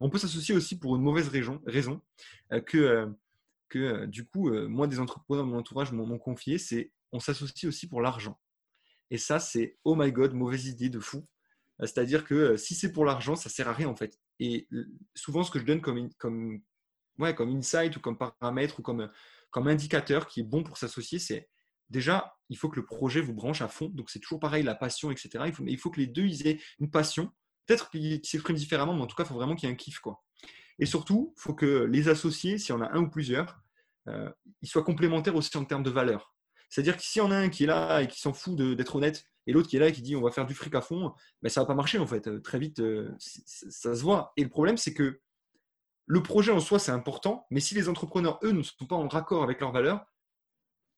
On 0.00 0.10
peut 0.10 0.18
s'associer 0.18 0.54
aussi 0.54 0.78
pour 0.78 0.96
une 0.96 1.02
mauvaise 1.02 1.28
raison, 1.28 1.60
euh, 2.52 2.60
que, 2.60 2.78
euh, 2.78 3.06
que 3.68 4.06
du 4.06 4.26
coup, 4.26 4.50
moi, 4.68 4.86
des 4.86 4.98
entrepreneurs 4.98 5.44
de 5.44 5.50
mon 5.50 5.58
entourage 5.58 5.92
m'ont 5.92 6.18
confié, 6.18 6.58
c'est 6.58 6.92
on 7.12 7.20
s'associe 7.20 7.68
aussi 7.68 7.86
pour 7.86 8.00
l'argent. 8.00 8.38
Et 9.10 9.18
ça, 9.18 9.40
c'est 9.40 9.76
oh 9.84 9.94
my 9.94 10.10
god, 10.12 10.32
mauvaise 10.32 10.66
idée 10.66 10.88
de 10.88 11.00
fou. 11.00 11.26
C'est-à-dire 11.80 12.24
que 12.24 12.56
si 12.56 12.74
c'est 12.74 12.92
pour 12.92 13.04
l'argent, 13.04 13.36
ça 13.36 13.50
sert 13.50 13.68
à 13.68 13.74
rien 13.74 13.88
en 13.88 13.96
fait. 13.96 14.18
Et 14.40 14.68
souvent, 15.14 15.42
ce 15.42 15.50
que 15.50 15.58
je 15.58 15.64
donne 15.64 15.82
comme, 15.82 16.08
comme, 16.14 16.62
ouais, 17.18 17.34
comme 17.34 17.54
insight 17.54 17.94
ou 17.96 18.00
comme 18.00 18.16
paramètre 18.16 18.80
ou 18.80 18.82
comme, 18.82 19.10
comme 19.50 19.68
indicateur 19.68 20.26
qui 20.26 20.40
est 20.40 20.44
bon 20.44 20.62
pour 20.62 20.78
s'associer, 20.78 21.18
c'est 21.18 21.48
déjà, 21.90 22.34
il 22.48 22.56
faut 22.56 22.68
que 22.68 22.76
le 22.76 22.84
projet 22.84 23.20
vous 23.20 23.34
branche 23.34 23.62
à 23.62 23.68
fond. 23.68 23.88
Donc, 23.88 24.10
c'est 24.10 24.20
toujours 24.20 24.40
pareil, 24.40 24.62
la 24.62 24.74
passion, 24.74 25.10
etc. 25.10 25.44
Il 25.46 25.52
faut, 25.52 25.64
il 25.66 25.78
faut 25.78 25.90
que 25.90 26.00
les 26.00 26.06
deux 26.06 26.24
ils 26.24 26.46
aient 26.46 26.60
une 26.78 26.90
passion. 26.90 27.30
Peut-être 27.66 27.90
qu'ils 27.90 28.24
s'expriment 28.24 28.56
différemment, 28.56 28.94
mais 28.94 29.02
en 29.02 29.06
tout 29.06 29.16
cas, 29.16 29.24
il 29.24 29.26
faut 29.26 29.34
vraiment 29.34 29.54
qu'il 29.54 29.68
y 29.68 29.70
ait 29.70 29.74
un 29.74 29.76
kiff. 29.76 29.98
Quoi. 29.98 30.22
Et 30.78 30.86
surtout, 30.86 31.34
il 31.36 31.40
faut 31.40 31.54
que 31.54 31.84
les 31.84 32.08
associés, 32.08 32.58
s'il 32.58 32.74
y 32.74 32.78
en 32.78 32.80
a 32.80 32.90
un 32.92 33.02
ou 33.02 33.10
plusieurs, 33.10 33.60
euh, 34.08 34.30
ils 34.62 34.68
soient 34.68 34.84
complémentaires 34.84 35.36
aussi 35.36 35.56
en 35.56 35.64
termes 35.64 35.82
de 35.82 35.90
valeur. 35.90 36.34
C'est-à-dire 36.70 36.96
que 36.96 37.02
s'il 37.02 37.20
y 37.20 37.24
en 37.24 37.30
a 37.30 37.36
un 37.36 37.48
qui 37.48 37.64
est 37.64 37.66
là 37.66 38.02
et 38.02 38.08
qui 38.08 38.20
s'en 38.20 38.32
fout 38.32 38.56
d'être 38.56 38.96
honnête, 38.96 39.24
et 39.46 39.52
l'autre 39.52 39.68
qui 39.68 39.76
est 39.76 39.80
là 39.80 39.88
et 39.88 39.92
qui 39.92 40.02
dit 40.02 40.14
on 40.14 40.20
va 40.20 40.30
faire 40.30 40.46
du 40.46 40.54
fric 40.54 40.74
à 40.74 40.82
fond, 40.82 41.14
ben, 41.42 41.48
ça 41.48 41.62
va 41.62 41.66
pas 41.66 41.74
marcher 41.74 41.98
en 41.98 42.06
fait. 42.06 42.28
Euh, 42.28 42.40
très 42.40 42.58
vite, 42.58 42.80
euh, 42.80 43.10
ça 43.18 43.94
se 43.94 44.02
voit. 44.02 44.32
Et 44.36 44.42
le 44.42 44.50
problème, 44.50 44.76
c'est 44.76 44.92
que 44.92 45.20
le 46.06 46.22
projet 46.22 46.52
en 46.52 46.60
soi, 46.60 46.78
c'est 46.78 46.92
important, 46.92 47.46
mais 47.50 47.60
si 47.60 47.74
les 47.74 47.88
entrepreneurs, 47.88 48.38
eux, 48.42 48.52
ne 48.52 48.62
sont 48.62 48.86
pas 48.86 48.96
en 48.96 49.08
raccord 49.08 49.42
avec 49.42 49.60
leurs 49.60 49.72
valeurs, 49.72 50.06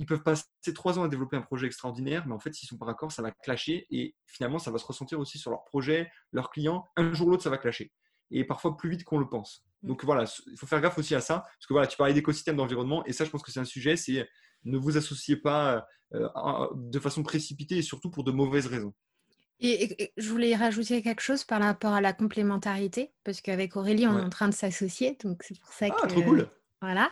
ils 0.00 0.06
peuvent 0.06 0.24
passer 0.24 0.44
trois 0.74 0.98
ans 0.98 1.04
à 1.04 1.08
développer 1.08 1.36
un 1.36 1.42
projet 1.42 1.66
extraordinaire, 1.66 2.26
mais 2.26 2.34
en 2.34 2.40
fait, 2.40 2.52
s'ils 2.52 2.68
sont 2.68 2.78
pas 2.78 2.86
d'accord, 2.86 3.12
ça 3.12 3.22
va 3.22 3.30
clasher 3.30 3.86
et 3.90 4.16
finalement, 4.26 4.58
ça 4.58 4.72
va 4.72 4.78
se 4.78 4.86
ressentir 4.86 5.20
aussi 5.20 5.38
sur 5.38 5.52
leur 5.52 5.62
projet, 5.64 6.10
leurs 6.32 6.50
clients. 6.50 6.84
Un 6.96 7.12
jour 7.12 7.28
ou 7.28 7.30
l'autre, 7.30 7.44
ça 7.44 7.50
va 7.50 7.58
clasher 7.58 7.92
et 8.30 8.44
parfois 8.44 8.76
plus 8.76 8.90
vite 8.90 9.04
qu'on 9.04 9.18
le 9.18 9.28
pense. 9.28 9.64
Mm. 9.82 9.88
Donc 9.88 10.04
voilà, 10.04 10.24
il 10.50 10.56
faut 10.56 10.66
faire 10.66 10.80
gaffe 10.80 10.98
aussi 10.98 11.14
à 11.14 11.20
ça, 11.20 11.40
parce 11.40 11.66
que 11.66 11.74
voilà, 11.74 11.86
tu 11.86 11.96
parlais 11.96 12.14
d'écosystème 12.14 12.56
d'environnement 12.56 13.04
et 13.06 13.12
ça, 13.12 13.24
je 13.24 13.30
pense 13.30 13.42
que 13.42 13.50
c'est 13.50 13.60
un 13.60 13.64
sujet, 13.64 13.96
c'est 13.96 14.28
ne 14.64 14.76
vous 14.76 14.96
associez 14.96 15.36
pas 15.36 15.86
euh, 16.14 16.28
de 16.74 16.98
façon 16.98 17.22
précipitée 17.22 17.78
et 17.78 17.82
surtout 17.82 18.10
pour 18.10 18.24
de 18.24 18.32
mauvaises 18.32 18.66
raisons. 18.66 18.92
Et, 19.62 20.12
je 20.16 20.28
voulais 20.30 20.56
rajouter 20.56 21.02
quelque 21.02 21.20
chose 21.20 21.44
par 21.44 21.60
rapport 21.60 21.92
à 21.92 22.00
la 22.00 22.14
complémentarité, 22.14 23.12
parce 23.24 23.42
qu'avec 23.42 23.76
Aurélie, 23.76 24.06
on 24.06 24.18
est 24.18 24.22
en 24.22 24.30
train 24.30 24.48
de 24.48 24.54
s'associer, 24.54 25.18
donc 25.22 25.42
c'est 25.42 25.58
pour 25.58 25.72
ça 25.72 25.86
ah, 25.90 26.06
trop 26.06 26.22
cool. 26.22 26.50
Voilà. 26.80 27.10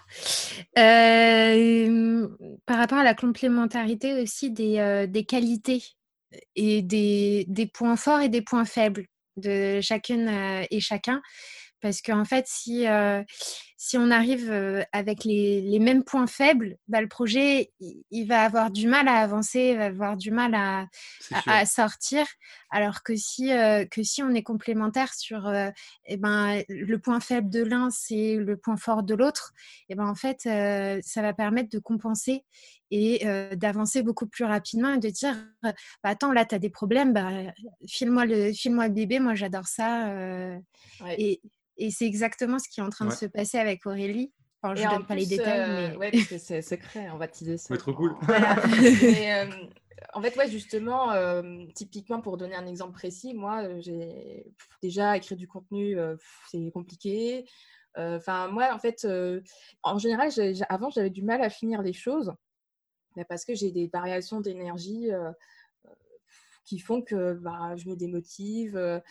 Euh, 0.79 2.29
par 2.65 2.79
rapport 2.79 2.99
à 2.99 3.05
la 3.05 3.15
complémentarité 3.15 4.15
aussi 4.21 4.51
des, 4.51 4.79
euh, 4.79 5.23
qualités 5.25 5.83
et 6.57 6.83
des, 6.83 7.71
points 7.75 7.97
forts 7.97 8.21
et 8.21 8.31
des 8.31 8.41
points 8.41 8.65
faibles 8.65 9.07
de 9.37 9.81
chacune 9.83 10.29
euh, 10.29 10.65
et 10.71 10.81
chacun. 10.81 11.21
Parce 11.81 12.01
qu'en 12.01 12.25
fait, 12.25 12.47
si, 12.49 12.87
si 13.81 13.97
on 13.97 14.11
arrive 14.11 14.51
avec 14.91 15.23
les, 15.23 15.79
mêmes 15.79 16.03
points 16.03 16.27
faibles, 16.27 16.77
bah, 16.89 17.01
le 17.01 17.07
projet, 17.07 17.73
il, 17.79 18.25
va 18.27 18.43
avoir 18.43 18.73
du 18.73 18.89
mal 18.89 19.07
à 19.07 19.21
avancer, 19.21 19.71
il 19.71 19.77
va 19.77 19.85
avoir 19.87 20.17
du 20.17 20.33
mal 20.33 20.53
à, 20.57 20.87
à, 21.47 21.65
sortir. 21.65 22.27
Alors 22.71 23.05
que 23.05 23.15
si, 23.15 23.51
que 23.91 24.03
si 24.03 24.21
on 24.21 24.31
est 24.31 24.43
complémentaire 24.43 25.15
sur 25.15 25.49
eh 26.07 26.17
ben, 26.17 26.61
le 26.69 26.99
point 26.99 27.21
faible 27.21 27.51
de 27.51 27.63
l'un, 27.63 27.89
c'est 27.91 28.35
le 28.35 28.57
point 28.57 28.77
fort 28.77 29.05
de 29.05 29.15
l'autre, 29.15 29.53
et 29.89 29.93
eh 29.93 29.95
ben, 29.95 30.09
en 30.09 30.17
fait, 30.17 30.41
ça 30.43 31.23
va 31.23 31.33
permettre 31.33 31.71
de 31.71 31.79
compenser 31.79 32.45
et 32.91 33.25
d'avancer 33.55 34.03
beaucoup 34.03 34.27
plus 34.27 34.45
rapidement 34.45 34.95
et 34.95 34.99
de 34.99 35.11
dire 35.11 35.37
bah, 35.63 35.73
Attends, 36.03 36.33
là, 36.33 36.45
tu 36.45 36.57
as 36.57 36.59
des 36.59 36.71
problèmes, 36.71 37.13
bah, 37.13 37.31
file-moi 37.87 38.27
le, 38.27 38.53
file 38.53 38.75
le 38.75 38.89
bébé, 38.89 39.21
moi 39.21 39.37
j'adore 39.37 39.69
ça. 39.69 40.13
Et 41.17 41.41
et 41.79 41.91
c'est 41.91 42.07
exactement 42.07 42.59
ce 42.59 42.69
qui 42.69 42.81
est 42.81 42.83
en 42.83 42.91
train 42.91 43.07
de 43.07 43.13
se 43.13 43.27
passer 43.27 43.59
avec 43.59 43.87
Aurélie. 43.87 44.33
Enfin, 44.61 44.75
je 44.75 44.85
ne 44.85 44.91
donne 44.91 45.07
pas 45.07 45.15
les 45.15 45.27
détails. 45.27 45.61
Euh, 45.61 45.89
mais... 45.91 45.97
Ouais, 45.97 46.11
parce 46.13 46.27
que 46.27 46.39
c'est 46.39 46.63
secret, 46.63 47.09
on 47.11 47.17
va 47.17 47.29
teaser 47.29 47.57
ça. 47.57 47.75
C'est 47.75 47.79
trop 47.79 47.95
cool. 47.95 48.17
Euh, 48.29 49.47
en 50.15 50.23
fait, 50.23 50.37
ouais, 50.37 50.49
justement, 50.49 51.13
euh, 51.13 51.65
typiquement 51.75 52.21
pour 52.21 52.37
donner 52.37 52.55
un 52.55 52.67
exemple 52.67 52.93
précis, 52.93 53.35
moi, 53.35 53.81
j'ai 53.81 54.47
déjà 54.83 55.17
écrit 55.17 55.37
du 55.37 55.47
contenu, 55.47 55.97
c'est 56.51 56.71
compliqué. 56.73 57.49
Enfin, 57.97 58.49
moi, 58.49 58.73
en 58.73 58.79
fait, 58.79 59.07
en 59.83 59.99
général, 59.99 60.31
avant, 60.69 60.91
j'avais 60.91 61.11
du 61.11 61.23
mal 61.23 61.43
à 61.43 61.51
finir 61.51 61.83
les 61.83 61.93
choses 61.93 62.33
parce 63.29 63.45
que 63.45 63.55
j'ai 63.55 63.71
des 63.73 63.89
variations 63.89 64.41
d'énergie 64.41 65.11
qui 66.65 66.79
font 66.79 67.03
que 67.03 67.35
bah, 67.35 67.77
je 67.77 67.89
me 67.89 67.97
démotive. 67.97 69.03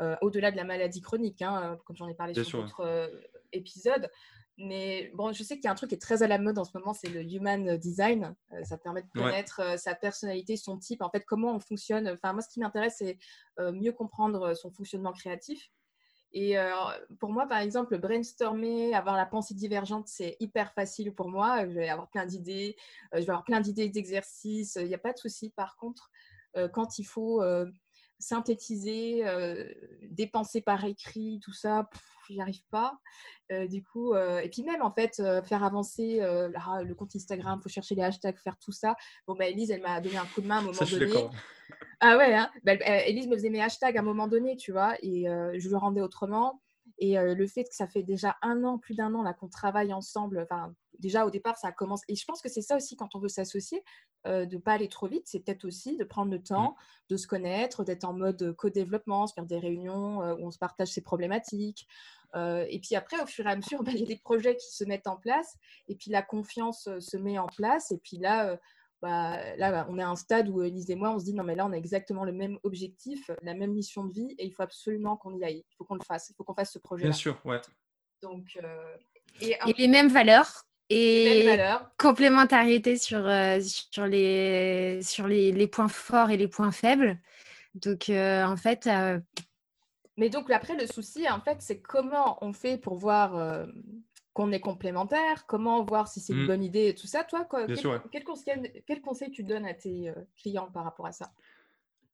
Euh, 0.00 0.16
au-delà 0.22 0.50
de 0.50 0.56
la 0.56 0.64
maladie 0.64 1.02
chronique, 1.02 1.42
hein, 1.42 1.78
comme 1.84 1.96
j'en 1.96 2.08
ai 2.08 2.14
parlé 2.14 2.32
sur 2.34 2.62
d'autres 2.62 2.80
euh, 2.80 3.08
épisodes. 3.52 4.10
Mais 4.58 5.10
bon, 5.14 5.32
je 5.32 5.42
sais 5.42 5.56
qu'il 5.56 5.64
y 5.64 5.68
a 5.68 5.70
un 5.70 5.74
truc 5.74 5.90
qui 5.90 5.94
est 5.94 6.00
très 6.00 6.22
à 6.22 6.28
la 6.28 6.38
mode 6.38 6.58
en 6.58 6.64
ce 6.64 6.76
moment, 6.76 6.94
c'est 6.94 7.08
le 7.08 7.22
human 7.22 7.76
design. 7.76 8.34
Euh, 8.52 8.64
ça 8.64 8.78
permet 8.78 9.02
de 9.02 9.08
connaître 9.10 9.78
sa 9.78 9.94
personnalité, 9.94 10.56
son 10.56 10.78
type, 10.78 11.02
en 11.02 11.10
fait, 11.10 11.24
comment 11.24 11.54
on 11.54 11.60
fonctionne. 11.60 12.08
Enfin, 12.08 12.32
moi, 12.32 12.42
ce 12.42 12.48
qui 12.48 12.60
m'intéresse, 12.60 12.96
c'est 12.98 13.18
mieux 13.58 13.92
comprendre 13.92 14.54
son 14.54 14.70
fonctionnement 14.70 15.12
créatif. 15.12 15.70
Et 16.34 16.56
pour 17.20 17.30
moi, 17.30 17.46
par 17.46 17.58
exemple, 17.58 17.98
brainstormer, 17.98 18.94
avoir 18.94 19.16
la 19.16 19.26
pensée 19.26 19.54
divergente, 19.54 20.08
c'est 20.08 20.36
hyper 20.40 20.72
facile 20.72 21.14
pour 21.14 21.28
moi. 21.28 21.66
Je 21.66 21.72
vais 21.72 21.88
avoir 21.88 22.08
plein 22.08 22.24
d'idées, 22.24 22.76
je 23.12 23.18
vais 23.18 23.30
avoir 23.30 23.44
plein 23.44 23.60
d'idées 23.60 23.90
d'exercices, 23.90 24.78
il 24.80 24.86
n'y 24.86 24.94
a 24.94 24.98
pas 24.98 25.12
de 25.12 25.18
souci. 25.18 25.50
Par 25.50 25.76
contre, 25.76 26.10
quand 26.72 26.98
il 26.98 27.04
faut 27.04 27.42
synthétiser, 28.22 29.26
euh, 29.26 29.68
dépenser 30.10 30.60
par 30.60 30.84
écrit, 30.84 31.40
tout 31.42 31.52
ça, 31.52 31.88
j'y 32.28 32.40
arrive 32.40 32.64
pas. 32.70 32.98
Euh, 33.50 33.66
du 33.66 33.82
coup, 33.82 34.14
euh, 34.14 34.40
et 34.40 34.48
puis 34.48 34.62
même 34.62 34.80
en 34.80 34.92
fait, 34.92 35.16
faire 35.44 35.64
avancer 35.64 36.20
le 36.20 36.92
compte 36.94 37.14
Instagram, 37.14 37.60
faut 37.62 37.68
chercher 37.68 37.94
les 37.94 38.02
hashtags, 38.02 38.38
faire 38.38 38.56
tout 38.58 38.72
ça. 38.72 38.96
Bon, 39.26 39.34
bah, 39.34 39.48
Elise, 39.48 39.70
elle 39.70 39.82
m'a 39.82 40.00
donné 40.00 40.16
un 40.16 40.26
coup 40.26 40.40
de 40.40 40.46
main 40.46 40.56
à 40.56 40.58
un 40.60 40.62
moment 40.62 40.78
donné. 40.90 41.28
Ah 42.00 42.16
ouais, 42.16 42.34
hein 42.34 42.50
bah, 42.64 42.74
Elise 42.74 43.28
me 43.28 43.36
faisait 43.36 43.50
mes 43.50 43.62
hashtags 43.62 43.96
à 43.96 44.00
un 44.00 44.04
moment 44.04 44.28
donné, 44.28 44.56
tu 44.56 44.72
vois, 44.72 44.96
et 45.02 45.24
je 45.24 45.68
le 45.68 45.76
rendais 45.76 46.00
autrement. 46.00 46.62
Et 46.98 47.16
le 47.16 47.46
fait 47.46 47.64
que 47.64 47.74
ça 47.74 47.88
fait 47.88 48.02
déjà 48.02 48.36
un 48.42 48.62
an, 48.64 48.78
plus 48.78 48.94
d'un 48.94 49.14
an 49.14 49.22
là 49.22 49.34
qu'on 49.34 49.48
travaille 49.48 49.92
ensemble, 49.92 50.46
enfin 50.50 50.72
déjà 51.02 51.26
au 51.26 51.30
départ 51.30 51.58
ça 51.58 51.72
commence. 51.72 52.02
Et 52.08 52.16
je 52.16 52.24
pense 52.24 52.40
que 52.40 52.48
c'est 52.48 52.62
ça 52.62 52.76
aussi 52.76 52.96
quand 52.96 53.14
on 53.14 53.18
veut 53.18 53.28
s'associer, 53.28 53.84
de 54.24 54.44
ne 54.44 54.58
pas 54.58 54.74
aller 54.74 54.88
trop 54.88 55.08
vite, 55.08 55.24
c'est 55.26 55.40
peut-être 55.40 55.64
aussi 55.64 55.96
de 55.96 56.04
prendre 56.04 56.30
le 56.30 56.38
mmh. 56.38 56.44
temps 56.44 56.76
de 57.08 57.16
se 57.16 57.26
connaître, 57.26 57.84
d'être 57.84 58.04
en 58.04 58.12
mode 58.12 58.54
co-développement, 58.56 59.26
se 59.26 59.34
faire 59.34 59.46
des 59.46 59.58
réunions 59.58 60.20
où 60.34 60.46
on 60.46 60.50
se 60.50 60.58
partage 60.58 60.88
ses 60.88 61.02
problématiques. 61.02 61.88
et 62.34 62.80
puis 62.80 62.94
après, 62.94 63.20
au 63.20 63.26
fur 63.26 63.46
et 63.46 63.50
à 63.50 63.56
mesure, 63.56 63.82
bah, 63.84 63.92
il 63.92 64.00
y 64.00 64.04
a 64.04 64.06
des 64.06 64.16
projets 64.16 64.56
qui 64.56 64.72
se 64.72 64.84
mettent 64.84 65.08
en 65.08 65.16
place, 65.16 65.56
et 65.88 65.96
puis 65.96 66.10
la 66.10 66.22
confiance 66.22 66.88
se 66.98 67.16
met 67.16 67.38
en 67.38 67.48
place, 67.48 67.90
et 67.90 67.98
puis 67.98 68.18
là, 68.18 68.58
bah, 69.02 69.56
là, 69.56 69.72
bah, 69.72 69.86
on 69.90 69.98
est 69.98 70.02
à 70.02 70.08
un 70.08 70.16
stade 70.16 70.48
où 70.48 70.62
Elise 70.62 70.88
et 70.88 70.94
moi, 70.94 71.10
on 71.10 71.18
se 71.18 71.24
dit 71.24 71.34
non, 71.34 71.42
mais 71.42 71.56
là, 71.56 71.66
on 71.66 71.72
a 71.72 71.76
exactement 71.76 72.24
le 72.24 72.30
même 72.30 72.58
objectif, 72.62 73.32
la 73.42 73.52
même 73.52 73.72
mission 73.72 74.04
de 74.04 74.12
vie, 74.12 74.34
et 74.38 74.46
il 74.46 74.52
faut 74.52 74.62
absolument 74.62 75.16
qu'on 75.16 75.36
y 75.36 75.44
aille. 75.44 75.64
Il 75.68 75.74
faut 75.76 75.84
qu'on 75.84 75.96
le 75.96 76.04
fasse. 76.04 76.30
Il 76.30 76.34
faut 76.36 76.44
qu'on 76.44 76.54
fasse 76.54 76.72
ce 76.72 76.78
projet. 76.78 77.02
Bien 77.02 77.12
sûr, 77.12 77.36
ouais. 77.44 77.60
Donc, 78.22 78.56
euh, 78.62 78.96
et, 79.40 79.56
les 79.76 79.88
mêmes 79.88 80.08
valeurs. 80.08 80.62
Et 80.92 81.58
complémentarité 81.98 82.96
sur, 82.96 83.26
euh, 83.26 83.60
sur, 83.60 84.06
les, 84.06 85.00
sur 85.02 85.26
les, 85.26 85.52
les, 85.52 85.66
points 85.66 85.88
forts 85.88 86.30
et 86.30 86.36
les 86.36 86.48
points 86.48 86.72
faibles. 86.72 87.18
Donc, 87.74 88.10
euh, 88.10 88.44
en 88.44 88.56
fait. 88.56 88.88
Mais 90.16 90.28
donc, 90.28 90.50
après, 90.50 90.76
le 90.76 90.86
souci, 90.86 91.28
en 91.28 91.40
fait, 91.40 91.58
c'est 91.60 91.80
comment 91.80 92.38
on 92.44 92.52
fait 92.52 92.78
pour 92.78 92.96
voir 92.96 93.66
qu'on 94.32 94.52
est 94.52 94.60
complémentaires, 94.60 95.46
comment 95.46 95.84
voir 95.84 96.08
si 96.08 96.20
c'est 96.20 96.32
une 96.32 96.44
mmh. 96.44 96.46
bonne 96.46 96.64
idée 96.64 96.88
et 96.88 96.94
tout 96.94 97.06
ça. 97.06 97.24
Toi, 97.24 97.46
quel, 98.10 98.24
conseil, 99.02 99.30
tu 99.30 99.42
donnes 99.42 99.66
à 99.66 99.74
tes 99.74 100.08
euh, 100.08 100.14
clients 100.36 100.70
par 100.72 100.84
rapport 100.84 101.06
à 101.06 101.12
ça? 101.12 101.32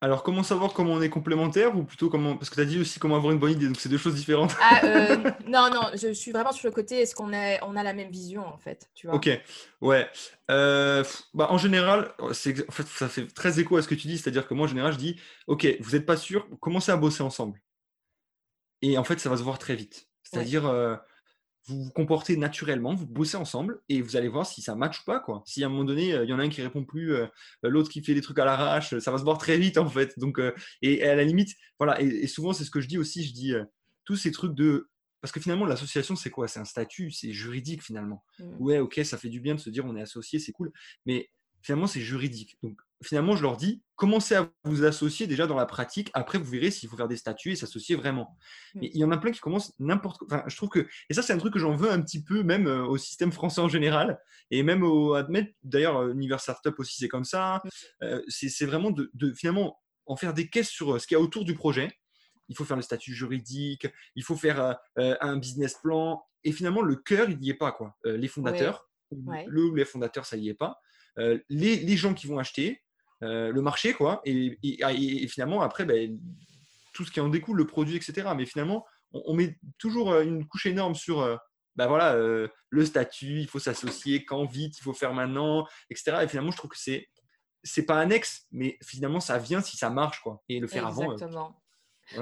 Alors, 0.00 0.22
comment 0.22 0.44
savoir 0.44 0.74
comment 0.74 0.92
on 0.92 1.02
est 1.02 1.08
complémentaire 1.08 1.76
ou 1.76 1.82
plutôt 1.82 2.08
comment. 2.08 2.36
Parce 2.36 2.50
que 2.50 2.54
tu 2.54 2.60
as 2.60 2.64
dit 2.66 2.78
aussi 2.78 3.00
comment 3.00 3.16
avoir 3.16 3.32
une 3.32 3.40
bonne 3.40 3.50
idée, 3.50 3.66
donc 3.66 3.80
c'est 3.80 3.88
deux 3.88 3.98
choses 3.98 4.14
différentes. 4.14 4.54
Ah, 4.60 4.80
euh, 4.84 5.16
non, 5.46 5.70
non, 5.70 5.90
je 6.00 6.12
suis 6.12 6.30
vraiment 6.30 6.52
sur 6.52 6.68
le 6.68 6.74
côté 6.74 7.00
est-ce 7.00 7.16
qu'on 7.16 7.32
on 7.32 7.76
a 7.76 7.82
la 7.82 7.92
même 7.92 8.10
vision 8.10 8.46
en 8.46 8.58
fait 8.58 8.88
tu 8.94 9.08
vois? 9.08 9.16
Ok, 9.16 9.28
ouais. 9.80 10.08
Euh, 10.52 11.02
bah, 11.34 11.48
en 11.50 11.58
général, 11.58 12.12
en 12.20 12.32
fait, 12.32 12.86
ça 12.86 13.08
fait 13.08 13.26
très 13.26 13.58
écho 13.58 13.76
à 13.76 13.82
ce 13.82 13.88
que 13.88 13.96
tu 13.96 14.06
dis, 14.06 14.18
c'est-à-dire 14.18 14.46
que 14.46 14.54
moi 14.54 14.66
en 14.66 14.68
général, 14.68 14.92
je 14.92 14.98
dis 14.98 15.20
ok, 15.48 15.66
vous 15.80 15.92
n'êtes 15.92 16.06
pas 16.06 16.16
sûr, 16.16 16.46
commencez 16.60 16.92
à 16.92 16.96
bosser 16.96 17.24
ensemble. 17.24 17.60
Et 18.82 18.98
en 18.98 19.04
fait, 19.04 19.18
ça 19.18 19.28
va 19.28 19.36
se 19.36 19.42
voir 19.42 19.58
très 19.58 19.74
vite. 19.74 20.08
C'est-à-dire, 20.22 20.62
vous 21.68 21.84
vous 21.84 21.90
comportez 21.90 22.36
naturellement, 22.36 22.94
vous 22.94 23.06
bossez 23.06 23.36
ensemble 23.36 23.80
et 23.88 24.00
vous 24.00 24.16
allez 24.16 24.28
voir 24.28 24.46
si 24.46 24.62
ça 24.62 24.74
match 24.74 25.00
ou 25.00 25.04
pas. 25.04 25.20
Quoi. 25.20 25.42
Si 25.46 25.62
à 25.62 25.66
un 25.66 25.68
moment 25.68 25.84
donné, 25.84 26.14
euh, 26.14 26.24
il 26.24 26.30
y 26.30 26.32
en 26.32 26.38
a 26.38 26.42
un 26.42 26.48
qui 26.48 26.62
répond 26.62 26.84
plus, 26.84 27.12
euh, 27.12 27.26
l'autre 27.62 27.90
qui 27.90 28.02
fait 28.02 28.14
des 28.14 28.22
trucs 28.22 28.38
à 28.38 28.44
l'arrache, 28.44 28.98
ça 28.98 29.10
va 29.10 29.18
se 29.18 29.22
voir 29.22 29.38
très 29.38 29.58
vite 29.58 29.76
en 29.76 29.88
fait. 29.88 30.18
Donc, 30.18 30.38
euh, 30.38 30.54
et, 30.82 31.02
à 31.04 31.14
la 31.14 31.24
limite, 31.24 31.54
voilà, 31.78 32.00
et, 32.00 32.26
souvent 32.26 32.52
c'est 32.52 32.64
ce 32.64 32.70
que 32.70 32.80
je 32.80 32.88
dis 32.88 32.98
aussi, 32.98 33.22
je 33.24 33.32
dis 33.32 33.54
tous 34.04 34.16
ces 34.16 34.32
trucs 34.32 34.54
de. 34.54 34.88
Parce 35.20 35.32
que 35.32 35.40
finalement, 35.40 35.66
l'association, 35.66 36.14
c'est 36.14 36.30
quoi? 36.30 36.46
C'est 36.46 36.60
un 36.60 36.64
statut, 36.64 37.10
c'est 37.10 37.32
juridique 37.32 37.82
finalement. 37.82 38.24
Mmh. 38.38 38.44
Ouais, 38.60 38.78
ok, 38.78 39.00
ça 39.04 39.18
fait 39.18 39.28
du 39.28 39.40
bien 39.40 39.56
de 39.56 39.60
se 39.60 39.68
dire 39.68 39.84
on 39.84 39.96
est 39.96 40.00
associé, 40.00 40.38
c'est 40.38 40.52
cool. 40.52 40.72
Mais 41.06 41.28
finalement, 41.62 41.86
c'est 41.86 42.00
juridique. 42.00 42.58
Donc, 42.62 42.80
finalement, 43.02 43.36
je 43.36 43.42
leur 43.42 43.56
dis, 43.56 43.82
commencez 43.96 44.34
à 44.34 44.50
vous 44.64 44.84
associer 44.84 45.26
déjà 45.26 45.46
dans 45.46 45.56
la 45.56 45.66
pratique. 45.66 46.10
Après, 46.14 46.38
vous 46.38 46.50
verrez 46.50 46.70
s'il 46.70 46.88
faut 46.88 46.96
faire 46.96 47.08
des 47.08 47.16
statuts 47.16 47.52
et 47.52 47.56
s'associer 47.56 47.96
vraiment. 47.96 48.36
Mmh. 48.74 48.78
Mais 48.80 48.90
il 48.94 49.00
y 49.00 49.04
en 49.04 49.10
a 49.10 49.18
plein 49.18 49.30
qui 49.30 49.40
commencent 49.40 49.72
n'importe 49.78 50.18
quoi. 50.18 50.26
Enfin, 50.30 50.44
je 50.46 50.56
trouve 50.56 50.68
que, 50.68 50.86
et 51.08 51.14
ça, 51.14 51.22
c'est 51.22 51.32
un 51.32 51.38
truc 51.38 51.52
que 51.52 51.58
j'en 51.58 51.74
veux 51.74 51.90
un 51.90 52.00
petit 52.00 52.22
peu, 52.22 52.42
même 52.42 52.66
euh, 52.66 52.84
au 52.84 52.96
système 52.96 53.32
français 53.32 53.60
en 53.60 53.68
général, 53.68 54.20
et 54.50 54.62
même 54.62 54.82
au 54.82 55.14
admettre, 55.14 55.52
d'ailleurs, 55.62 55.98
euh, 55.98 56.12
Univers 56.12 56.40
Startup 56.40 56.74
aussi, 56.78 56.96
c'est 56.98 57.08
comme 57.08 57.24
ça. 57.24 57.60
Mmh. 57.64 57.68
Euh, 58.04 58.22
c'est 58.28 58.66
vraiment 58.66 58.90
de, 58.90 59.10
finalement 59.34 59.80
en 60.06 60.16
faire 60.16 60.34
des 60.34 60.48
caisses 60.48 60.70
sur 60.70 61.00
ce 61.00 61.06
qu'il 61.06 61.16
y 61.16 61.20
a 61.20 61.22
autour 61.22 61.44
du 61.44 61.54
projet. 61.54 61.90
Il 62.48 62.56
faut 62.56 62.64
faire 62.64 62.76
le 62.76 62.82
statut 62.82 63.12
juridique, 63.12 63.86
il 64.14 64.24
faut 64.24 64.36
faire 64.36 64.78
un 64.96 65.36
business 65.36 65.74
plan. 65.82 66.24
Et 66.44 66.52
finalement, 66.52 66.80
le 66.80 66.96
cœur, 66.96 67.28
il 67.28 67.38
n'y 67.38 67.50
est 67.50 67.54
pas. 67.54 67.72
quoi. 67.72 67.94
les 68.04 68.26
fondateurs, 68.26 68.88
le 69.10 69.64
ou 69.66 69.74
les 69.74 69.84
fondateurs, 69.84 70.24
ça 70.24 70.38
n'y 70.38 70.48
est 70.48 70.54
pas. 70.54 70.80
Les, 71.48 71.76
les 71.76 71.96
gens 71.96 72.14
qui 72.14 72.26
vont 72.26 72.38
acheter, 72.38 72.82
euh, 73.22 73.50
le 73.50 73.62
marché, 73.62 73.94
quoi. 73.94 74.20
Et, 74.24 74.58
finalement, 75.28 75.62
après, 75.62 75.84
ben, 75.84 76.18
tout 76.92 77.04
ce 77.04 77.10
qui 77.10 77.20
en 77.20 77.28
découle, 77.28 77.56
le 77.56 77.66
produit, 77.66 77.96
etc. 77.96 78.28
Mais 78.36 78.46
finalement, 78.46 78.86
on, 79.12 79.34
met 79.34 79.58
toujours 79.78 80.12
euh, 80.12 80.22
une 80.22 80.46
couche 80.46 80.66
énorme 80.66 80.94
sur 80.94 81.20
euh, 81.20 81.36
ben 81.74 81.86
voilà, 81.86 82.16
le 82.16 82.84
statut, 82.84 83.38
il 83.38 83.46
faut 83.46 83.60
s'associer, 83.60 84.24
quand 84.24 84.44
vite, 84.44 84.76
il 84.78 84.82
faut 84.82 84.94
faire 84.94 85.14
maintenant, 85.14 85.64
etc. 85.90 86.18
Et 86.22 86.28
finalement, 86.28 86.50
je 86.50 86.56
trouve 86.56 86.70
que 86.70 86.78
c'est 86.78 87.06
c'est 87.62 87.84
pas 87.84 88.00
annexe, 88.00 88.46
mais 88.50 88.78
finalement, 88.82 89.20
ça 89.20 89.38
vient 89.38 89.60
si 89.60 89.76
ça 89.76 89.88
marche, 89.88 90.20
quoi. 90.20 90.42
Et 90.48 90.58
le 90.58 90.66
faire 90.66 90.88
avant. 90.88 91.12
Exactement. 91.12 91.62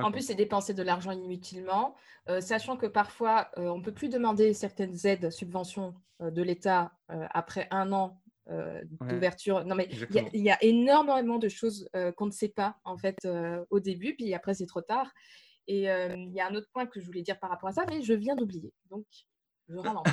en 0.03 0.13
plus, 0.13 0.27
c'est 0.27 0.35
dépenser 0.35 0.75
de 0.75 0.83
l'argent 0.83 1.13
inutilement, 1.13 1.97
sachant 2.41 2.77
que 2.77 2.85
parfois, 2.85 3.51
on 3.57 3.79
ne 3.79 3.83
peut 3.83 3.95
plus 3.95 4.11
demander 4.11 4.53
certaines 4.53 5.07
aides, 5.07 5.31
subventions 5.31 5.95
de 6.21 6.43
l'État 6.43 6.93
après 7.09 7.67
un 7.71 7.93
an 7.93 8.21
euh, 8.49 8.81
d'ouverture. 9.01 9.65
Non, 9.65 9.75
mais 9.75 9.89
il 10.33 10.41
y, 10.41 10.51
a 10.51 10.63
énormément 10.63 11.39
de 11.39 11.49
choses 11.49 11.89
euh, 11.97 12.13
qu'on 12.13 12.27
ne 12.27 12.31
sait 12.31 12.49
pas 12.49 12.77
en 12.85 12.97
fait 12.97 13.17
euh, 13.25 13.65
au 13.71 13.81
début, 13.81 14.15
puis 14.15 14.33
après 14.35 14.55
c'est 14.55 14.67
trop 14.67 14.83
tard. 14.83 15.11
Et 15.67 15.87
il 15.87 16.33
y 16.33 16.41
a 16.41 16.47
un 16.47 16.55
autre 16.55 16.69
point 16.73 16.87
que 16.87 17.01
je 17.01 17.07
voulais 17.07 17.23
dire 17.23 17.41
par 17.41 17.51
rapport 17.51 17.69
à 17.69 17.73
ça, 17.73 17.85
mais 17.89 18.01
je 18.01 18.13
viens 18.13 18.37
d'oublier. 18.37 18.73
Donc, 18.89 19.05
je 19.69 19.75
rends 19.75 20.05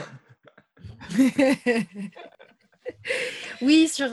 oui, 3.61 3.87
sur, 3.87 4.09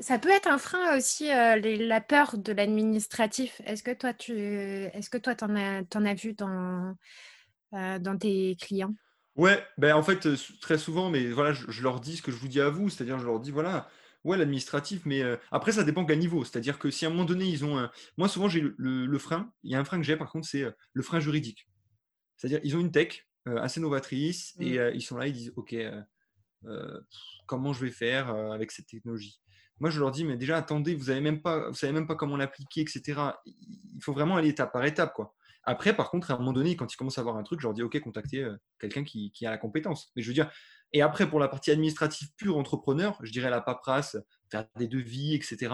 ça 0.00 0.18
peut 0.18 0.30
être 0.30 0.48
un 0.48 0.58
frein 0.58 0.96
aussi, 0.96 1.28
la 1.28 2.00
peur 2.00 2.36
de 2.36 2.52
l'administratif. 2.52 3.62
Est-ce 3.64 3.84
que 3.84 3.92
toi, 3.92 4.12
tu 4.12 4.36
est-ce 4.36 5.08
que 5.08 5.18
toi, 5.18 5.34
en 5.42 5.54
as, 5.54 5.82
en 5.94 6.04
as 6.04 6.14
vu 6.14 6.32
dans, 6.32 6.96
dans 7.70 8.18
tes 8.18 8.56
clients? 8.56 8.96
Ouais, 9.36 9.64
ben 9.78 9.94
en 9.94 10.02
fait, 10.02 10.28
très 10.60 10.76
souvent, 10.76 11.08
mais 11.08 11.30
voilà, 11.30 11.52
je, 11.52 11.82
leur 11.82 12.00
dis 12.00 12.18
ce 12.18 12.22
que 12.22 12.30
je 12.30 12.36
vous 12.36 12.48
dis 12.48 12.60
à 12.60 12.68
vous, 12.68 12.90
c'est-à-dire 12.90 13.18
je 13.18 13.24
leur 13.24 13.40
dis, 13.40 13.50
voilà, 13.50 13.88
ouais, 14.24 14.36
l'administratif, 14.36 15.02
mais 15.06 15.22
après, 15.50 15.72
ça 15.72 15.84
dépend 15.84 16.04
quel 16.04 16.18
niveau. 16.18 16.44
C'est-à-dire 16.44 16.78
que 16.78 16.90
si 16.90 17.06
à 17.06 17.08
un 17.08 17.10
moment 17.12 17.24
donné, 17.24 17.46
ils 17.46 17.64
ont 17.64 17.78
un... 17.78 17.90
Moi, 18.18 18.28
souvent, 18.28 18.48
j'ai 18.48 18.62
le, 18.76 19.18
frein, 19.18 19.50
il 19.62 19.70
y 19.70 19.74
a 19.74 19.80
un 19.80 19.84
frein 19.84 19.98
que 19.98 20.04
j'ai, 20.04 20.16
par 20.16 20.30
contre, 20.30 20.46
c'est 20.46 20.64
le 20.92 21.02
frein 21.02 21.20
juridique. 21.20 21.66
C'est-à-dire, 22.36 22.60
ils 22.62 22.76
ont 22.76 22.80
une 22.80 22.92
tech 22.92 23.26
assez 23.46 23.80
novatrice 23.80 24.54
et 24.60 24.78
mmh. 24.78 24.92
ils 24.94 25.02
sont 25.02 25.16
là, 25.16 25.26
ils 25.26 25.32
disent, 25.32 25.52
OK, 25.56 25.74
comment 27.46 27.72
je 27.72 27.84
vais 27.84 27.90
faire 27.90 28.28
avec 28.28 28.70
cette 28.70 28.86
technologie? 28.86 29.40
Moi, 29.80 29.90
je 29.90 29.98
leur 29.98 30.12
dis, 30.12 30.24
mais 30.24 30.36
déjà, 30.36 30.58
attendez, 30.58 30.94
vous 30.94 31.06
savez 31.06 31.20
même 31.20 31.42
pas, 31.42 31.68
vous 31.68 31.74
savez 31.74 31.92
même 31.92 32.06
pas 32.06 32.14
comment 32.14 32.36
l'appliquer, 32.36 32.82
etc. 32.82 33.20
Il 33.46 34.00
faut 34.00 34.12
vraiment 34.12 34.36
aller 34.36 34.50
étape 34.50 34.72
par 34.72 34.84
étape, 34.84 35.12
quoi. 35.14 35.34
Après, 35.64 35.94
par 35.94 36.10
contre, 36.10 36.30
à 36.30 36.34
un 36.34 36.38
moment 36.38 36.52
donné, 36.52 36.76
quand 36.76 36.92
ils 36.92 36.96
commencent 36.96 37.18
à 37.18 37.22
voir 37.22 37.36
un 37.36 37.42
truc, 37.42 37.60
je 37.60 37.66
leur 37.66 37.74
dis 37.74 37.82
OK, 37.82 37.98
contactez 38.00 38.42
euh, 38.42 38.56
quelqu'un 38.80 39.04
qui, 39.04 39.32
a 39.46 39.50
la 39.50 39.58
compétence. 39.58 40.10
Mais 40.16 40.22
je 40.22 40.28
veux 40.28 40.34
dire, 40.34 40.50
et 40.92 41.02
après, 41.02 41.28
pour 41.28 41.38
la 41.38 41.48
partie 41.48 41.70
administrative 41.70 42.28
pure 42.36 42.56
entrepreneur, 42.56 43.18
je 43.22 43.32
dirais 43.32 43.50
la 43.50 43.60
paperasse, 43.60 44.16
faire 44.50 44.66
des 44.76 44.88
devis, 44.88 45.34
etc 45.34 45.70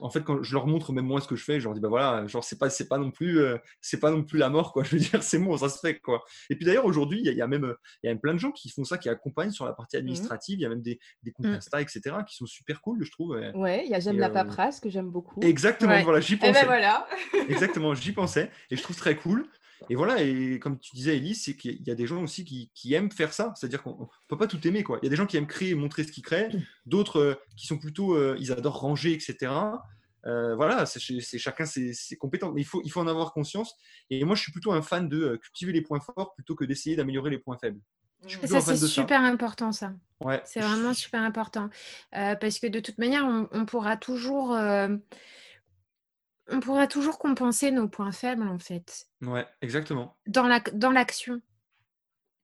en 0.00 0.10
fait, 0.10 0.22
quand 0.22 0.42
je 0.42 0.52
leur 0.52 0.66
montre 0.66 0.92
même 0.92 1.06
moi 1.06 1.20
ce 1.20 1.28
que 1.28 1.36
je 1.36 1.44
fais, 1.44 1.60
je 1.60 1.64
leur 1.64 1.74
dis 1.74 1.80
bah 1.80 1.88
voilà, 1.88 2.26
genre 2.26 2.44
c'est 2.44 2.58
pas 2.58 2.70
c'est 2.70 2.88
pas 2.88 2.98
non 2.98 3.10
plus 3.10 3.40
euh, 3.40 3.58
c'est 3.80 4.00
pas 4.00 4.10
non 4.10 4.22
plus 4.22 4.38
la 4.38 4.48
mort 4.48 4.72
quoi. 4.72 4.82
Je 4.86 4.96
veux 4.96 5.02
dire 5.02 5.22
c'est 5.22 5.38
bon, 5.38 5.56
ça 5.56 5.68
se 5.68 5.78
fait 5.78 5.98
quoi. 5.98 6.24
Et 6.50 6.56
puis 6.56 6.64
d'ailleurs 6.64 6.84
aujourd'hui, 6.84 7.20
il 7.24 7.32
y, 7.32 7.42
a 7.42 7.46
même 7.46 7.74
il 8.02 8.06
y 8.06 8.08
a 8.08 8.12
même 8.12 8.20
plein 8.20 8.34
de 8.34 8.38
gens 8.38 8.52
qui 8.52 8.70
font 8.70 8.84
ça, 8.84 8.98
qui 8.98 9.08
accompagnent 9.08 9.50
sur 9.50 9.64
la 9.64 9.72
partie 9.72 9.96
mmh 9.96 10.00
administrative. 10.00 10.58
Il 10.58 10.62
y 10.62 10.66
a 10.66 10.68
même 10.68 10.82
des, 10.82 10.98
des 11.22 11.32
comptes 11.32 11.46
mmh. 11.46 11.54
Insta, 11.54 11.80
etc. 11.80 12.00
qui 12.26 12.36
sont 12.36 12.46
super 12.46 12.80
cool, 12.80 13.02
je 13.02 13.10
trouve. 13.10 13.38
Ouais, 13.54 13.84
il 13.84 13.90
y 13.90 13.94
a 13.94 14.00
j'aime 14.00 14.18
la 14.18 14.28
euh, 14.28 14.32
paperasse 14.32 14.80
que 14.80 14.90
j'aime 14.90 15.10
beaucoup. 15.10 15.40
Exactement, 15.42 16.00
voilà, 16.02 16.20
j'y 16.20 16.34
eh 16.34 16.36
ben, 16.36 16.48
pensais. 16.48 16.62
Et 16.62 16.66
voilà. 16.66 17.06
Exactement, 17.48 17.94
j'y 17.94 18.12
pensais 18.12 18.50
et 18.70 18.76
je 18.76 18.82
trouve 18.82 18.96
très 18.96 19.16
cool. 19.16 19.48
Et 19.90 19.94
voilà, 19.94 20.22
et 20.22 20.58
comme 20.58 20.78
tu 20.78 20.94
disais, 20.94 21.16
Elise, 21.16 21.44
c'est 21.44 21.56
qu'il 21.56 21.82
y 21.86 21.90
a 21.90 21.94
des 21.94 22.06
gens 22.06 22.22
aussi 22.22 22.44
qui, 22.44 22.94
aiment 22.94 23.10
faire 23.10 23.32
ça. 23.32 23.52
C'est-à-dire 23.56 23.82
qu'on 23.82 24.00
ne 24.00 24.06
peut 24.28 24.38
pas 24.38 24.46
tout 24.46 24.66
aimer. 24.66 24.82
Quoi. 24.82 24.98
Il 25.02 25.06
y 25.06 25.08
a 25.08 25.10
des 25.10 25.16
gens 25.16 25.26
qui 25.26 25.36
aiment 25.36 25.46
créer 25.46 25.70
et 25.70 25.74
montrer 25.74 26.04
ce 26.04 26.12
qu'ils 26.12 26.24
créent, 26.24 26.48
d'autres 26.86 27.20
euh, 27.20 27.34
qui 27.56 27.66
sont 27.66 27.78
plutôt, 27.78 28.34
ils 28.36 28.52
adorent 28.52 28.80
ranger, 28.80 29.12
etc. 29.12 29.50
Euh, 30.26 30.56
voilà, 30.56 30.86
c'est 30.86 30.98
chacun 31.38 31.66
ses, 31.66 31.94
compétences. 32.18 32.52
Mais 32.54 32.62
il 32.62 32.64
faut, 32.64 32.82
il 32.84 32.90
faut 32.90 33.00
en 33.00 33.06
avoir 33.06 33.32
conscience. 33.32 33.74
Et 34.10 34.24
moi, 34.24 34.34
je 34.34 34.42
suis 34.42 34.52
plutôt 34.52 34.72
un 34.72 34.82
fan 34.82 35.08
de 35.08 35.22
euh, 35.22 35.36
cultiver 35.38 35.72
les 35.72 35.82
points 35.82 36.00
forts 36.00 36.34
plutôt 36.34 36.54
que 36.54 36.64
d'essayer 36.64 36.96
d'améliorer 36.96 37.30
les 37.30 37.38
points 37.38 37.58
faibles. 37.58 37.80
Ça, 38.44 38.60
c'est 38.60 38.76
super 38.76 39.20
important, 39.22 39.72
ça. 39.72 39.92
Ouais. 40.20 40.42
C'est 40.44 40.60
vraiment 40.60 40.94
super 40.94 41.22
important. 41.22 41.68
Euh, 42.16 42.34
parce 42.34 42.58
que 42.58 42.66
de 42.66 42.80
toute 42.80 42.98
manière, 42.98 43.24
on, 43.24 43.66
pourra 43.66 43.96
toujours. 43.96 44.56
On 46.48 46.60
pourra 46.60 46.86
toujours 46.86 47.18
compenser 47.18 47.70
nos 47.70 47.88
points 47.88 48.12
faibles, 48.12 48.46
en 48.46 48.58
fait. 48.58 49.08
Ouais, 49.22 49.46
exactement. 49.60 50.16
Dans 50.26 50.46
l'action. 50.46 51.34
La, 51.34 51.40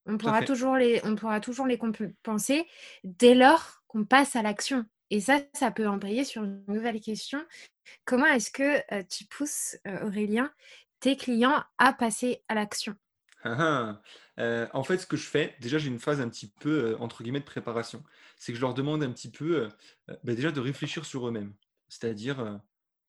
dans 0.06 0.14
on, 0.14 0.18
pourra 0.18 0.42
toujours 0.42 0.76
les, 0.76 1.00
on 1.04 1.14
pourra 1.14 1.40
toujours 1.40 1.66
les 1.66 1.78
compenser 1.78 2.66
dès 3.04 3.34
lors 3.34 3.82
qu'on 3.86 4.04
passe 4.04 4.34
à 4.34 4.42
l'action. 4.42 4.84
Et 5.10 5.20
ça, 5.20 5.40
ça 5.52 5.70
peut 5.70 5.86
embrayer 5.86 6.24
sur 6.24 6.42
une 6.42 6.64
nouvelle 6.68 7.00
question. 7.00 7.44
Comment 8.04 8.26
est-ce 8.26 8.50
que 8.50 9.02
tu 9.04 9.26
pousses, 9.26 9.76
Aurélien, 10.02 10.50
tes 11.00 11.16
clients 11.16 11.62
à 11.78 11.92
passer 11.92 12.42
à 12.48 12.54
l'action? 12.54 12.96
Ah 13.44 14.00
ah, 14.38 14.68
En 14.72 14.82
fait, 14.84 14.98
ce 14.98 15.06
que 15.06 15.16
je 15.16 15.26
fais, 15.26 15.54
déjà, 15.60 15.78
j'ai 15.78 15.88
une 15.88 15.98
phase 15.98 16.20
un 16.20 16.28
petit 16.28 16.48
peu, 16.60 16.96
entre 16.98 17.22
guillemets, 17.22 17.40
de 17.40 17.44
préparation. 17.44 18.02
C'est 18.36 18.52
que 18.52 18.56
je 18.56 18.62
leur 18.62 18.74
demande 18.74 19.02
un 19.02 19.12
petit 19.12 19.30
peu, 19.30 19.68
bah, 20.08 20.34
déjà, 20.34 20.50
de 20.50 20.60
réfléchir 20.60 21.04
sur 21.04 21.28
eux-mêmes. 21.28 21.52
C'est-à-dire, 21.88 22.60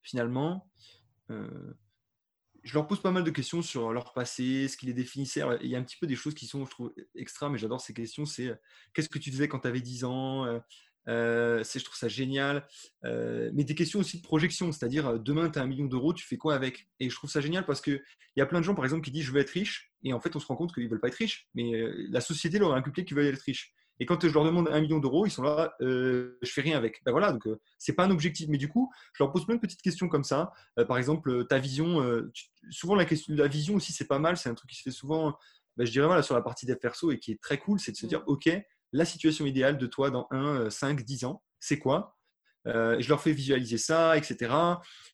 finalement, 0.01 0.70
je 2.63 2.73
leur 2.73 2.88
pose 2.88 3.01
pas 3.01 3.11
mal 3.11 3.23
de 3.23 3.29
questions 3.29 3.61
sur 3.61 3.91
leur 3.91 4.13
passé, 4.13 4.67
ce 4.67 4.77
qui 4.77 4.86
les 4.86 4.93
définissait. 4.93 5.41
il 5.61 5.69
y 5.69 5.75
a 5.75 5.79
un 5.79 5.84
petit 5.84 5.97
peu 5.97 6.07
des 6.07 6.15
choses 6.15 6.34
qui 6.34 6.47
sont, 6.47 6.65
je 6.65 6.71
trouve, 6.71 6.93
extra, 7.15 7.49
mais 7.49 7.57
j'adore 7.57 7.81
ces 7.81 7.93
questions. 7.93 8.25
C'est 8.25 8.47
euh, 8.47 8.55
qu'est-ce 8.93 9.09
que 9.09 9.19
tu 9.19 9.31
faisais 9.31 9.47
quand 9.47 9.59
tu 9.59 9.67
avais 9.67 9.81
10 9.81 10.05
ans 10.05 10.45
euh, 10.45 10.59
euh, 11.09 11.63
Je 11.63 11.84
trouve 11.84 11.97
ça 11.97 12.07
génial. 12.07 12.65
mais 13.03 13.63
des 13.63 13.75
questions 13.75 13.99
aussi 13.99 14.17
de 14.17 14.23
projection, 14.23 14.71
c'est-à-dire 14.71 15.19
demain, 15.19 15.49
tu 15.49 15.59
as 15.59 15.61
un 15.61 15.67
million 15.67 15.86
d'euros, 15.86 16.13
tu 16.13 16.25
fais 16.25 16.38
quoi 16.38 16.55
avec? 16.55 16.88
Et 16.99 17.09
je 17.09 17.15
trouve 17.15 17.29
ça 17.29 17.41
génial 17.41 17.65
parce 17.65 17.81
qu'il 17.81 18.01
y 18.38 18.41
a 18.41 18.45
plein 18.45 18.59
de 18.59 18.65
gens, 18.65 18.75
par 18.75 18.86
exemple, 18.86 19.03
qui 19.03 19.11
disent 19.11 19.25
je 19.25 19.31
veux 19.31 19.41
être 19.41 19.51
riche. 19.51 19.91
Et 20.03 20.13
en 20.13 20.21
fait, 20.21 20.36
on 20.36 20.39
se 20.39 20.47
rend 20.47 20.55
compte 20.55 20.73
qu'ils 20.73 20.86
ne 20.86 20.89
veulent 20.89 21.01
pas 21.01 21.09
être 21.09 21.15
riches. 21.15 21.49
Mais 21.53 21.71
la 22.09 22.21
société 22.21 22.59
leur 22.59 22.73
a 22.73 22.77
inculqué 22.77 23.03
qu'ils 23.03 23.17
veulent 23.17 23.34
être 23.34 23.41
riches. 23.41 23.73
Et 23.99 24.05
quand 24.05 24.25
je 24.25 24.33
leur 24.33 24.43
demande 24.43 24.67
un 24.69 24.81
million 24.81 24.99
d'euros, 24.99 25.25
ils 25.25 25.31
sont 25.31 25.43
là, 25.43 25.75
euh, 25.81 26.37
je 26.41 26.51
fais 26.51 26.61
rien 26.61 26.77
avec. 26.77 27.03
Ben 27.05 27.11
voilà, 27.11 27.31
donc 27.31 27.45
euh, 27.47 27.59
c'est 27.77 27.93
pas 27.93 28.05
un 28.05 28.11
objectif. 28.11 28.47
Mais 28.49 28.57
du 28.57 28.67
coup, 28.67 28.91
je 29.13 29.23
leur 29.23 29.31
pose 29.31 29.45
plein 29.45 29.55
de 29.55 29.59
petites 29.59 29.81
questions 29.81 30.09
comme 30.09 30.23
ça. 30.23 30.51
Euh, 30.79 30.85
par 30.85 30.97
exemple, 30.97 31.45
ta 31.47 31.59
vision. 31.59 32.03
souvent 32.69 32.95
la 32.95 33.05
question 33.05 33.33
de 33.33 33.39
la 33.39 33.47
vision 33.47 33.75
aussi, 33.75 33.93
c'est 33.93 34.07
pas 34.07 34.19
mal. 34.19 34.37
C'est 34.37 34.49
un 34.49 34.55
truc 34.55 34.69
qui 34.69 34.77
se 34.77 34.83
fait 34.83 34.91
souvent. 34.91 35.37
Ben, 35.77 35.85
je 35.85 35.91
dirais 35.91 36.07
voilà 36.07 36.21
sur 36.21 36.35
la 36.35 36.41
partie 36.41 36.65
des 36.65 36.75
perso 36.75 37.11
et 37.11 37.19
qui 37.19 37.31
est 37.31 37.41
très 37.41 37.57
cool, 37.57 37.79
c'est 37.79 37.91
de 37.91 37.97
se 37.97 38.05
dire, 38.05 38.23
ok, 38.27 38.49
la 38.91 39.05
situation 39.05 39.45
idéale 39.45 39.77
de 39.77 39.87
toi 39.87 40.11
dans 40.11 40.27
1, 40.29 40.69
5, 40.69 41.01
10 41.01 41.25
ans, 41.25 41.43
c'est 41.59 41.79
quoi? 41.79 42.17
Je 42.65 43.09
leur 43.09 43.21
fais 43.21 43.31
visualiser 43.31 43.77
ça, 43.77 44.15
etc. 44.17 44.53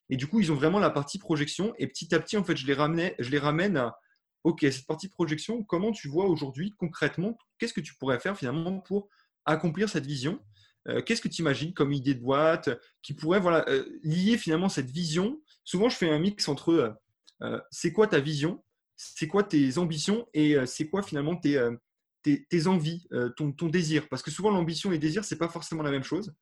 Et 0.10 0.18
du 0.18 0.28
coup, 0.28 0.40
ils 0.40 0.52
ont 0.52 0.56
vraiment 0.56 0.80
la 0.80 0.90
partie 0.90 1.18
projection. 1.18 1.74
Et 1.78 1.88
petit 1.88 2.14
à 2.14 2.20
petit, 2.20 2.38
en 2.38 2.44
fait, 2.44 2.58
je 2.58 2.68
les, 2.68 2.74
ramenais, 2.74 3.16
je 3.20 3.30
les 3.30 3.40
ramène 3.40 3.78
à 3.78 3.98
OK, 4.44 4.62
cette 4.62 4.86
partie 4.86 5.10
projection, 5.10 5.64
comment 5.64 5.92
tu 5.92 6.08
vois 6.08 6.26
aujourd'hui 6.26 6.74
concrètement, 6.78 7.38
qu'est-ce 7.58 7.74
que 7.74 7.82
tu 7.82 7.96
pourrais 7.96 8.20
faire 8.20 8.38
finalement 8.38 8.80
pour 8.80 9.10
accomplir 9.46 9.90
cette 9.90 10.06
vision? 10.06 10.40
Euh, 10.88 11.02
Qu'est-ce 11.02 11.22
que 11.22 11.28
tu 11.28 11.42
imagines 11.42 11.74
comme 11.74 11.92
idée 11.92 12.14
de 12.14 12.22
boîte 12.22 12.70
qui 13.02 13.14
pourrait 13.14 13.40
voilà, 13.40 13.68
euh, 13.70 13.86
lier 14.04 14.38
finalement 14.38 14.70
cette 14.70 14.90
vision? 14.90 15.42
Souvent, 15.64 15.90
je 15.90 15.98
fais 15.98 16.10
un 16.10 16.20
mix 16.20 16.48
entre 16.48 16.98
euh, 17.42 17.60
c'est 17.70 17.92
quoi 17.92 18.08
ta 18.08 18.20
vision, 18.20 18.64
c'est 18.96 19.28
quoi 19.28 19.44
tes 19.44 19.78
ambitions? 19.78 20.28
Et 20.34 20.56
c'est 20.66 20.90
quoi 20.90 21.02
finalement 21.04 21.36
tes, 21.36 21.62
tes, 22.24 22.68
envies, 22.68 23.08
ton, 23.38 23.52
ton, 23.54 23.68
désir? 23.68 24.10
Parce 24.10 24.22
que 24.22 24.32
souvent, 24.32 24.52
l'ambition 24.52 24.90
et 24.92 24.96
le 24.96 25.00
désir, 25.00 25.24
ce 25.24 25.34
n'est 25.34 25.40
pas 25.40 25.48
forcément 25.48 25.84
la 25.84 25.92
même 25.92 26.04
chose. 26.04 26.34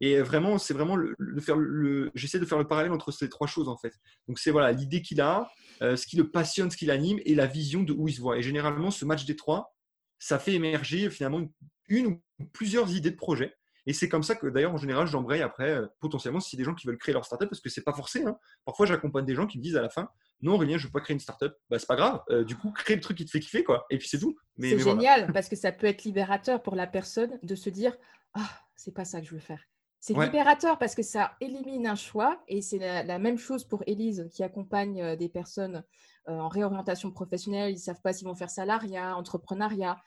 Et 0.00 0.20
vraiment, 0.20 0.58
c'est 0.58 0.74
vraiment 0.74 0.96
le, 0.96 1.16
faire 1.40 1.56
le, 1.56 2.10
j'essaie 2.14 2.38
de 2.38 2.44
faire 2.44 2.58
le 2.58 2.66
parallèle 2.66 2.92
entre 2.92 3.10
ces 3.12 3.28
trois 3.28 3.46
choses 3.46 3.68
en 3.68 3.76
fait. 3.76 3.94
Donc 4.28 4.38
c'est 4.38 4.50
voilà 4.50 4.72
l'idée 4.72 5.02
qu'il 5.02 5.20
a, 5.20 5.50
ce 5.80 6.06
qui 6.06 6.16
le 6.16 6.30
passionne, 6.30 6.70
ce 6.70 6.76
qui 6.76 6.86
l'anime 6.86 7.18
et 7.24 7.34
la 7.34 7.46
vision 7.46 7.82
de 7.82 7.92
où 7.92 8.08
il 8.08 8.14
se 8.14 8.20
voit. 8.20 8.38
Et 8.38 8.42
généralement, 8.42 8.90
ce 8.90 9.04
match 9.04 9.24
des 9.24 9.36
trois, 9.36 9.74
ça 10.18 10.38
fait 10.38 10.54
émerger 10.54 11.10
finalement 11.10 11.46
une, 11.88 12.06
ou 12.06 12.44
plusieurs 12.52 12.94
idées 12.94 13.10
de 13.10 13.16
projet. 13.16 13.54
Et 13.86 13.92
c'est 13.92 14.08
comme 14.08 14.22
ça 14.22 14.34
que 14.34 14.46
d'ailleurs, 14.46 14.72
en 14.72 14.78
général, 14.78 15.06
j'embraye 15.06 15.42
après 15.42 15.70
euh, 15.70 15.86
potentiellement 16.00 16.40
si 16.40 16.56
des 16.56 16.64
gens 16.64 16.74
qui 16.74 16.86
veulent 16.86 16.98
créer 16.98 17.12
leur 17.12 17.24
startup, 17.24 17.48
parce 17.48 17.60
que 17.60 17.68
c'est 17.68 17.82
pas 17.82 17.92
forcé. 17.92 18.24
Hein. 18.24 18.38
Parfois, 18.64 18.86
j'accompagne 18.86 19.26
des 19.26 19.34
gens 19.34 19.46
qui 19.46 19.58
me 19.58 19.62
disent 19.62 19.76
à 19.76 19.82
la 19.82 19.90
fin 19.90 20.08
Non, 20.40 20.54
Aurélien, 20.54 20.78
je 20.78 20.86
veux 20.86 20.92
pas 20.92 21.00
créer 21.00 21.14
une 21.14 21.20
startup. 21.20 21.52
Bah, 21.68 21.78
c'est 21.78 21.86
pas 21.86 21.96
grave. 21.96 22.22
Euh, 22.30 22.44
du 22.44 22.56
coup, 22.56 22.70
crée 22.72 22.94
le 22.94 23.02
truc 23.02 23.18
qui 23.18 23.26
te 23.26 23.30
fait 23.30 23.40
kiffer, 23.40 23.62
quoi. 23.62 23.84
Et 23.90 23.98
puis 23.98 24.08
c'est 24.08 24.18
tout. 24.18 24.36
c'est 24.58 24.78
génial 24.78 25.32
parce 25.32 25.48
que 25.48 25.56
ça 25.56 25.70
peut 25.70 25.86
être 25.86 26.04
libérateur 26.04 26.62
pour 26.62 26.76
la 26.76 26.86
personne 26.86 27.38
de 27.42 27.54
se 27.54 27.68
dire 27.68 27.94
Ah, 28.32 28.48
c'est 28.74 28.94
pas 28.94 29.04
ça 29.04 29.20
que 29.20 29.26
je 29.26 29.34
veux 29.34 29.40
faire. 29.40 29.62
C'est 30.06 30.12
libérateur 30.12 30.78
parce 30.78 30.94
que 30.94 31.02
ça 31.02 31.34
élimine 31.40 31.86
un 31.86 31.94
choix 31.94 32.44
et 32.46 32.60
c'est 32.60 32.76
la, 32.76 33.18
même 33.18 33.38
chose 33.38 33.64
pour 33.64 33.82
Elise 33.86 34.28
qui 34.30 34.42
accompagne 34.42 35.00
euh, 35.00 35.16
des 35.16 35.30
personnes 35.30 35.82
euh, 36.28 36.38
en 36.38 36.48
réorientation 36.48 37.10
professionnelle. 37.10 37.70
Ils 37.70 37.76
ne 37.76 37.80
savent 37.80 38.02
pas 38.02 38.12
s'ils 38.12 38.28
vont 38.28 38.34
faire 38.34 38.50
salariat, 38.50 39.16
entrepreneuriat. 39.16 39.98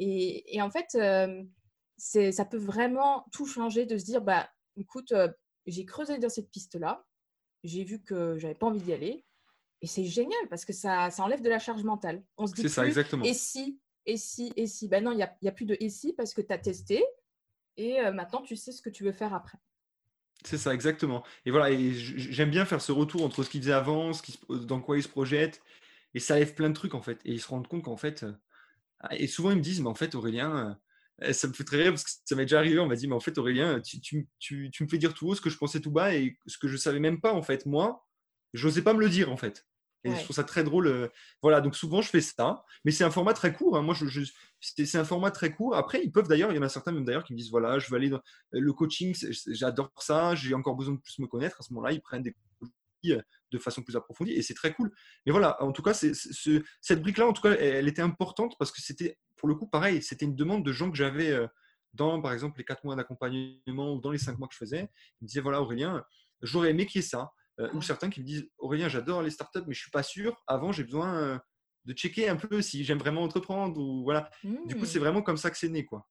Et, 0.00 0.60
en 0.60 0.70
fait, 0.70 0.96
euh, 0.96 1.44
ça 1.96 2.44
peut 2.44 2.58
vraiment 2.58 3.26
tout 3.30 3.46
changer 3.46 3.86
de 3.86 3.96
se 3.96 4.04
dire 4.04 4.22
bah, 4.22 4.48
écoute, 4.76 5.14
j'ai 5.68 5.84
creusé 5.84 6.18
dans 6.18 6.28
cette 6.28 6.50
piste-là, 6.50 7.06
j'ai 7.62 7.84
vu 7.84 8.02
que 8.02 8.36
j'avais 8.38 8.56
pas 8.56 8.66
envie 8.66 8.80
d'y 8.80 8.92
aller. 8.92 9.24
Et 9.82 9.86
c'est 9.86 10.04
génial 10.04 10.48
parce 10.50 10.64
que 10.64 10.72
ça, 10.72 11.10
ça, 11.10 11.22
enlève 11.22 11.42
de 11.42 11.48
la 11.48 11.60
charge 11.60 11.84
mentale. 11.84 12.24
On 12.38 12.48
se 12.48 12.54
dit 12.54 12.68
ça, 12.68 12.84
exactement. 12.86 13.22
et 13.22 13.34
si, 13.34 13.78
et 14.04 14.16
si, 14.16 14.52
et 14.56 14.66
si. 14.66 14.88
Ben 14.88 15.04
non, 15.04 15.12
il 15.12 15.18
n'y 15.18 15.22
a, 15.22 15.32
a, 15.46 15.52
plus 15.52 15.64
de 15.64 15.76
et 15.78 15.90
si 15.90 16.12
parce 16.12 16.34
que 16.34 16.40
tu 16.40 16.52
as 16.52 16.58
testé, 16.58 17.04
et 17.76 18.00
euh, 18.00 18.12
maintenant 18.12 18.42
tu 18.42 18.56
sais 18.56 18.72
ce 18.72 18.82
que 18.82 18.90
tu 18.90 19.04
veux 19.04 19.12
faire 19.12 19.34
après. 19.34 19.58
C'est 20.44 20.58
ça, 20.58 20.74
exactement. 20.74 21.24
Et 21.46 21.50
voilà, 21.50 21.74
j'aime 21.74 22.50
bien 22.50 22.66
faire 22.66 22.82
ce 22.82 22.92
retour 22.92 23.24
entre 23.24 23.42
ce 23.42 23.50
qu'ils 23.50 23.62
faisaient 23.62 23.72
avant, 23.72 24.12
qui, 24.12 24.38
dans 24.50 24.80
quoi 24.80 24.98
ils 24.98 25.02
se 25.02 25.08
projettent, 25.08 25.62
et 26.12 26.20
ça 26.20 26.38
lève 26.38 26.54
plein 26.54 26.68
de 26.68 26.74
trucs 26.74 26.94
en 26.94 27.00
fait. 27.00 27.20
Et 27.24 27.32
ils 27.32 27.40
se 27.40 27.48
rendent 27.48 27.66
compte 27.66 27.84
qu'en 27.84 27.96
fait, 27.96 28.24
euh, 28.24 28.32
et 29.10 29.26
souvent 29.26 29.50
ils 29.50 29.56
me 29.56 29.62
disent, 29.62 29.80
mais 29.80 29.88
en 29.88 29.94
fait 29.94 30.14
Aurélien, 30.14 30.78
euh, 31.22 31.32
ça 31.32 31.48
me 31.48 31.52
fait 31.52 31.64
très 31.64 31.78
rire 31.78 31.92
parce 31.92 32.04
que 32.04 32.10
ça 32.24 32.34
m'est 32.36 32.44
déjà 32.44 32.58
arrivé, 32.58 32.78
on 32.78 32.86
m'a 32.86 32.96
dit, 32.96 33.08
mais 33.08 33.14
en 33.14 33.20
fait 33.20 33.38
Aurélien, 33.38 33.80
tu, 33.80 34.28
me 34.80 34.88
fais 34.88 34.98
dire 34.98 35.14
tout 35.14 35.28
haut 35.28 35.34
ce 35.34 35.40
que 35.40 35.50
je 35.50 35.56
pensais 35.56 35.80
tout 35.80 35.90
bas 35.90 36.14
et 36.14 36.38
ce 36.46 36.58
que 36.58 36.68
je 36.68 36.76
savais 36.76 37.00
même 37.00 37.20
pas 37.20 37.32
en 37.32 37.42
fait. 37.42 37.66
Moi, 37.66 38.06
je 38.52 38.66
n'osais 38.66 38.82
pas 38.82 38.94
me 38.94 39.00
le 39.00 39.08
dire 39.08 39.30
en 39.32 39.36
fait. 39.36 39.66
Et 40.04 40.14
je 40.14 40.22
trouve 40.22 40.36
ça 40.36 40.44
très 40.44 40.64
drôle. 40.64 40.86
Euh, 40.86 41.08
voilà, 41.42 41.60
donc 41.60 41.74
souvent 41.74 42.02
je 42.02 42.08
fais 42.08 42.20
ça, 42.20 42.64
mais 42.84 42.90
c'est 42.90 43.04
un 43.04 43.10
format 43.10 43.32
très 43.32 43.52
court. 43.52 43.76
Hein. 43.76 43.82
Moi, 43.82 43.94
je, 43.94 44.20
c'est 44.60 44.98
un 44.98 45.04
format 45.04 45.30
très 45.30 45.52
court. 45.52 45.74
Après, 45.74 46.02
ils 46.04 46.12
peuvent 46.12 46.28
d'ailleurs, 46.28 46.52
il 46.52 46.56
y 46.56 46.58
en 46.58 46.62
a 46.62 46.68
certains 46.68 46.92
même 46.92 47.04
d'ailleurs 47.04 47.24
qui 47.24 47.32
me 47.32 47.38
disent 47.38 47.50
voilà, 47.50 47.78
je 47.78 47.90
veux 47.90 47.96
aller 47.96 48.10
dans 48.10 48.20
le 48.50 48.72
coaching, 48.72 49.14
j'adore 49.48 49.90
ça, 49.98 50.34
j'ai 50.34 50.54
encore 50.54 50.76
besoin 50.76 50.94
de 50.94 51.00
plus 51.00 51.18
me 51.20 51.26
connaître. 51.26 51.56
À 51.60 51.62
ce 51.62 51.72
moment-là, 51.72 51.92
ils 51.92 52.02
prennent 52.02 52.22
des 52.22 52.34
euh, 53.10 53.20
de 53.52 53.58
façon 53.58 53.82
plus 53.82 53.94
approfondie 53.94 54.32
et 54.32 54.42
c'est 54.42 54.54
très 54.54 54.74
cool. 54.74 54.90
Mais 55.24 55.30
voilà, 55.30 55.62
en 55.62 55.70
tout 55.70 55.82
cas, 55.82 55.94
cette 55.94 57.02
brique-là, 57.02 57.28
en 57.28 57.32
tout 57.32 57.42
cas, 57.42 57.52
elle, 57.52 57.86
était 57.86 58.02
importante 58.02 58.56
parce 58.58 58.72
que 58.72 58.80
c'était, 58.82 59.16
pour 59.36 59.48
le 59.48 59.54
coup, 59.54 59.68
pareil, 59.68 60.02
c'était 60.02 60.24
une 60.24 60.34
demande 60.34 60.64
de 60.64 60.72
gens 60.72 60.90
que 60.90 60.96
j'avais 60.96 61.30
euh, 61.30 61.46
dans, 61.92 62.20
par 62.20 62.32
exemple, 62.32 62.58
les 62.58 62.64
quatre 62.64 62.82
mois 62.82 62.96
d'accompagnement 62.96 63.94
ou 63.94 64.00
dans 64.00 64.10
les 64.10 64.18
cinq 64.18 64.38
mois 64.38 64.48
que 64.48 64.54
je 64.54 64.58
faisais. 64.58 64.90
Ils 65.20 65.24
me 65.24 65.28
disaient 65.28 65.40
voilà, 65.40 65.62
Aurélien, 65.62 66.04
j'aurais 66.42 66.70
aimé 66.70 66.84
qu'il 66.86 67.00
y 67.00 67.04
ait 67.04 67.06
ça. 67.06 67.30
Euh, 67.60 67.70
ou 67.72 67.82
certains 67.82 68.10
qui 68.10 68.20
me 68.20 68.26
disent 68.26 68.48
Aurélien, 68.58 68.88
j'adore 68.88 69.22
les 69.22 69.30
startups, 69.30 69.62
mais 69.66 69.74
je 69.74 69.80
suis 69.80 69.90
pas 69.90 70.02
sûr. 70.02 70.42
Avant, 70.46 70.72
j'ai 70.72 70.84
besoin 70.84 71.14
euh, 71.14 71.38
de 71.84 71.92
checker 71.92 72.28
un 72.28 72.36
peu 72.36 72.60
si 72.62 72.84
j'aime 72.84 72.98
vraiment 72.98 73.22
entreprendre 73.22 73.80
ou 73.80 74.02
voilà. 74.02 74.30
Du 74.42 74.76
coup, 74.76 74.84
c'est 74.84 74.98
mmh. 74.98 75.02
vraiment 75.02 75.22
comme 75.22 75.36
ça 75.36 75.50
que 75.50 75.56
c'est 75.56 75.68
né, 75.68 75.84
quoi. 75.84 76.08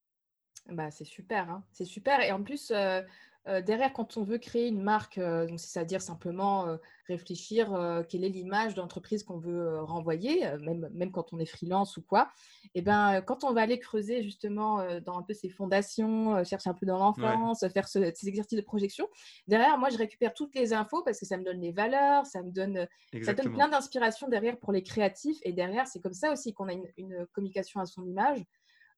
Bah, 0.70 0.90
c'est 0.90 1.04
super, 1.04 1.50
hein. 1.50 1.64
c'est 1.72 1.84
super. 1.84 2.20
Et 2.20 2.32
en 2.32 2.42
plus, 2.42 2.70
euh, 2.70 3.02
euh, 3.46 3.60
derrière, 3.60 3.92
quand 3.92 4.16
on 4.16 4.22
veut 4.22 4.38
créer 4.38 4.68
une 4.68 4.82
marque, 4.82 5.18
euh, 5.18 5.46
c'est-à-dire 5.58 6.00
simplement 6.00 6.66
euh, 6.66 6.76
réfléchir 7.06 7.68
quelle 8.08 8.24
est 8.24 8.30
l'image 8.30 8.74
d'entreprise 8.74 9.24
qu'on 9.24 9.36
veut 9.36 9.78
renvoyer, 9.82 10.40
même, 10.62 10.88
même 10.94 11.12
quand 11.12 11.34
on 11.34 11.38
est 11.38 11.44
freelance 11.44 11.98
ou 11.98 12.02
quoi, 12.02 12.30
et 12.74 12.78
eh 12.78 12.82
ben, 12.82 13.20
quand 13.20 13.44
on 13.44 13.52
va 13.52 13.60
aller 13.60 13.78
creuser 13.78 14.22
justement 14.22 14.82
dans 15.04 15.18
un 15.18 15.22
peu 15.22 15.34
ces 15.34 15.50
fondations, 15.50 16.42
chercher 16.44 16.70
un 16.70 16.74
peu 16.74 16.86
dans 16.86 16.96
l'enfance, 16.96 17.62
faire 17.74 17.88
ces 17.88 18.10
exercices 18.26 18.56
de 18.56 18.64
projection, 18.64 19.06
derrière, 19.46 19.76
moi, 19.76 19.90
je 19.90 19.98
récupère 19.98 20.32
toutes 20.32 20.54
les 20.54 20.72
infos 20.72 21.02
parce 21.02 21.20
que 21.20 21.26
ça 21.26 21.36
me 21.36 21.44
donne 21.44 21.60
les 21.60 21.72
valeurs, 21.72 22.24
ça 22.24 22.42
me 22.42 22.50
donne, 22.50 22.88
ça 23.22 23.34
donne 23.34 23.52
plein 23.52 23.68
d'inspiration 23.68 24.26
derrière 24.26 24.58
pour 24.58 24.72
les 24.72 24.82
créatifs. 24.82 25.36
Et 25.42 25.52
derrière, 25.52 25.86
c'est 25.86 26.00
comme 26.00 26.14
ça 26.14 26.32
aussi 26.32 26.54
qu'on 26.54 26.70
a 26.70 26.72
une 26.96 27.26
communication 27.34 27.80
à 27.80 27.84
son 27.84 28.06
image. 28.06 28.42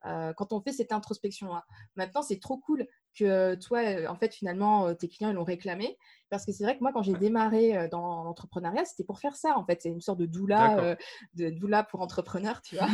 Euh, 0.04 0.32
quand 0.34 0.52
on 0.52 0.60
fait 0.60 0.72
cette 0.72 0.92
introspection. 0.92 1.52
là 1.52 1.64
Maintenant, 1.96 2.22
c'est 2.22 2.38
trop 2.38 2.58
cool 2.58 2.86
que 3.18 3.54
toi, 3.54 3.80
euh, 3.80 4.06
en 4.08 4.16
fait, 4.16 4.34
finalement, 4.34 4.88
euh, 4.88 4.94
tes 4.94 5.08
clients 5.08 5.32
l'ont 5.32 5.44
réclamé. 5.44 5.96
Parce 6.28 6.44
que 6.44 6.52
c'est 6.52 6.64
vrai 6.64 6.76
que 6.76 6.82
moi, 6.82 6.92
quand 6.92 7.02
j'ai 7.02 7.14
démarré 7.14 7.88
dans 7.88 8.24
l'entrepreneuriat, 8.24 8.84
c'était 8.84 9.04
pour 9.04 9.20
faire 9.20 9.36
ça. 9.36 9.56
En 9.56 9.64
fait, 9.64 9.80
c'est 9.80 9.90
une 9.90 10.00
sorte 10.00 10.18
de 10.18 10.26
doula, 10.26 10.96
de 11.34 11.50
doula 11.50 11.84
pour 11.84 12.00
entrepreneurs, 12.00 12.62
tu 12.62 12.76
vois. 12.76 12.88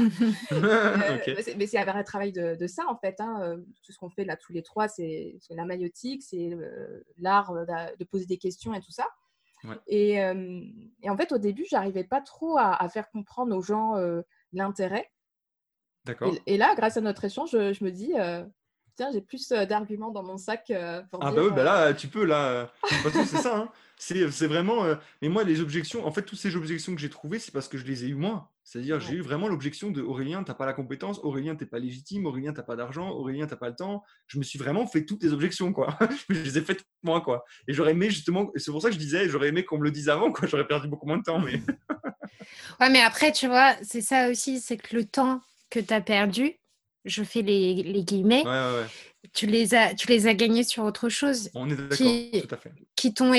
Mais 1.57 1.67
c'est 1.67 1.79
un 1.79 1.85
vrai 1.87 2.05
travail 2.05 2.31
de, 2.31 2.67
ça, 2.67 2.83
en 2.89 2.97
fait. 2.99 3.19
Hein. 3.21 3.57
Tout 3.87 3.93
ce 3.93 3.99
qu'on 3.99 4.11
fait 4.11 4.27
là 4.27 4.37
tous 4.37 4.53
les 4.53 4.63
trois, 4.63 4.87
c'est 4.87 5.39
la 5.49 5.65
maïotique, 5.65 6.23
c'est 6.23 6.51
l'art 7.17 7.55
de 7.55 8.05
poser 8.05 8.27
des 8.27 8.37
questions 8.37 8.75
et 8.75 8.81
tout 8.81 8.93
ça. 8.93 9.09
Et, 9.87 10.17
et, 10.17 11.09
en 11.09 11.17
fait, 11.17 11.33
au 11.33 11.39
début, 11.39 11.65
j'arrivais 11.71 12.05
pas 12.05 12.21
trop 12.21 12.59
à, 12.59 12.75
à, 12.75 12.89
faire 12.91 13.11
comprendre 13.11 13.57
aux 13.57 13.63
gens 13.63 13.95
l'intérêt. 14.53 15.11
D'accord. 16.05 16.35
Et, 16.47 16.57
là, 16.57 16.75
grâce 16.77 16.97
à 16.97 17.01
notre 17.01 17.25
échange, 17.25 17.51
je, 17.53 17.85
me 17.85 17.91
dis, 17.91 18.13
euh, 18.19 18.45
tiens, 18.97 19.11
j'ai 19.13 19.21
plus 19.21 19.53
euh, 19.53 19.67
d'arguments 19.67 20.11
dans 20.11 20.25
mon 20.25 20.37
sac 20.37 20.71
euh, 20.71 21.01
pour 21.11 21.25
Ah 21.25 21.31
bah 21.31 21.43
oui, 21.45 21.51
bah 21.55 21.63
là, 21.63 21.95
tu 21.95 22.09
peux, 22.09 22.25
là. 22.25 22.73
c'est 23.13 23.25
ça, 23.27 23.57
hein. 23.57 23.69
C'est 23.97 24.49
vraiment... 24.49 24.85
mais 25.21 25.29
moi, 25.29 25.45
les 25.45 25.61
objections, 25.61 26.05
en 26.05 26.11
fait, 26.11 26.23
toutes 26.23 26.41
ces 26.41 26.57
objections 26.57 26.93
que 26.93 27.01
j'ai 27.01 27.09
trouvées, 27.09 27.39
c'est 27.39 27.53
parce 27.53 27.69
que 27.69 27.79
je 27.79 27.85
les 27.85 28.05
ai 28.05 28.09
eues 28.09 28.17
moi. 28.17 28.51
C'est-à-dire, 28.65 28.99
j'ai 28.99 29.15
eu 29.15 29.21
vraiment 29.21 29.47
l'objection 29.47 29.93
de 29.93 30.03
Aurélien, 30.03 30.43
t'as 30.43 30.55
pas 30.55 30.67
la 30.67 30.73
compétence, 30.73 31.21
Aurélien, 31.23 31.55
t'es 31.55 31.67
pas 31.67 31.79
légitime, 31.79 32.27
Aurélien, 32.27 32.53
t'as 32.53 32.65
pas 32.65 32.75
d'argent, 32.75 33.11
Aurélien, 33.11 33.47
t'as 33.47 33.55
pas 33.55 33.69
le 33.69 33.77
temps. 33.77 34.03
Je 34.27 34.39
me 34.39 34.43
suis 34.43 34.59
vraiment 34.59 34.89
fait 34.89 35.05
toutes 35.05 35.23
les 35.23 35.33
objections, 35.33 35.73
quoi. 35.73 35.97
je 36.29 36.35
les 36.35 36.59
ai 36.59 36.63
faites 36.63 36.85
moi, 37.05 37.21
quoi. 37.21 37.45
Et 37.69 37.75
j'aurais 37.75 37.93
aimé, 37.93 38.11
justement, 38.11 38.51
et 38.57 38.59
c'est 38.59 38.73
pour 38.73 38.83
ça 38.83 38.89
que 38.89 38.95
je 38.95 38.99
disais, 38.99 39.29
j'aurais 39.29 39.49
aimé 39.49 39.65
qu'on 39.65 39.79
me 39.79 39.85
le 39.85 39.93
dise 39.93 40.09
avant, 40.09 40.33
quoi. 40.33 40.49
J'aurais 40.49 40.67
perdu 40.67 40.89
beaucoup 40.89 41.07
moins 41.07 41.19
de 41.19 41.23
temps, 41.23 41.39
mais... 41.39 41.63
ouais, 42.81 42.91
mais 42.91 43.03
après, 43.03 43.31
tu 43.31 43.47
vois, 43.47 43.77
c'est 43.83 44.01
ça 44.01 44.31
aussi, 44.31 44.59
c'est 44.59 44.79
que 44.79 44.97
le 44.97 45.05
temps 45.05 45.41
que 45.73 45.81
tu 45.81 45.95
as 45.95 46.01
perdu, 46.01 46.53
je 47.05 47.25
fais 47.25 47.43
les, 47.43 47.75
les 47.75 48.05
guillemets, 48.05 48.45
Tu, 49.33 49.47
les 49.47 49.75
as, 49.75 49.95
tu 49.95 50.09
les 50.09 50.27
as 50.27 50.35
gagnés 50.35 50.65
sur 50.65 50.85
autre 50.85 51.09
chose 51.09 51.51
qui, 51.97 52.45
qui 52.95 53.15
t'ont 53.15 53.33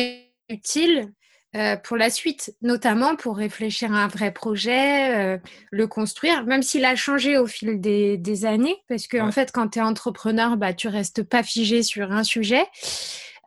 utiles 0.50 1.14
euh, 1.56 1.76
pour 1.76 1.98
la 1.98 2.10
suite, 2.10 2.56
notamment 2.64 3.16
pour 3.16 3.38
réfléchir 3.38 3.94
à 3.94 4.04
un 4.06 4.08
vrai 4.08 4.32
projet, 4.32 5.36
euh, 5.36 5.38
le 5.72 5.86
construire, 5.86 6.46
même 6.46 6.64
s'il 6.64 6.84
a 6.84 6.96
changé 6.96 7.38
au 7.38 7.46
fil 7.46 7.80
des, 7.80 8.18
des 8.18 8.46
années, 8.46 8.78
parce 8.88 9.06
que 9.06 9.18
en 9.18 9.32
fait, 9.32 9.52
quand 9.52 9.68
tu 9.70 9.80
es 9.80 9.82
entrepreneur, 9.84 10.58
bah, 10.58 10.74
tu 10.74 10.88
restes 10.88 11.22
pas 11.22 11.44
figé 11.44 11.84
sur 11.84 12.12
un 12.12 12.24
sujet. 12.24 12.66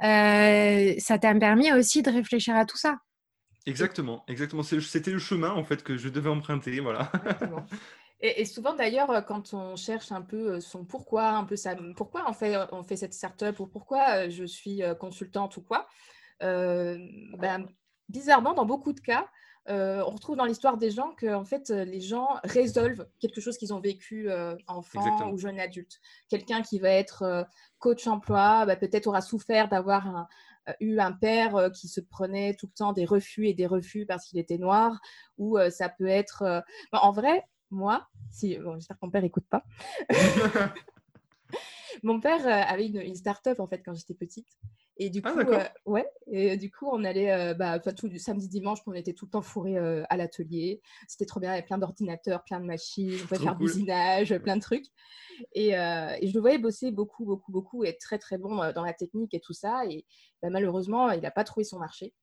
Euh, 0.04 0.94
ça 0.98 1.18
t'a 1.18 1.34
permis 1.34 1.72
aussi 1.72 2.02
de 2.02 2.10
réfléchir 2.10 2.54
à 2.54 2.64
tout 2.64 2.76
ça. 2.76 2.98
Exactement, 3.66 4.24
exactement. 4.28 4.62
C'était 4.62 5.10
le 5.10 5.18
chemin 5.18 5.50
en 5.50 5.64
fait 5.64 5.82
que 5.82 5.96
je 5.96 6.08
devais 6.08 6.30
emprunter, 6.30 6.78
voilà. 6.78 7.10
Et, 8.20 8.46
souvent 8.46 8.74
d'ailleurs, 8.74 9.26
quand 9.26 9.52
on 9.52 9.76
cherche 9.76 10.10
un 10.10 10.22
peu 10.22 10.58
son 10.60 10.84
pourquoi, 10.84 11.28
un 11.28 11.44
peu 11.44 11.56
ça, 11.56 11.76
pourquoi 11.96 12.24
on 12.28 12.32
fait, 12.32 12.56
on 12.72 12.82
fait 12.82 12.96
cette 12.96 13.12
startup 13.12 13.60
ou 13.60 13.66
pourquoi 13.66 14.28
je 14.30 14.44
suis 14.44 14.80
consultante 14.98 15.56
ou 15.58 15.62
quoi, 15.62 15.86
ben, 16.40 17.66
bizarrement, 18.08 18.54
dans 18.54 18.64
beaucoup 18.64 18.94
de 18.94 19.00
cas, 19.00 19.28
on 19.68 20.10
retrouve 20.10 20.36
dans 20.36 20.46
l'histoire 20.46 20.78
des 20.78 20.90
gens 20.90 21.12
que 21.12 21.34
en 21.34 21.44
fait, 21.44 21.68
les 21.68 22.00
gens 22.00 22.40
résolvent 22.44 23.06
quelque 23.20 23.42
chose 23.42 23.58
qu'ils 23.58 23.74
ont 23.74 23.80
vécu 23.80 24.30
enfant 24.66 25.30
ou 25.30 25.36
jeune 25.36 25.60
adulte. 25.60 26.00
Quelqu'un 26.30 26.62
qui 26.62 26.78
va 26.78 26.88
être 26.88 27.46
coach 27.78 28.06
emploi, 28.06 28.64
bah, 28.64 28.76
peut-être 28.76 29.08
aura 29.08 29.20
souffert 29.20 29.68
d'avoir 29.68 30.26
eu 30.80 30.98
un 31.00 31.12
père 31.12 31.70
qui 31.74 31.86
se 31.86 32.00
prenait 32.00 32.54
tout 32.54 32.66
le 32.66 32.72
temps 32.72 32.92
des 32.94 33.04
refus 33.04 33.46
et 33.46 33.54
des 33.54 33.66
refus 33.66 34.06
parce 34.06 34.24
qu'il 34.24 34.38
était 34.38 34.58
noir, 34.58 34.98
ou 35.36 35.58
ça 35.68 35.90
peut 35.90 36.06
être... 36.06 36.64
en 36.92 37.12
vrai, 37.12 37.44
moi, 37.70 38.08
si, 38.30 38.58
j'espère 38.74 38.96
que 38.98 39.06
mon 39.06 39.10
père 39.10 39.22
n'écoute 39.22 39.46
pas. 39.48 39.64
mon 42.02 42.20
père 42.20 42.46
avait 42.46 42.86
une, 42.86 43.00
une 43.00 43.14
start-up 43.14 43.60
en 43.60 43.66
fait 43.66 43.82
quand 43.84 43.94
j'étais 43.94 44.14
petite. 44.14 44.48
Et 44.98 45.10
du 45.10 45.20
ah, 45.24 45.32
coup, 45.32 45.40
euh, 45.40 45.64
ouais, 45.84 46.10
et 46.26 46.56
du 46.56 46.70
coup, 46.70 46.88
on 46.90 47.04
allait, 47.04 47.30
euh, 47.30 47.52
bah, 47.52 47.78
tout 47.78 48.08
le 48.08 48.18
samedi, 48.18 48.48
dimanche, 48.48 48.78
on 48.86 48.94
était 48.94 49.12
tout 49.12 49.26
le 49.26 49.30
temps 49.30 49.42
fourrés 49.42 49.76
euh, 49.76 50.04
à 50.08 50.16
l'atelier. 50.16 50.80
C'était 51.06 51.26
trop 51.26 51.38
bien, 51.38 51.50
il 51.50 51.52
y 51.56 51.58
avait 51.58 51.66
plein 51.66 51.76
d'ordinateurs, 51.76 52.42
plein 52.44 52.60
de 52.60 52.64
machines, 52.64 53.12
on 53.22 53.26
pouvait 53.26 53.40
faire 53.40 53.56
du 53.56 53.66
usinage, 53.66 54.38
plein 54.38 54.56
de 54.56 54.62
trucs. 54.62 54.86
Et, 55.52 55.72
je 55.72 56.32
le 56.32 56.40
voyais 56.40 56.58
bosser 56.58 56.90
beaucoup, 56.92 57.26
beaucoup, 57.26 57.52
beaucoup, 57.52 57.84
et 57.84 57.88
être 57.88 58.00
très, 58.00 58.18
très 58.18 58.38
bon 58.38 58.56
dans 58.72 58.84
la 58.84 58.94
technique 58.94 59.34
et 59.34 59.40
tout 59.40 59.52
ça. 59.52 59.84
Et 59.86 60.06
bah, 60.40 60.48
malheureusement, 60.48 61.10
il 61.10 61.20
n'a 61.20 61.30
pas 61.30 61.44
trouvé 61.44 61.64
son 61.64 61.78
marché. 61.78 62.14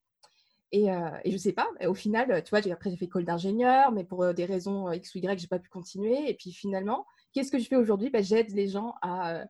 Et, 0.75 0.87
et 1.23 1.31
je 1.31 1.37
sais 1.37 1.53
pas, 1.53 1.69
au 1.85 1.93
final, 1.93 2.43
tu 2.43 2.49
vois, 2.49 2.59
après 2.73 2.89
j'ai 2.89 2.97
fait 2.97 3.05
école 3.05 3.25
d'ingénieur, 3.25 3.91
mais 3.91 4.03
pour 4.03 4.33
des 4.33 4.45
raisons 4.45 4.91
X 4.91 5.13
ou 5.13 5.19
Y, 5.19 5.39
j'ai 5.39 5.47
pas 5.47 5.59
pu 5.59 5.69
continuer. 5.69 6.27
Et 6.27 6.33
puis 6.33 6.51
finalement, 6.51 7.05
qu'est-ce 7.31 7.51
que 7.51 7.59
je 7.59 7.67
fais 7.67 7.75
aujourd'hui? 7.75 8.09
Bah, 8.09 8.23
J'aide 8.23 8.49
les 8.51 8.67
gens 8.67 8.95
à 9.03 9.43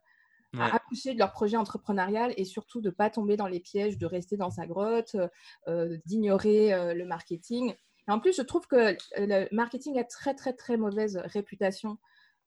à 0.58 0.76
accoucher 0.76 1.14
de 1.14 1.18
leur 1.18 1.32
projet 1.32 1.56
entrepreneurial 1.56 2.32
et 2.36 2.44
surtout 2.44 2.80
de 2.80 2.88
ne 2.88 2.94
pas 2.94 3.10
tomber 3.10 3.36
dans 3.36 3.46
les 3.46 3.60
pièges 3.60 3.98
de 3.98 4.06
rester 4.06 4.36
dans 4.36 4.50
sa 4.50 4.66
grotte, 4.66 5.14
euh, 5.14 5.28
euh, 5.68 5.98
d'ignorer 6.06 6.72
euh, 6.72 6.94
le 6.94 7.04
marketing. 7.04 7.74
Et 8.08 8.12
en 8.12 8.20
plus, 8.20 8.36
je 8.36 8.42
trouve 8.42 8.66
que 8.66 8.96
le 9.16 9.48
marketing 9.54 9.98
a 9.98 10.04
très, 10.04 10.34
très, 10.34 10.52
très 10.52 10.76
mauvaise 10.76 11.20
réputation 11.24 11.98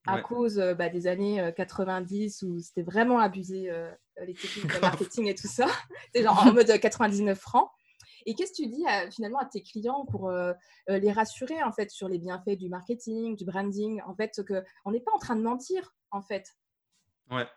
à 0.06 0.22
cause 0.22 0.56
bah, 0.78 0.88
des 0.88 1.06
années 1.08 1.52
90 1.58 2.44
où 2.44 2.60
c'était 2.62 2.84
vraiment 2.84 3.20
abusé 3.20 3.70
les 4.26 4.34
techniques 4.36 4.74
de 4.74 4.80
marketing 4.82 5.26
et 5.26 5.36
tout 5.36 5.48
ça. 5.48 5.66
C'était 6.06 6.24
genre 6.24 6.48
en 6.48 6.54
mode 6.54 6.80
99 6.80 7.38
francs. 7.38 7.70
Et 8.28 8.36
qu'est-ce 8.36 8.52
que 8.52 8.64
tu 8.64 8.68
dis 8.68 8.84
finalement 9.12 9.40
à 9.40 9.46
tes 9.46 9.64
clients 9.64 10.06
pour 10.06 10.32
les 10.88 11.12
rassurer 11.12 11.64
en 11.64 11.72
fait 11.72 11.90
sur 11.90 12.08
les 12.08 12.20
bienfaits 12.20 12.58
du 12.58 12.70
marketing, 12.70 13.36
du 13.36 13.46
branding, 13.46 14.02
en 14.06 14.14
fait 14.16 14.42
qu'on 14.46 14.92
n'est 14.92 15.00
pas 15.00 15.12
en 15.14 15.20
train 15.20 15.36
de 15.36 15.42
mentir 15.42 15.96
en 16.12 16.22
fait. 16.22 16.46
Ouais. 17.32 17.48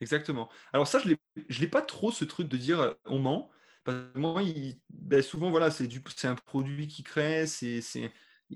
Exactement. 0.00 0.48
Alors 0.72 0.86
ça, 0.86 0.98
je 0.98 1.08
ne 1.08 1.60
l'ai 1.60 1.68
pas 1.68 1.82
trop 1.82 2.12
ce 2.12 2.24
truc 2.24 2.48
de 2.48 2.56
dire 2.56 2.94
on 3.06 3.18
ment. 3.18 3.50
Parce 3.84 3.98
que 4.14 4.18
moi, 4.18 4.42
ben, 4.90 5.22
souvent, 5.22 5.50
voilà, 5.50 5.70
c'est 5.70 5.88
un 6.24 6.34
produit 6.34 6.88
qui 6.88 7.02
crée, 7.02 7.46
c'est, 7.46 7.82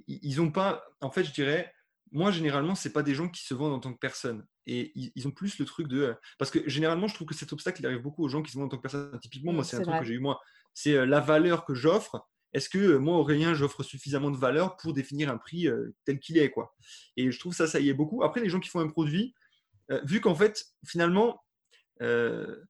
ils 0.07 0.41
ont 0.41 0.51
pas, 0.51 0.85
en 1.01 1.11
fait, 1.11 1.25
je 1.25 1.33
dirais, 1.33 1.73
moi, 2.13 2.31
généralement, 2.31 2.75
c'est 2.75 2.93
pas 2.93 3.03
des 3.03 3.15
gens 3.15 3.29
qui 3.29 3.45
se 3.45 3.53
vendent 3.53 3.75
en 3.75 3.81
tant 3.81 3.93
que 3.93 3.99
personne. 3.99 4.47
Et 4.67 4.93
ils, 4.95 5.29
ont 5.29 5.31
plus 5.31 5.59
le 5.59 5.65
truc 5.67 5.89
de. 5.89 6.15
Parce 6.39 6.51
que 6.51 6.67
généralement, 6.69 7.07
je 7.07 7.15
trouve 7.15 7.27
que 7.27 7.35
cet 7.35 7.53
obstacle, 7.53 7.81
il 7.81 7.87
arrive 7.87 8.03
beaucoup 8.03 8.25
aux 8.25 8.29
gens 8.29 8.43
qui 8.43 8.51
se 8.51 8.59
vendent 8.59 8.67
en 8.67 8.71
tant 8.71 8.77
que 8.79 8.83
personne. 8.83 9.19
Typiquement, 9.21 9.53
moi, 9.53 9.63
mmh, 9.63 9.65
c'est 9.65 9.77
un 9.77 9.83
truc 9.83 9.99
que 9.99 10.05
j'ai 10.05 10.15
eu 10.15 10.19
moi. 10.19 10.41
C'est 10.75 11.07
la 11.07 11.21
valeur 11.21 11.65
que 11.65 11.75
j'offre. 11.75 12.29
Est-ce 12.53 12.69
que 12.69 12.97
moi, 12.97 13.17
Aurélien, 13.19 13.55
j'offre 13.55 13.83
suffisamment 13.83 14.31
de 14.31 14.37
valeur 14.37 14.77
pour 14.77 14.93
définir 14.93 15.31
un 15.31 15.37
prix 15.37 15.69
tel 16.05 16.19
qu'il 16.19 16.39
est 16.39 16.51
quoi? 16.51 16.75
Et 17.17 17.31
je 17.31 17.39
trouve 17.39 17.55
ça, 17.55 17.67
ça 17.67 17.81
y 17.81 17.89
est 17.89 17.95
beaucoup. 17.95 18.23
Après, 18.23 18.41
les 18.41 18.49
gens 18.49 18.61
qui 18.61 18.69
font 18.69 18.81
un 18.81 18.89
produit, 18.89 19.35
euh, 19.91 20.01
vu 20.05 20.21
qu'en 20.21 20.35
fait, 20.35 20.67
finalement, 20.87 21.43
euh, 22.03 22.63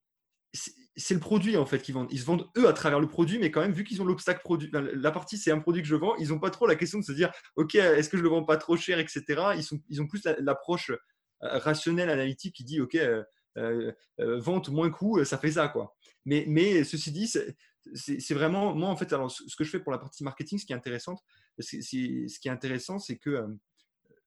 c'est 0.97 1.15
le 1.15 1.21
produit 1.21 1.57
en 1.57 1.67
fait 1.67 1.81
qu'ils 1.81 1.95
vendent. 1.95 2.09
Ils 2.11 2.21
se 2.21 2.25
vendent 2.25 2.49
eux 2.57 2.67
à 2.67 2.73
travers 2.73 3.01
le 3.01 3.09
produit, 3.09 3.39
mais 3.39 3.51
quand 3.51 3.61
même, 3.61 3.73
vu 3.73 3.85
qu'ils 3.85 4.01
ont 4.03 4.05
l'obstacle 4.05 4.41
produit, 4.43 4.71
la 4.73 5.11
partie 5.11 5.37
c'est 5.37 5.51
un 5.51 5.61
produit 5.61 5.83
que 5.83 5.89
je 5.89 5.95
vends, 5.95 6.17
ils 6.17 6.29
n'ont 6.29 6.41
pas 6.41 6.51
trop 6.51 6.67
la 6.67 6.77
question 6.77 6.99
de 6.99 7.05
se 7.05 7.13
dire, 7.13 7.31
ok, 7.57 7.75
est-ce 7.75 8.09
que 8.09 8.17
je 8.17 8.23
le 8.23 8.29
vends 8.29 8.45
pas 8.45 8.57
trop 8.57 8.77
cher, 8.77 8.99
etc. 8.99 9.23
Ils, 9.57 9.63
sont, 9.63 9.81
ils 9.89 10.01
ont 10.01 10.07
plus 10.07 10.23
l'approche 10.39 10.91
euh, 10.91 10.97
rationnelle, 11.41 12.11
analytique 12.11 12.55
qui 12.57 12.65
dit, 12.65 12.81
ok, 12.81 12.99
vente 14.19 14.69
moins 14.71 14.91
coût, 14.91 15.25
ça 15.25 15.39
fait 15.39 15.53
ça 15.53 15.69
quoi. 15.69 15.97
Mais, 16.25 16.45
mais 16.49 16.85
ceci 16.85 17.13
dit, 17.13 17.33
c'est 17.95 18.35
vraiment 18.35 18.75
moi 18.75 18.89
en 18.89 18.97
fait, 18.97 19.13
alors 19.13 19.31
ce 19.31 19.55
que 19.57 19.65
je 19.65 19.71
fais 19.71 19.81
pour 19.81 19.93
la 19.93 19.99
partie 19.99 20.25
marketing, 20.25 20.59
ce 20.59 20.67
qui 20.67 20.73
est 20.73 20.77
intéressant, 20.77 21.17
c'est 21.59 21.81
ce 21.81 22.39
qui 22.39 22.49
est 22.49 22.51
intéressant, 22.51 22.99
c'est 22.99 23.19
que 23.19 23.47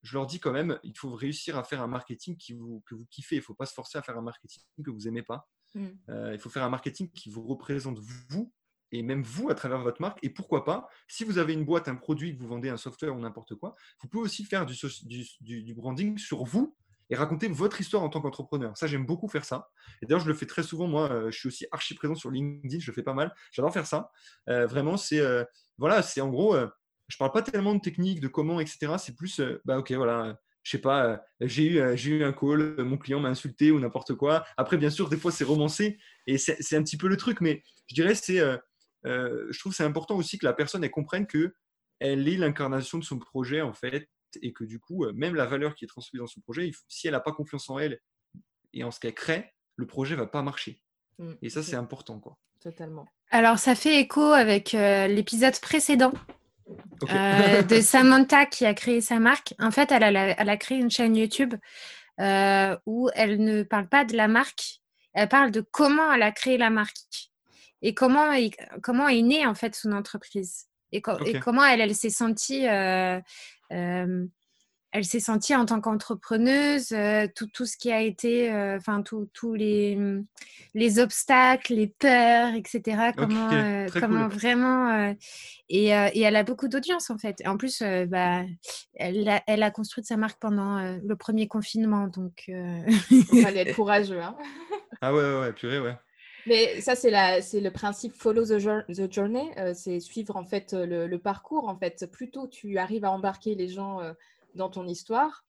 je 0.03 0.15
leur 0.15 0.25
dis 0.25 0.39
quand 0.39 0.51
même, 0.51 0.79
il 0.83 0.97
faut 0.97 1.11
réussir 1.11 1.57
à 1.57 1.63
faire 1.63 1.81
un 1.81 1.87
marketing 1.87 2.35
qui 2.35 2.53
vous, 2.53 2.83
que 2.87 2.95
vous 2.95 3.05
kiffez. 3.05 3.35
Il 3.35 3.39
ne 3.39 3.43
faut 3.43 3.53
pas 3.53 3.65
se 3.65 3.73
forcer 3.73 3.97
à 3.97 4.01
faire 4.01 4.17
un 4.17 4.21
marketing 4.21 4.63
que 4.83 4.89
vous 4.89 5.01
n'aimez 5.01 5.21
pas. 5.21 5.49
Mm. 5.75 5.87
Euh, 6.09 6.33
il 6.33 6.39
faut 6.39 6.49
faire 6.49 6.63
un 6.63 6.69
marketing 6.69 7.09
qui 7.11 7.29
vous 7.29 7.43
représente 7.43 7.99
vous 7.99 8.51
et 8.91 9.03
même 9.03 9.23
vous 9.23 9.49
à 9.49 9.55
travers 9.55 9.81
votre 9.81 10.01
marque. 10.01 10.19
Et 10.23 10.29
pourquoi 10.29 10.65
pas, 10.65 10.89
si 11.07 11.23
vous 11.23 11.37
avez 11.37 11.53
une 11.53 11.65
boîte, 11.65 11.87
un 11.87 11.95
produit, 11.95 12.35
que 12.35 12.41
vous 12.41 12.47
vendez 12.47 12.69
un 12.69 12.77
software 12.77 13.15
ou 13.15 13.19
n'importe 13.19 13.55
quoi, 13.55 13.75
vous 14.01 14.09
pouvez 14.09 14.23
aussi 14.23 14.43
faire 14.43 14.65
du, 14.65 14.75
du, 15.39 15.73
branding 15.73 16.17
sur 16.17 16.43
vous 16.43 16.75
et 17.11 17.15
raconter 17.15 17.47
votre 17.47 17.79
histoire 17.79 18.01
en 18.01 18.09
tant 18.09 18.21
qu'entrepreneur. 18.21 18.75
Ça, 18.75 18.87
j'aime 18.87 19.05
beaucoup 19.05 19.27
faire 19.27 19.45
ça. 19.45 19.69
Et 20.01 20.07
d'ailleurs, 20.07 20.21
je 20.21 20.27
le 20.27 20.33
fais 20.33 20.47
très 20.47 20.63
souvent. 20.63 20.87
Moi, 20.87 21.11
euh, 21.11 21.29
je 21.29 21.37
suis 21.37 21.47
aussi 21.47 21.67
archi 21.71 21.93
présent 21.93 22.15
sur 22.15 22.31
LinkedIn. 22.31 22.79
Je 22.79 22.89
le 22.89 22.95
fais 22.95 23.03
pas 23.03 23.13
mal. 23.13 23.35
J'adore 23.51 23.71
faire 23.71 23.85
ça. 23.85 24.09
Euh, 24.49 24.65
vraiment, 24.65 24.97
c'est 24.97 25.21
voilà, 25.77 26.01
c'est 26.01 26.21
en 26.21 26.29
gros 26.29 26.55
je 27.11 27.17
parle 27.17 27.31
pas 27.31 27.41
tellement 27.41 27.75
de 27.75 27.81
technique, 27.81 28.21
de 28.21 28.27
comment, 28.27 28.59
etc. 28.59 28.93
C'est 28.97 29.15
plus, 29.15 29.39
euh, 29.41 29.61
bah 29.65 29.77
ok, 29.77 29.91
voilà, 29.91 30.39
je 30.63 30.71
sais 30.71 30.77
pas, 30.77 31.05
euh, 31.05 31.17
j'ai 31.41 31.63
eu, 31.65 31.79
euh, 31.79 31.95
j'ai 31.95 32.11
eu 32.11 32.23
un 32.23 32.31
call, 32.31 32.75
mon 32.79 32.97
client 32.97 33.19
m'a 33.19 33.29
insulté 33.29 33.69
ou 33.71 33.79
n'importe 33.79 34.15
quoi. 34.15 34.45
Après, 34.57 34.77
bien 34.77 34.89
sûr, 34.89 35.09
des 35.09 35.17
fois, 35.17 35.31
c'est 35.31 35.43
romancé 35.43 35.99
et 36.25 36.37
c'est 36.37 36.75
un 36.75 36.83
petit 36.83 36.97
peu 36.97 37.07
le 37.07 37.17
truc, 37.17 37.41
mais 37.41 37.63
je 37.87 37.95
dirais, 37.95 38.15
c'est, 38.15 38.37
je 39.03 39.59
trouve 39.59 39.73
c'est 39.73 39.83
important 39.83 40.15
aussi 40.15 40.37
que 40.37 40.45
la 40.45 40.53
personne, 40.53 40.87
comprenne 40.89 41.27
que 41.27 41.53
elle 41.99 42.27
est 42.27 42.37
l'incarnation 42.37 42.97
de 42.97 43.03
son 43.03 43.19
projet, 43.19 43.61
en 43.61 43.73
fait, 43.73 44.07
et 44.41 44.53
que 44.53 44.63
du 44.63 44.79
coup, 44.79 45.05
même 45.13 45.35
la 45.35 45.45
valeur 45.45 45.75
qui 45.75 45.85
est 45.85 45.87
transmise 45.87 46.19
dans 46.19 46.27
son 46.27 46.41
projet, 46.41 46.71
si 46.87 47.07
elle 47.07 47.13
n'a 47.13 47.19
pas 47.19 47.31
confiance 47.31 47.69
en 47.69 47.79
elle 47.79 47.99
et 48.73 48.83
en 48.83 48.91
ce 48.91 48.99
qu'elle 48.99 49.13
crée, 49.13 49.53
le 49.75 49.85
projet 49.85 50.15
va 50.15 50.27
pas 50.27 50.41
marcher. 50.41 50.81
Mmh, 51.17 51.31
et 51.41 51.49
ça, 51.49 51.63
c'est 51.63 51.75
important, 51.75 52.19
quoi. 52.19 52.37
Totalement. 52.61 53.07
Alors, 53.31 53.57
ça 53.59 53.75
fait 53.75 53.99
écho 53.99 54.21
avec 54.21 54.73
l'épisode 54.73 55.59
précédent 55.59 56.13
euh, 57.09 57.61
de 57.63 57.81
Samantha 57.81 58.45
qui 58.45 58.65
a 58.65 58.73
créé 58.73 59.01
sa 59.01 59.19
marque. 59.19 59.53
En 59.59 59.71
fait, 59.71 59.91
elle 59.91 60.03
a, 60.15 60.57
créé 60.57 60.77
une 60.77 60.91
chaîne 60.91 61.15
YouTube 61.15 61.55
euh, 62.19 62.77
où 62.85 63.09
elle 63.15 63.43
ne 63.43 63.63
parle 63.63 63.87
pas 63.87 64.05
de 64.05 64.15
la 64.15 64.27
marque, 64.27 64.81
elle 65.13 65.27
parle 65.27 65.51
de 65.51 65.61
comment 65.61 66.13
elle 66.13 66.23
a 66.23 66.31
créé 66.31 66.57
la 66.57 66.69
marque 66.69 67.31
et 67.81 67.93
comment, 67.93 68.31
comment 68.83 69.07
est 69.07 69.21
née 69.21 69.45
en 69.45 69.55
fait 69.55 69.75
son 69.75 69.91
entreprise 69.91 70.67
et, 70.93 71.01
comment 71.01 71.63
elle, 71.63 71.79
elle 71.79 71.95
s'est 71.95 72.09
sentie 72.09 72.67
euh, 72.67 73.19
elle 74.91 75.05
s'est 75.05 75.21
sentie 75.21 75.55
en 75.55 75.65
tant 75.65 75.79
qu'entrepreneuse, 75.79 76.91
euh, 76.91 77.25
tout, 77.33 77.47
tout, 77.47 77.65
ce 77.65 77.77
qui 77.77 77.91
a 77.91 78.01
été, 78.01 78.51
euh, 78.51 78.75
enfin, 78.75 79.01
tous 79.01 79.53
les, 79.53 79.97
les 80.73 80.99
obstacles, 80.99 81.75
les 81.75 81.87
peurs, 81.87 82.53
etc. 82.55 83.11
Comment, 83.15 83.51
euh, 83.53 83.87
comment 83.93 84.27
vraiment. 84.27 85.15
Et, 85.69 85.87
et, 85.87 86.21
elle 86.21 86.35
a 86.35 86.43
beaucoup 86.43 86.67
d'audience, 86.67 87.09
en 87.09 87.17
fait. 87.17 87.41
En 87.45 87.55
plus, 87.55 87.81
bah, 88.07 88.43
elle, 88.95 89.29
a, 89.29 89.41
elle 89.47 89.63
a 89.63 89.71
construit 89.71 90.03
sa 90.03 90.17
marque 90.17 90.39
pendant 90.39 90.99
le 91.01 91.15
premier 91.15 91.47
confinement. 91.47 92.07
Donc. 92.07 92.49
Il 92.49 93.41
fallait 93.41 93.61
être 93.61 93.75
courageux. 93.75 94.21
Hein. 94.21 94.35
ah 95.01 95.13
ouais, 95.13 95.21
ouais, 95.21 95.39
ouais, 95.39 95.53
purée, 95.53 95.79
ouais. 95.79 95.95
Mais 96.47 96.81
ça, 96.81 96.95
c'est 96.95 97.11
le 97.59 97.69
principe 97.69 98.15
follow 98.15 98.45
the, 98.45 98.59
journey. 99.11 99.51
c'est 99.73 99.99
suivre, 99.99 100.35
en 100.35 100.45
fait, 100.45 100.73
le, 100.73 101.07
le, 101.07 101.19
parcours. 101.19 101.67
En 101.67 101.77
fait, 101.77 102.09
plutôt 102.11 102.47
tu 102.47 102.77
arrives 102.77 103.05
à 103.05 103.11
embarquer 103.11 103.55
les 103.55 103.67
gens 103.67 103.99
dans 104.55 104.69
ton 104.69 104.87
histoire, 104.87 105.45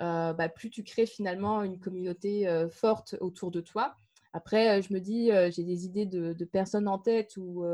euh, 0.00 0.32
bah, 0.32 0.48
plus 0.48 0.70
tu 0.70 0.82
crées 0.84 1.06
finalement 1.06 1.62
une 1.62 1.78
communauté 1.78 2.46
euh, 2.48 2.68
forte 2.68 3.16
autour 3.20 3.50
de 3.50 3.60
toi. 3.60 3.94
Après, 4.32 4.78
euh, 4.78 4.82
je 4.82 4.92
me 4.92 5.00
dis, 5.00 5.30
j'ai 5.50 5.64
des 5.64 5.86
idées 5.86 6.06
de, 6.06 6.44
personnes 6.44 6.88
en 6.88 6.98
tête 6.98 7.36
où 7.36 7.64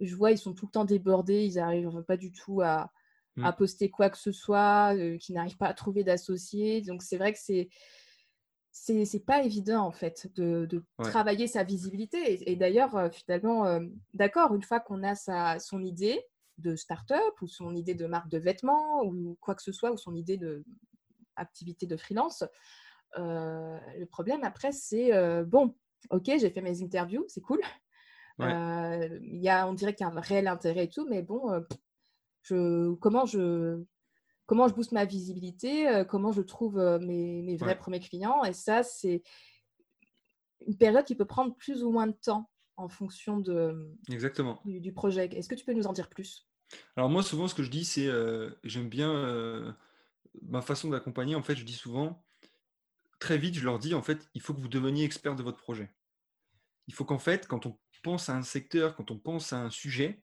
je 0.00 0.16
vois, 0.16 0.30
ils 0.32 0.38
sont 0.38 0.54
tout 0.54 0.66
le 0.66 0.70
temps 0.70 0.84
débordés, 0.84 1.44
ils 1.44 1.56
n'arrivent 1.56 2.02
pas 2.06 2.16
du 2.16 2.32
tout 2.32 2.62
à, 2.62 2.90
mm. 3.36 3.50
poster 3.58 3.90
quoi 3.90 4.08
que 4.08 4.16
ce 4.16 4.32
soit, 4.32 4.96
qui 5.18 5.32
n'arrivent 5.32 5.58
pas 5.58 5.68
à 5.68 5.74
trouver 5.74 6.04
d'associés. 6.04 6.80
Donc, 6.80 7.02
c'est 7.02 7.18
vrai 7.18 7.32
que 7.32 7.38
c'est 7.38 7.68
c'est 8.72 9.24
pas 9.24 9.42
évident 9.42 9.84
en 9.84 9.92
fait 9.92 10.28
de, 10.34 10.84
travailler 10.98 11.46
sa 11.46 11.64
visibilité. 11.64 12.50
Et, 12.50 12.56
d'ailleurs, 12.56 13.12
finalement, 13.12 13.80
d'accord, 14.14 14.54
une 14.54 14.62
fois 14.62 14.80
qu'on 14.80 15.02
a 15.02 15.14
sa, 15.14 15.58
son 15.58 15.82
idée, 15.82 16.24
de 16.58 16.76
start-up 16.76 17.40
ou 17.40 17.48
son 17.48 17.74
idée 17.74 17.94
de 17.94 18.06
marque 18.06 18.28
de 18.28 18.38
vêtements 18.38 19.02
ou 19.02 19.36
quoi 19.40 19.54
que 19.54 19.62
ce 19.62 19.72
soit 19.72 19.92
ou 19.92 19.96
son 19.96 20.14
idée 20.14 20.36
de 20.36 20.62
activité 21.36 21.86
de 21.86 21.96
freelance. 21.96 22.44
Euh, 23.18 23.78
le 23.98 24.06
problème 24.06 24.44
après, 24.44 24.72
c'est 24.72 25.10
bon, 25.44 25.74
ok, 26.10 26.24
j'ai 26.26 26.50
fait 26.50 26.60
mes 26.60 26.82
interviews, 26.82 27.24
c'est 27.28 27.40
cool. 27.40 27.60
Y 28.38 29.48
a, 29.48 29.68
on 29.68 29.74
dirait 29.74 29.94
qu'il 29.94 30.06
y 30.06 30.10
a 30.10 30.12
un 30.12 30.20
réel 30.20 30.48
intérêt 30.48 30.84
et 30.84 30.88
tout, 30.88 31.06
mais 31.08 31.22
bon, 31.22 31.64
je, 32.42 32.92
comment 32.94 33.26
je 33.26 33.82
comment 34.50 34.66
je 34.66 34.74
booste 34.74 34.90
ma 34.90 35.04
visibilité, 35.04 36.02
comment 36.08 36.32
je 36.32 36.42
trouve 36.42 36.76
mes, 37.00 37.40
mes 37.40 37.56
vrais 37.56 37.78
premiers 37.78 38.00
clients. 38.00 38.42
Et 38.42 38.52
ça, 38.52 38.82
c'est 38.82 39.22
une 40.66 40.76
période 40.76 41.04
qui 41.04 41.14
peut 41.14 41.24
prendre 41.24 41.54
plus 41.54 41.84
ou 41.84 41.92
moins 41.92 42.08
de 42.08 42.16
temps 42.20 42.50
en 42.76 42.88
fonction 42.88 43.38
de, 43.38 43.94
Exactement. 44.10 44.60
Du, 44.64 44.92
projet. 44.92 45.26
Est-ce 45.26 45.48
que 45.48 45.54
tu 45.54 45.64
peux 45.64 45.72
nous 45.72 45.86
en 45.86 45.92
dire 45.92 46.08
plus? 46.08 46.48
Alors 46.96 47.08
moi, 47.08 47.22
souvent, 47.22 47.46
ce 47.46 47.54
que 47.54 47.62
je 47.62 47.70
dis, 47.70 47.84
c'est 47.84 48.10
j'aime 48.64 48.88
bien 48.88 49.72
ma 50.42 50.62
façon 50.62 50.90
d'accompagner. 50.90 51.36
En 51.36 51.44
fait, 51.44 51.54
je 51.54 51.64
dis 51.64 51.74
souvent, 51.74 52.20
très 53.20 53.38
vite, 53.38 53.54
je 53.54 53.64
leur 53.64 53.78
dis, 53.78 53.94
en 53.94 54.02
fait, 54.02 54.28
il 54.34 54.40
faut 54.40 54.52
que 54.52 54.60
vous 54.60 54.66
deveniez 54.66 55.04
expert 55.04 55.36
de 55.36 55.44
votre 55.44 55.58
projet. 55.58 55.94
Il 56.88 56.94
faut 56.94 57.04
qu'en 57.04 57.20
fait, 57.20 57.46
quand 57.46 57.66
on 57.66 57.78
pense 58.02 58.28
à 58.28 58.36
un 58.36 58.42
secteur, 58.42 58.96
quand 58.96 59.12
on 59.12 59.18
pense 59.20 59.52
à 59.52 59.60
un 59.60 59.70
sujet, 59.70 60.20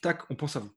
tac, 0.00 0.30
on 0.30 0.36
pense 0.36 0.54
à 0.54 0.60
vous. 0.60 0.70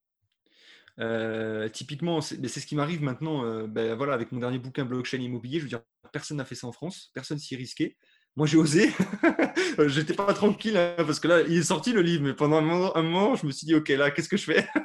Euh, 0.99 1.69
typiquement, 1.69 2.21
c'est 2.21 2.47
ce 2.47 2.65
qui 2.65 2.75
m'arrive 2.75 3.03
maintenant 3.03 3.45
euh, 3.45 3.67
ben, 3.67 3.95
voilà, 3.95 4.13
avec 4.13 4.31
mon 4.31 4.39
dernier 4.39 4.59
bouquin 4.59 4.85
blockchain 4.85 5.19
immobilier. 5.19 5.59
Je 5.59 5.63
veux 5.63 5.69
dire, 5.69 5.81
personne 6.11 6.37
n'a 6.37 6.45
fait 6.45 6.55
ça 6.55 6.67
en 6.67 6.71
France, 6.71 7.11
personne 7.13 7.37
s'y 7.37 7.53
est 7.53 7.57
risqué. 7.57 7.97
Moi, 8.35 8.45
j'ai 8.45 8.57
osé. 8.57 8.91
J'étais 9.87 10.13
pas 10.13 10.31
tranquille 10.33 10.77
hein, 10.77 10.93
parce 10.97 11.19
que 11.19 11.27
là, 11.27 11.41
il 11.41 11.57
est 11.57 11.63
sorti 11.63 11.91
le 11.91 12.01
livre, 12.01 12.23
mais 12.23 12.33
pendant 12.33 12.57
un 12.57 13.01
moment, 13.01 13.35
je 13.35 13.47
me 13.47 13.51
suis 13.51 13.65
dit, 13.65 13.73
OK, 13.73 13.89
là, 13.89 14.11
qu'est-ce 14.11 14.29
que 14.29 14.37
je 14.37 14.45
fais? 14.45 14.67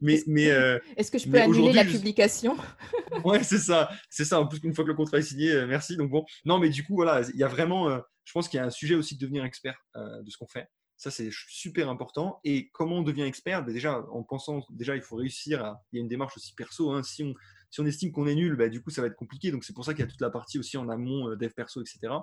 Mais, 0.00 0.22
mais 0.28 0.50
euh, 0.50 0.78
est-ce 0.96 1.10
que 1.10 1.18
je 1.18 1.28
peux 1.28 1.40
annuler 1.40 1.72
la 1.72 1.84
publication? 1.84 2.56
Ouais, 3.24 3.42
c'est 3.42 3.58
ça, 3.58 3.90
c'est 4.10 4.24
ça. 4.24 4.38
En 4.38 4.46
plus, 4.46 4.60
une 4.62 4.74
fois 4.74 4.84
que 4.84 4.90
le 4.90 4.94
contrat 4.94 5.18
est 5.18 5.22
signé, 5.22 5.64
merci. 5.66 5.96
Donc 5.96 6.10
bon, 6.10 6.24
non, 6.44 6.58
mais 6.58 6.68
du 6.68 6.84
coup, 6.84 6.94
voilà, 6.94 7.22
il 7.32 7.40
y 7.40 7.42
a 7.42 7.48
vraiment, 7.48 7.88
je 8.24 8.32
pense 8.32 8.48
qu'il 8.48 8.58
y 8.58 8.60
a 8.60 8.66
un 8.66 8.70
sujet 8.70 8.94
aussi 8.94 9.16
de 9.16 9.20
devenir 9.20 9.44
expert 9.44 9.76
de 9.96 10.30
ce 10.30 10.36
qu'on 10.36 10.46
fait. 10.46 10.68
Ça, 10.96 11.10
c'est 11.10 11.28
super 11.30 11.90
important. 11.90 12.40
Et 12.42 12.70
comment 12.70 12.98
on 12.98 13.02
devient 13.02 13.22
expert? 13.22 13.64
Ben, 13.64 13.72
Déjà, 13.72 14.00
en 14.10 14.22
pensant, 14.22 14.64
déjà, 14.70 14.96
il 14.96 15.02
faut 15.02 15.16
réussir 15.16 15.62
à. 15.64 15.82
Il 15.92 15.96
y 15.96 15.98
a 15.98 16.02
une 16.02 16.08
démarche 16.08 16.36
aussi 16.36 16.54
perso. 16.54 16.90
Hein. 16.90 17.02
Si, 17.02 17.22
on, 17.78 17.86
estime 17.86 18.12
qu'on 18.12 18.26
est 18.26 18.34
nul, 18.34 18.56
ben, 18.56 18.70
du 18.70 18.82
coup, 18.82 18.90
ça 18.90 19.02
va 19.02 19.08
être 19.08 19.16
compliqué. 19.16 19.50
Donc, 19.50 19.64
c'est 19.64 19.74
pour 19.74 19.84
ça 19.84 19.92
qu'il 19.92 20.00
y 20.04 20.08
a 20.08 20.10
toute 20.10 20.20
la 20.20 20.30
partie 20.30 20.58
aussi 20.58 20.78
en 20.78 20.88
amont, 20.88 21.28
euh, 21.28 21.36
dev 21.36 21.50
perso, 21.50 21.82
etc. 21.82 22.14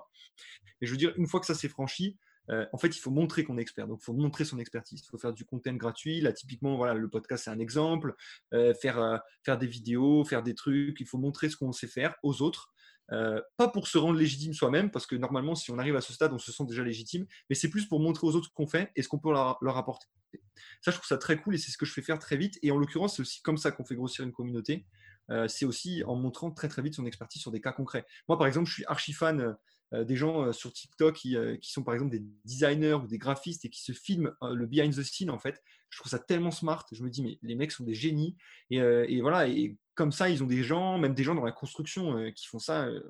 Et 0.81 0.87
je 0.87 0.91
veux 0.91 0.97
dire, 0.97 1.13
une 1.17 1.27
fois 1.27 1.39
que 1.39 1.45
ça 1.45 1.53
s'est 1.53 1.69
franchi, 1.69 2.17
euh, 2.49 2.65
en 2.73 2.77
fait, 2.77 2.87
il 2.87 2.99
faut 2.99 3.11
montrer 3.11 3.43
qu'on 3.43 3.59
est 3.59 3.61
expert. 3.61 3.87
Donc, 3.87 3.99
il 4.01 4.05
faut 4.05 4.13
montrer 4.13 4.43
son 4.43 4.57
expertise. 4.57 5.03
Il 5.05 5.09
faut 5.09 5.19
faire 5.19 5.33
du 5.33 5.45
content 5.45 5.73
gratuit. 5.75 6.19
Là, 6.19 6.33
typiquement, 6.33 6.75
voilà, 6.75 6.95
le 6.95 7.09
podcast, 7.09 7.43
c'est 7.43 7.51
un 7.51 7.59
exemple. 7.59 8.15
Euh, 8.53 8.73
faire, 8.73 9.21
faire 9.45 9.59
des 9.59 9.67
vidéos, 9.67 10.25
faire 10.25 10.41
des 10.41 10.55
trucs. 10.55 10.99
Il 10.99 11.05
faut 11.05 11.19
montrer 11.19 11.49
ce 11.49 11.57
qu'on 11.57 11.71
sait 11.71 11.87
faire 11.87 12.15
aux 12.23 12.41
autres. 12.41 12.73
Euh, 13.11 13.41
pas 13.57 13.67
pour 13.67 13.87
se 13.87 13.97
rendre 13.97 14.17
légitime 14.17 14.53
soi-même, 14.53 14.89
parce 14.89 15.05
que 15.05 15.15
normalement, 15.15 15.55
si 15.55 15.71
on 15.71 15.77
arrive 15.77 15.95
à 15.95 16.01
ce 16.01 16.13
stade, 16.13 16.33
on 16.33 16.37
se 16.37 16.51
sent 16.51 16.63
déjà 16.65 16.83
légitime, 16.83 17.25
mais 17.49 17.55
c'est 17.55 17.69
plus 17.69 17.85
pour 17.85 17.99
montrer 17.99 18.25
aux 18.25 18.35
autres 18.35 18.47
ce 18.47 18.53
qu'on 18.53 18.67
fait 18.67 18.91
et 18.95 19.01
ce 19.01 19.07
qu'on 19.07 19.19
peut 19.19 19.31
leur, 19.31 19.77
apporter. 19.77 20.07
Ça, 20.81 20.91
je 20.91 20.95
trouve 20.97 21.07
ça 21.07 21.17
très 21.17 21.37
cool 21.37 21.55
et 21.55 21.57
c'est 21.57 21.71
ce 21.71 21.77
que 21.77 21.85
je 21.85 21.93
fais 21.93 22.01
faire 22.01 22.19
très 22.19 22.37
vite. 22.37 22.57
Et 22.61 22.71
en 22.71 22.77
l'occurrence, 22.77 23.15
c'est 23.15 23.21
aussi 23.21 23.41
comme 23.41 23.57
ça 23.57 23.71
qu'on 23.71 23.85
fait 23.85 23.95
grossir 23.95 24.23
une 24.23 24.31
communauté. 24.31 24.85
Euh, 25.29 25.47
c'est 25.47 25.65
aussi 25.65 26.03
en 26.05 26.15
montrant 26.15 26.51
très 26.51 26.67
très 26.67 26.81
vite 26.81 26.95
son 26.95 27.05
expertise 27.05 27.41
sur 27.41 27.51
des 27.51 27.61
cas 27.61 27.71
concrets. 27.71 28.05
Moi, 28.27 28.37
par 28.37 28.47
exemple, 28.47 28.67
je 28.67 28.73
suis 28.73 28.85
archi 28.85 29.13
fan 29.13 29.55
euh, 29.93 30.03
des 30.03 30.15
gens 30.15 30.51
sur 30.51 30.73
TikTok 30.73 31.15
qui, 31.15 31.37
sont 31.61 31.83
par 31.83 31.93
exemple 31.93 32.11
des 32.11 32.23
designers 32.45 32.95
ou 32.95 33.07
des 33.07 33.17
graphistes 33.17 33.63
et 33.65 33.69
qui 33.69 33.81
se 33.81 33.91
filment 33.91 34.31
le 34.41 34.65
behind 34.65 34.93
the 34.95 35.03
scene 35.03 35.29
en 35.29 35.39
fait. 35.39 35.61
Je 35.89 35.99
trouve 35.99 36.09
ça 36.09 36.19
tellement 36.19 36.51
smart. 36.51 36.85
Je 36.91 37.03
me 37.03 37.09
dis 37.09 37.21
mais 37.21 37.37
les 37.43 37.55
mecs 37.55 37.71
sont 37.71 37.83
des 37.83 37.93
génies 37.93 38.35
et, 38.71 39.21
voilà 39.21 39.47
comme 39.95 40.11
ça, 40.11 40.29
ils 40.29 40.43
ont 40.43 40.47
des 40.47 40.63
gens, 40.63 40.97
même 40.97 41.13
des 41.13 41.23
gens 41.23 41.35
dans 41.35 41.45
la 41.45 41.51
construction, 41.51 42.17
euh, 42.17 42.31
qui 42.31 42.47
font 42.47 42.59
ça 42.59 42.85
euh, 42.85 43.01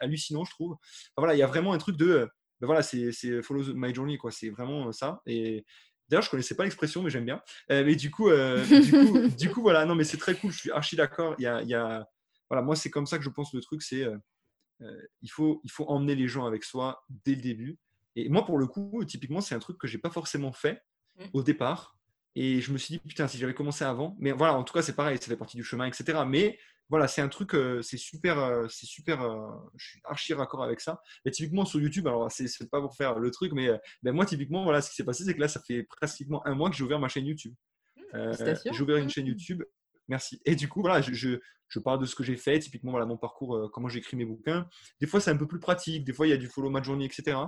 hallucinant, 0.00 0.44
je 0.44 0.50
trouve. 0.50 0.76
voilà, 1.16 1.34
il 1.34 1.38
y 1.38 1.42
a 1.42 1.46
vraiment 1.46 1.72
un 1.72 1.78
truc 1.78 1.96
de, 1.96 2.08
euh, 2.08 2.26
ben 2.60 2.66
voilà, 2.66 2.82
c'est 2.82 3.12
follow 3.42 3.74
my 3.74 3.94
journey, 3.94 4.16
quoi. 4.16 4.30
C'est 4.30 4.50
vraiment 4.50 4.90
ça. 4.92 5.20
Et 5.26 5.64
d'ailleurs, 6.08 6.22
je 6.22 6.30
connaissais 6.30 6.54
pas 6.54 6.64
l'expression, 6.64 7.02
mais 7.02 7.10
j'aime 7.10 7.24
bien. 7.24 7.42
mais 7.68 7.96
du 7.96 8.10
coup, 8.10 8.30
du 9.38 9.50
coup, 9.50 9.60
voilà, 9.60 9.84
non, 9.84 9.94
mais 9.94 10.04
c'est 10.04 10.16
très 10.16 10.34
cool. 10.34 10.52
Je 10.52 10.58
suis 10.58 10.70
archi 10.70 10.96
d'accord. 10.96 11.34
Il 11.38 11.42
y 11.42 11.46
a, 11.46 11.62
il 11.62 11.68
y 11.68 11.74
a, 11.74 12.08
voilà, 12.48 12.62
moi, 12.62 12.76
c'est 12.76 12.90
comme 12.90 13.06
ça 13.06 13.18
que 13.18 13.24
je 13.24 13.30
pense 13.30 13.52
le 13.52 13.60
truc, 13.60 13.82
c'est 13.82 14.06
il 15.22 15.30
faut, 15.30 15.60
il 15.64 15.70
faut 15.70 15.86
emmener 15.88 16.14
les 16.14 16.28
gens 16.28 16.46
avec 16.46 16.64
soi 16.64 17.04
dès 17.24 17.34
le 17.34 17.42
début. 17.42 17.78
Et 18.16 18.28
moi, 18.28 18.44
pour 18.46 18.58
le 18.58 18.66
coup, 18.66 19.04
typiquement, 19.04 19.40
c'est 19.40 19.54
un 19.54 19.58
truc 19.58 19.76
que 19.76 19.86
j'ai 19.86 19.98
pas 19.98 20.10
forcément 20.10 20.52
fait 20.52 20.82
mmh. 21.18 21.24
au 21.32 21.42
départ. 21.42 21.96
Et 22.36 22.60
je 22.60 22.72
me 22.72 22.78
suis 22.78 22.94
dit, 22.94 22.98
putain, 22.98 23.28
si 23.28 23.38
j'avais 23.38 23.54
commencé 23.54 23.84
avant. 23.84 24.16
Mais 24.18 24.32
voilà, 24.32 24.54
en 24.54 24.64
tout 24.64 24.74
cas, 24.74 24.82
c'est 24.82 24.96
pareil, 24.96 25.18
ça 25.18 25.26
fait 25.26 25.36
partie 25.36 25.56
du 25.56 25.64
chemin, 25.64 25.86
etc. 25.86 26.18
Mais 26.26 26.58
voilà, 26.90 27.08
c'est 27.08 27.22
un 27.22 27.28
truc, 27.28 27.54
euh, 27.54 27.80
c'est 27.82 27.96
super, 27.96 28.38
euh, 28.38 28.66
c'est 28.68 28.86
super, 28.86 29.22
euh, 29.22 29.48
je 29.76 29.86
suis 29.86 30.00
archi 30.04 30.34
raccord 30.34 30.62
avec 30.62 30.80
ça. 30.80 31.00
Mais 31.24 31.30
typiquement 31.30 31.64
sur 31.64 31.80
YouTube, 31.80 32.06
alors 32.06 32.30
c'est 32.30 32.70
pas 32.70 32.80
pour 32.80 32.94
faire 32.94 33.18
le 33.18 33.30
truc, 33.30 33.52
mais 33.52 33.70
ben 34.02 34.12
moi, 34.12 34.26
typiquement, 34.26 34.64
voilà, 34.64 34.82
ce 34.82 34.90
qui 34.90 34.96
s'est 34.96 35.04
passé, 35.04 35.24
c'est 35.24 35.34
que 35.34 35.40
là, 35.40 35.48
ça 35.48 35.60
fait 35.66 35.84
pratiquement 35.84 36.46
un 36.46 36.54
mois 36.54 36.70
que 36.70 36.76
j'ai 36.76 36.84
ouvert 36.84 36.98
ma 36.98 37.08
chaîne 37.08 37.26
YouTube. 37.26 37.54
Mmh, 38.12 38.32
j'ai 38.72 38.82
ouvert 38.82 38.98
une 38.98 39.08
chaîne 39.08 39.24
mmh. 39.24 39.28
YouTube. 39.28 39.62
Merci. 40.08 40.40
Et 40.44 40.54
du 40.54 40.68
coup, 40.68 40.82
voilà, 40.82 41.00
je, 41.00 41.12
je, 41.14 41.78
parle 41.80 42.00
de 42.00 42.06
ce 42.06 42.14
que 42.14 42.22
j'ai 42.22 42.36
fait, 42.36 42.58
typiquement, 42.58 42.90
voilà, 42.90 43.06
mon 43.06 43.16
parcours, 43.16 43.70
comment 43.72 43.88
j'ai 43.88 44.00
écrit 44.00 44.16
mes 44.16 44.26
bouquins. 44.26 44.68
Des 45.00 45.06
fois, 45.06 45.20
c'est 45.20 45.30
un 45.30 45.36
peu 45.36 45.46
plus 45.46 45.58
pratique. 45.58 46.04
Des 46.04 46.12
fois, 46.12 46.26
il 46.26 46.30
y 46.30 46.34
a 46.34 46.36
du 46.36 46.48
follow 46.48 46.68
ma 46.68 46.82
journée, 46.82 47.06
etc. 47.06 47.38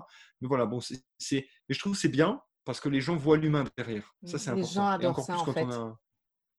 Mais 0.40 0.48
voilà, 0.48 0.64
bon, 0.64 0.80
c'est, 0.80 1.04
mais 1.30 1.46
je 1.68 1.78
trouve 1.78 1.92
que 1.92 1.98
c'est 1.98 2.08
bien 2.08 2.40
parce 2.66 2.80
que 2.80 2.90
les 2.90 3.00
gens 3.00 3.16
voient 3.16 3.38
l'humain 3.38 3.64
derrière. 3.78 4.12
Ça, 4.24 4.38
c'est 4.38 4.50
important. 4.50 4.68
Les 4.68 4.74
gens 4.74 4.86
adorent 4.88 5.20
ça, 5.20 5.38
en 5.38 5.52
fait. 5.52 5.66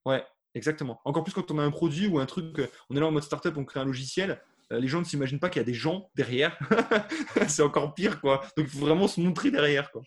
Ouais, 0.06 0.26
exactement. 0.56 1.02
Encore 1.04 1.24
plus 1.24 1.34
quand 1.34 1.52
on 1.52 1.60
a 1.60 1.64
un 1.64 1.70
produit 1.70 2.08
ou 2.08 2.18
un 2.18 2.26
truc, 2.26 2.62
on 2.90 2.96
est 2.96 3.00
là 3.00 3.06
en 3.06 3.12
mode 3.12 3.24
startup, 3.24 3.56
on 3.58 3.66
crée 3.66 3.82
un 3.82 3.86
logiciel, 3.86 4.42
euh, 4.72 4.80
les 4.80 4.88
gens 4.88 5.00
ne 5.00 5.06
s'imaginent 5.06 5.40
pas 5.40 5.50
qu'il 5.50 5.60
y 5.60 5.64
a 5.64 5.66
des 5.66 5.74
gens 5.74 6.10
derrière. 6.16 6.58
c'est 7.48 7.62
encore 7.62 7.94
pire, 7.94 8.22
quoi. 8.22 8.42
Donc, 8.56 8.68
il 8.68 8.80
faut 8.80 8.86
vraiment 8.86 9.08
se 9.10 9.20
montrer 9.20 9.52
derrière, 9.52 9.92
quoi. 9.92 10.02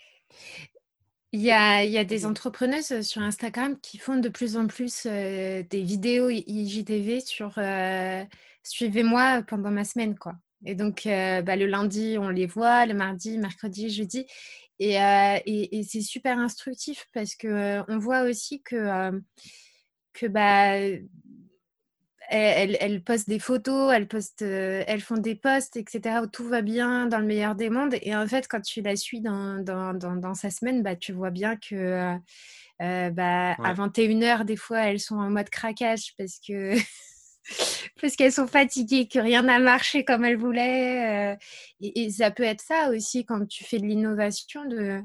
Il 1.33 1.43
y, 1.43 1.53
a, 1.53 1.85
il 1.85 1.93
y 1.93 1.99
a, 1.99 2.05
des 2.05 2.27
entrepreneuses 2.27 3.03
sur 3.03 3.21
Instagram 3.21 3.79
qui 3.81 3.99
font 3.99 4.17
de 4.17 4.29
plus 4.29 4.57
en 4.57 4.67
plus 4.67 5.07
euh, 5.07 5.63
des 5.63 5.83
vidéos 5.83 6.29
IGTV 6.29 7.21
sur 7.21 7.53
euh, 7.59 8.25
suivez-moi 8.65 9.43
pendant 9.47 9.71
ma 9.71 9.85
semaine 9.85 10.19
quoi. 10.19 10.33
Et 10.67 10.75
donc 10.75 11.03
bah, 11.05 11.55
le 11.55 11.67
lundi 11.67 12.17
on 12.19 12.31
les 12.31 12.47
voit, 12.47 12.85
le 12.85 12.95
mardi, 12.95 13.39
mercredi, 13.39 13.91
jeudi 13.91 14.27
euh, 14.81 15.39
et, 15.45 15.83
c'est 15.83 16.01
super 16.01 16.39
instructif 16.39 17.07
parce 17.13 17.35
que 17.35 17.49
euh, 17.49 17.83
on 17.89 17.99
voit 17.99 18.23
aussi 18.23 18.63
que, 18.63 18.77
euh, 18.77 19.21
que 20.15 20.27
bah, 20.27 20.77
elles, 22.31 23.03
postent 23.05 23.29
des 23.29 23.39
photos, 23.39 23.93
elles, 23.93 24.09
postent, 24.09 24.43
elles 24.43 25.01
font 25.01 25.17
des 25.17 25.35
posts, 25.35 25.77
etc. 25.77 26.21
où 26.23 26.27
tout 26.27 26.49
va 26.49 26.63
bien 26.63 27.07
dans 27.07 27.19
le 27.19 27.27
meilleur 27.27 27.57
des 27.57 27.69
mondes. 27.69 27.97
Et 28.03 28.15
en 28.15 28.27
fait, 28.27 28.47
quand 28.49 28.61
tu 28.61 28.81
la 28.81 28.97
suis 28.97 29.21
dans, 29.21 29.63
dans, 29.63 29.95
dans, 29.95 30.35
sa 30.35 30.51
semaine, 30.51 30.83
bah, 30.83 30.97
tu 30.97 31.13
vois 31.13 31.31
bien 31.31 31.57
que 31.57 32.17
bah, 32.79 33.53
à 33.53 33.75
21h, 33.75 34.45
des 34.45 34.57
fois, 34.57 34.81
elles 34.81 35.01
sont 35.01 35.17
en 35.17 35.29
mode 35.29 35.51
craquage 35.51 36.15
parce 36.17 36.39
que 36.39 36.75
parce 38.01 38.17
qu'elles 38.17 38.33
sont 38.33 38.47
fatiguées, 38.47 39.09
que 39.09 39.19
rien 39.19 39.43
n'a 39.43 39.59
marché 39.59 40.05
comme 40.05 40.25
elles 40.25 40.37
voulaient. 40.37 41.33
Euh, 41.33 41.37
et, 41.81 42.11
ça 42.11 42.31
peut 42.31 42.43
être 42.43 42.61
ça 42.61 42.91
aussi 42.91 43.25
quand 43.25 43.47
tu 43.47 43.65
fais 43.65 43.79
de 43.79 43.87
l'innovation, 43.87 44.65
de, 44.65 45.01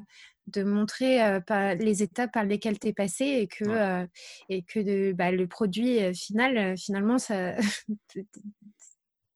de 0.48 0.64
montrer 0.64 1.24
euh, 1.24 1.40
les 1.76 2.04
étapes 2.04 2.32
par 2.34 2.44
lesquelles 2.44 2.80
tu 2.80 2.88
es 2.88 2.94
passé 2.94 3.26
et 3.26 3.48
que, 3.48 3.66
euh, 3.66 4.06
et 4.50 4.64
que 4.64 5.12
bah, 5.14 5.32
le 5.32 5.48
produit 5.48 6.14
final, 6.14 6.78
finalement, 6.78 7.18
ça, 7.18 7.56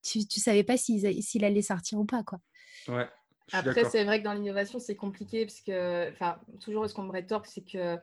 tu 0.03 0.19
ne 0.19 0.41
savais 0.41 0.63
pas 0.63 0.77
s'il 0.77 1.45
allait 1.45 1.61
sortir 1.61 1.99
ou 1.99 2.05
pas. 2.05 2.23
Quoi. 2.23 2.39
Ouais. 2.87 3.07
Après, 3.51 3.85
c'est 3.85 4.03
vrai 4.03 4.19
que 4.19 4.23
dans 4.23 4.33
l'innovation, 4.33 4.79
c'est 4.79 4.95
compliqué 4.95 5.45
parce 5.45 5.61
que, 5.61 6.09
enfin, 6.11 6.39
toujours 6.59 6.87
ce 6.89 6.93
qu'on 6.93 7.03
me 7.03 7.11
rétorque, 7.11 7.47
c'est 7.47 7.61
que 7.61 7.77
euh, 7.77 7.97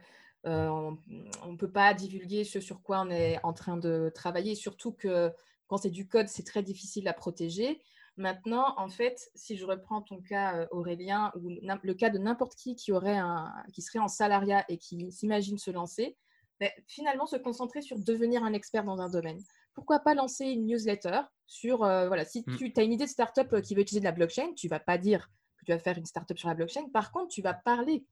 on 0.46 1.52
ne 1.52 1.56
peut 1.56 1.70
pas 1.70 1.92
divulguer 1.94 2.44
ce 2.44 2.60
sur 2.60 2.82
quoi 2.82 3.00
on 3.00 3.10
est 3.10 3.38
en 3.42 3.52
train 3.52 3.76
de 3.76 4.10
travailler, 4.14 4.54
surtout 4.54 4.92
que 4.92 5.32
quand 5.66 5.78
c'est 5.78 5.90
du 5.90 6.06
code, 6.08 6.28
c'est 6.28 6.44
très 6.44 6.62
difficile 6.62 7.08
à 7.08 7.12
protéger. 7.12 7.80
Maintenant, 8.16 8.74
en 8.78 8.88
fait, 8.88 9.30
si 9.34 9.56
je 9.56 9.66
reprends 9.66 10.00
ton 10.00 10.22
cas, 10.22 10.56
euh, 10.56 10.66
Aurélien, 10.70 11.32
ou 11.36 11.50
le 11.50 11.94
cas 11.94 12.08
de 12.08 12.18
n'importe 12.18 12.54
qui 12.54 12.74
qui, 12.74 12.92
aurait 12.92 13.18
un, 13.18 13.52
qui 13.74 13.82
serait 13.82 13.98
en 13.98 14.08
salariat 14.08 14.64
et 14.68 14.78
qui 14.78 15.12
s'imagine 15.12 15.58
se 15.58 15.70
lancer, 15.70 16.16
ben, 16.58 16.70
finalement 16.86 17.26
se 17.26 17.36
concentrer 17.36 17.82
sur 17.82 17.98
devenir 17.98 18.42
un 18.42 18.54
expert 18.54 18.84
dans 18.84 19.00
un 19.00 19.10
domaine. 19.10 19.38
Pourquoi 19.74 19.98
pas 19.98 20.14
lancer 20.14 20.46
une 20.46 20.66
newsletter 20.66 21.20
sur, 21.46 21.84
euh, 21.84 22.08
voilà, 22.08 22.24
si 22.24 22.42
mm. 22.46 22.56
tu 22.56 22.72
as 22.76 22.82
une 22.82 22.94
idée 22.94 23.04
de 23.04 23.10
startup 23.10 23.60
qui 23.60 23.74
veut 23.74 23.82
utiliser 23.82 24.00
de 24.00 24.06
la 24.06 24.12
blockchain, 24.12 24.54
tu 24.54 24.66
vas 24.68 24.80
pas 24.80 24.96
dire 24.96 25.28
que 25.58 25.66
tu 25.66 25.72
vas 25.72 25.78
faire 25.78 25.98
une 25.98 26.06
startup 26.06 26.38
sur 26.38 26.48
la 26.48 26.54
blockchain. 26.54 26.88
Par 26.94 27.12
contre, 27.12 27.28
tu 27.28 27.42
vas 27.42 27.52
parler 27.52 28.06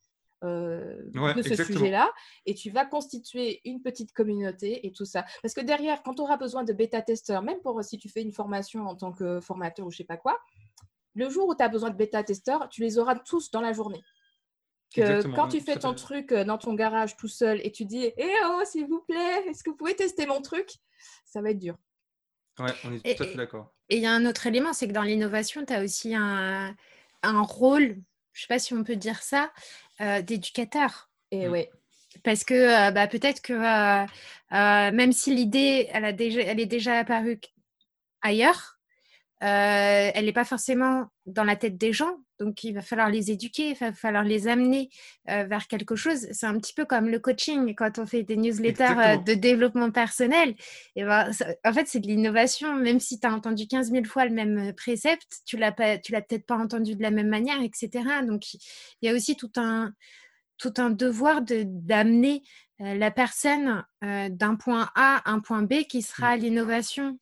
euh, 0.45 1.03
de 1.37 1.43
ce 1.43 1.65
sujet-là 1.65 2.13
et 2.47 2.55
tu 2.55 2.71
vas 2.71 2.85
constituer 2.85 3.61
une 3.65 3.81
petite 3.81 4.13
communauté 4.13 4.87
et 4.87 4.93
tout 4.93 5.05
ça. 5.05 5.25
Parce 5.43 5.55
que 5.55 5.61
derrière, 5.61 6.03
quand 6.03 6.15
tu 6.15 6.23
auras 6.23 6.37
besoin 6.37 6.65
de 6.65 6.73
bêta-testeurs, 6.73 7.43
même 7.43 7.61
pour 7.61 7.83
si 7.83 7.99
tu 7.99 8.09
fais 8.09 8.23
une 8.23 8.33
formation 8.33 8.87
en 8.87 8.95
tant 8.95 9.13
que 9.13 9.41
formateur 9.41 9.87
ou 9.87 9.91
je 9.91 9.99
sais 9.99 10.05
pas 10.05 10.17
quoi, 10.17 10.39
le 11.15 11.31
jour 11.31 11.49
où 11.49 11.55
tu 11.55 11.63
as 11.63 11.69
besoin 11.69 11.91
de 11.91 11.97
bêta-testeurs, 11.97 12.69
tu 12.69 12.83
les 12.83 12.99
auras 12.99 13.15
tous 13.17 13.51
dans 13.51 13.61
la 13.61 13.73
journée. 13.73 14.03
Que 14.95 15.27
quand 15.35 15.49
tu 15.49 15.61
fais 15.61 15.77
ton 15.77 15.95
truc 15.95 16.31
euh, 16.31 16.45
dans 16.45 16.59
ton 16.59 16.75
garage 16.75 17.17
tout 17.17 17.29
seul 17.29 17.61
et 17.65 17.73
tu 17.73 17.85
dis 17.85 18.13
Eh 18.17 18.31
oh, 18.47 18.63
s'il 18.65 18.87
vous 18.87 19.01
plaît, 19.01 19.47
est-ce 19.49 19.65
que 19.65 19.71
vous 19.71 19.77
pouvez 19.77 19.97
tester 19.97 20.27
mon 20.27 20.41
truc? 20.41 20.69
Ça 21.25 21.43
va 21.43 21.51
être 21.51 21.59
dur. 21.59 21.77
Ouais, 22.61 22.73
on 22.85 22.93
est 22.93 23.17
tout 23.17 23.23
à 23.23 23.27
fait 23.27 23.35
d'accord. 23.35 23.75
Et 23.89 23.97
il 23.97 24.03
y 24.03 24.07
a 24.07 24.13
un 24.13 24.25
autre 24.27 24.47
élément, 24.47 24.73
c'est 24.73 24.87
que 24.87 24.93
dans 24.93 25.03
l'innovation, 25.03 25.65
tu 25.65 25.73
as 25.73 25.83
aussi 25.83 26.15
un, 26.15 26.77
un 27.23 27.43
rôle 27.43 28.01
je 28.35 28.43
sais 28.43 28.49
pas 28.49 28.59
si 28.59 28.75
on 28.75 28.85
peut 28.85 28.97
dire 28.97 29.23
ça, 29.23 29.53
d'éducateur. 30.01 31.11
Et 31.31 31.49
ouais. 31.49 31.71
Parce 32.23 32.45
que 32.45 32.91
bah, 32.93 33.07
peut-être 33.07 33.43
que 33.43 33.53
même 34.91 35.13
si 35.13 35.35
l'idée, 35.35 35.89
elle, 35.93 36.05
a 36.05 36.13
déjà, 36.13 36.41
elle 36.43 36.61
est 36.61 36.67
déjà 36.67 36.99
apparue 36.99 37.41
ailleurs, 38.23 38.74
elle 39.47 40.25
n'est 40.25 40.33
pas 40.33 40.45
forcément 40.45 41.07
dans 41.27 41.45
la 41.45 41.57
tête 41.57 41.77
des 41.77 41.93
gens. 41.93 42.17
Donc, 42.41 42.65
il 42.65 42.75
va 42.75 42.81
falloir 42.81 43.11
les 43.11 43.31
éduquer, 43.31 43.71
il 43.71 43.77
va 43.77 43.93
falloir 43.93 44.25
les 44.25 44.49
amener 44.49 44.91
vers 45.27 45.67
quelque 45.69 45.97
chose. 45.97 46.27
C'est 46.33 46.47
un 46.47 46.59
petit 46.59 46.73
peu 46.73 46.85
comme 46.85 47.09
le 47.09 47.19
coaching 47.19 47.75
quand 47.75 47.99
on 47.99 48.07
fait 48.07 48.23
des 48.23 48.37
newsletters 48.37 49.23
de 49.25 49.35
développement 49.35 49.91
personnel. 49.91 50.55
Et 50.97 51.05
ben, 51.05 51.31
en 51.65 51.73
fait, 51.73 51.87
c'est 51.87 52.01
de 52.01 52.07
l'innovation. 52.07 52.75
Même 52.75 53.01
si 53.01 53.21
tu 53.21 53.27
as 53.27 53.33
entendu 53.33 53.67
15 53.67 53.91
000 53.91 54.05
fois 54.05 54.25
le 54.25 54.33
même 54.33 54.73
précepte, 54.75 55.43
tu 55.47 55.57
ne 55.57 55.61
l'as 55.61 55.73
peut-être 55.73 56.47
pas 56.47 56.57
entendu 56.57 56.97
de 56.97 57.03
la 57.03 57.11
même 57.11 57.29
manière, 57.29 57.61
etc. 57.63 58.03
Donc, 58.27 58.55
il 58.55 58.61
y 59.03 59.09
a 59.09 59.15
aussi 59.15 59.37
tout 59.37 59.53
un, 59.57 59.93
tout 60.59 60.75
un 60.79 60.91
devoir 60.91 61.43
d'amener 61.43 62.43
la 62.79 63.11
personne 63.11 63.85
d'un 64.03 64.57
point 64.57 64.91
A 64.95 65.23
à 65.25 65.31
un 65.31 65.41
point 65.41 65.63
B 65.63 65.85
qui 65.89 66.03
sera 66.03 66.37
mmh. 66.37 66.41
l'innovation 66.41 67.19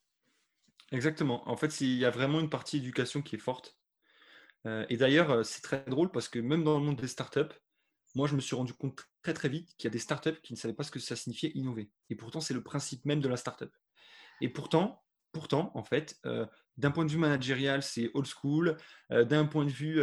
Exactement. 0.92 1.48
En 1.48 1.56
fait, 1.56 1.80
il 1.80 1.94
y 1.96 2.04
a 2.04 2.10
vraiment 2.10 2.38
une 2.38 2.50
partie 2.50 2.76
éducation 2.76 3.22
qui 3.22 3.36
est 3.36 3.40
forte. 3.40 3.76
Euh, 4.66 4.84
et 4.90 4.96
d'ailleurs, 4.96 5.30
euh, 5.30 5.42
c'est 5.42 5.62
très 5.62 5.82
drôle 5.86 6.12
parce 6.12 6.28
que 6.28 6.38
même 6.38 6.62
dans 6.62 6.78
le 6.78 6.84
monde 6.84 7.00
des 7.00 7.08
startups, 7.08 7.52
moi, 8.14 8.28
je 8.28 8.36
me 8.36 8.40
suis 8.40 8.54
rendu 8.54 8.74
compte 8.74 9.08
très 9.22 9.32
très 9.32 9.48
vite 9.48 9.74
qu'il 9.78 9.88
y 9.88 9.90
a 9.90 9.92
des 9.92 9.98
startups 9.98 10.40
qui 10.42 10.52
ne 10.52 10.58
savaient 10.58 10.74
pas 10.74 10.84
ce 10.84 10.90
que 10.90 11.00
ça 11.00 11.16
signifiait 11.16 11.50
innover. 11.54 11.90
Et 12.10 12.14
pourtant, 12.14 12.40
c'est 12.40 12.52
le 12.54 12.62
principe 12.62 13.06
même 13.06 13.20
de 13.20 13.28
la 13.28 13.38
startup. 13.38 13.74
Et 14.42 14.50
pourtant, 14.50 15.02
pourtant, 15.32 15.72
en 15.74 15.82
fait, 15.82 16.18
euh, 16.26 16.44
d'un 16.76 16.90
point 16.90 17.06
de 17.06 17.10
vue 17.10 17.18
managérial, 17.18 17.82
c'est 17.82 18.10
old 18.12 18.26
school. 18.26 18.76
d'un 19.10 19.46
point 19.46 19.64
de 19.64 19.70
vue 19.70 20.02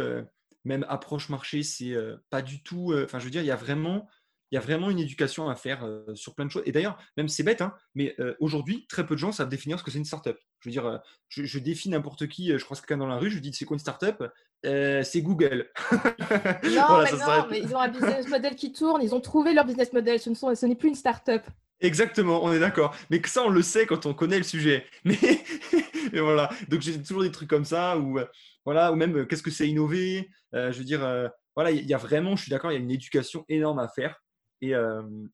même 0.64 0.84
approche 0.88 1.28
marché, 1.28 1.62
c'est 1.62 1.94
pas 2.30 2.42
du 2.42 2.62
tout. 2.62 2.92
Enfin, 3.04 3.18
je 3.18 3.24
veux 3.24 3.30
dire, 3.30 3.42
il 3.42 3.46
y 3.46 3.50
a 3.50 3.56
vraiment 3.56 4.08
il 4.52 4.56
y 4.56 4.58
a 4.58 4.60
vraiment 4.60 4.90
une 4.90 4.98
éducation 4.98 5.48
à 5.48 5.54
faire 5.54 5.88
sur 6.14 6.34
plein 6.34 6.44
de 6.46 6.50
choses. 6.50 6.64
Et 6.66 6.72
d'ailleurs, 6.72 6.98
même 7.16 7.28
c'est 7.28 7.44
bête, 7.44 7.60
hein, 7.60 7.74
mais 7.94 8.16
aujourd'hui, 8.40 8.86
très 8.88 9.06
peu 9.06 9.14
de 9.14 9.20
gens 9.20 9.30
savent 9.32 9.48
définir 9.48 9.78
ce 9.78 9.84
que 9.84 9.90
c'est 9.90 9.98
une 9.98 10.04
startup. 10.04 10.36
Je 10.60 10.68
veux 10.68 10.72
dire, 10.72 10.86
euh, 10.86 10.98
je, 11.28 11.58
défie 11.58 11.88
n'importe 11.88 12.28
qui, 12.28 12.48
je 12.48 12.64
croise 12.64 12.80
quelqu'un 12.80 12.98
dans 12.98 13.06
la 13.06 13.16
rue, 13.16 13.30
je 13.30 13.36
lui 13.36 13.40
dis 13.40 13.52
c'est 13.52 13.64
quoi 13.64 13.74
une 13.74 13.80
startup? 13.80 14.24
C'est 14.62 15.22
Google. 15.22 15.70
non, 15.92 15.98
mais 16.62 17.12
non, 17.12 17.46
mais 17.50 17.60
ils 17.60 17.74
ont 17.74 17.80
un 17.80 17.88
business 17.88 18.28
model 18.28 18.54
qui 18.56 18.72
tourne, 18.72 19.02
ils 19.02 19.14
ont 19.14 19.20
trouvé 19.20 19.54
leur 19.54 19.64
business 19.64 19.92
model, 19.92 20.20
ce, 20.20 20.34
ce 20.34 20.66
n'est 20.66 20.74
plus 20.74 20.90
une 20.90 20.94
startup. 20.94 21.42
Exactement, 21.80 22.44
on 22.44 22.52
est 22.52 22.58
d'accord. 22.58 22.94
Mais 23.08 23.22
que 23.22 23.28
ça, 23.30 23.42
on 23.42 23.48
le 23.48 23.62
sait 23.62 23.86
quand 23.86 24.04
on 24.04 24.12
connaît 24.12 24.36
le 24.36 24.44
sujet. 24.44 24.84
Mais 25.04 26.20
voilà. 26.20 26.50
Donc 26.68 26.82
j'ai 26.82 27.00
toujours 27.02 27.22
des 27.22 27.30
trucs 27.30 27.48
comme 27.48 27.64
ça, 27.64 27.96
ou 27.96 28.18
voilà, 28.66 28.92
ou 28.92 28.96
même 28.96 29.26
qu'est-ce 29.26 29.42
que 29.42 29.50
c'est 29.50 29.66
innover? 29.66 30.28
je 30.52 30.76
veux 30.76 30.84
dire, 30.84 31.30
voilà, 31.54 31.70
il 31.70 31.86
y 31.86 31.94
a 31.94 31.98
vraiment, 31.98 32.36
je 32.36 32.42
suis 32.42 32.50
d'accord, 32.50 32.70
il 32.70 32.74
y 32.74 32.78
a 32.78 32.80
une 32.80 32.90
éducation 32.90 33.46
énorme 33.48 33.78
à 33.78 33.88
faire. 33.88 34.20
Et, 34.60 34.74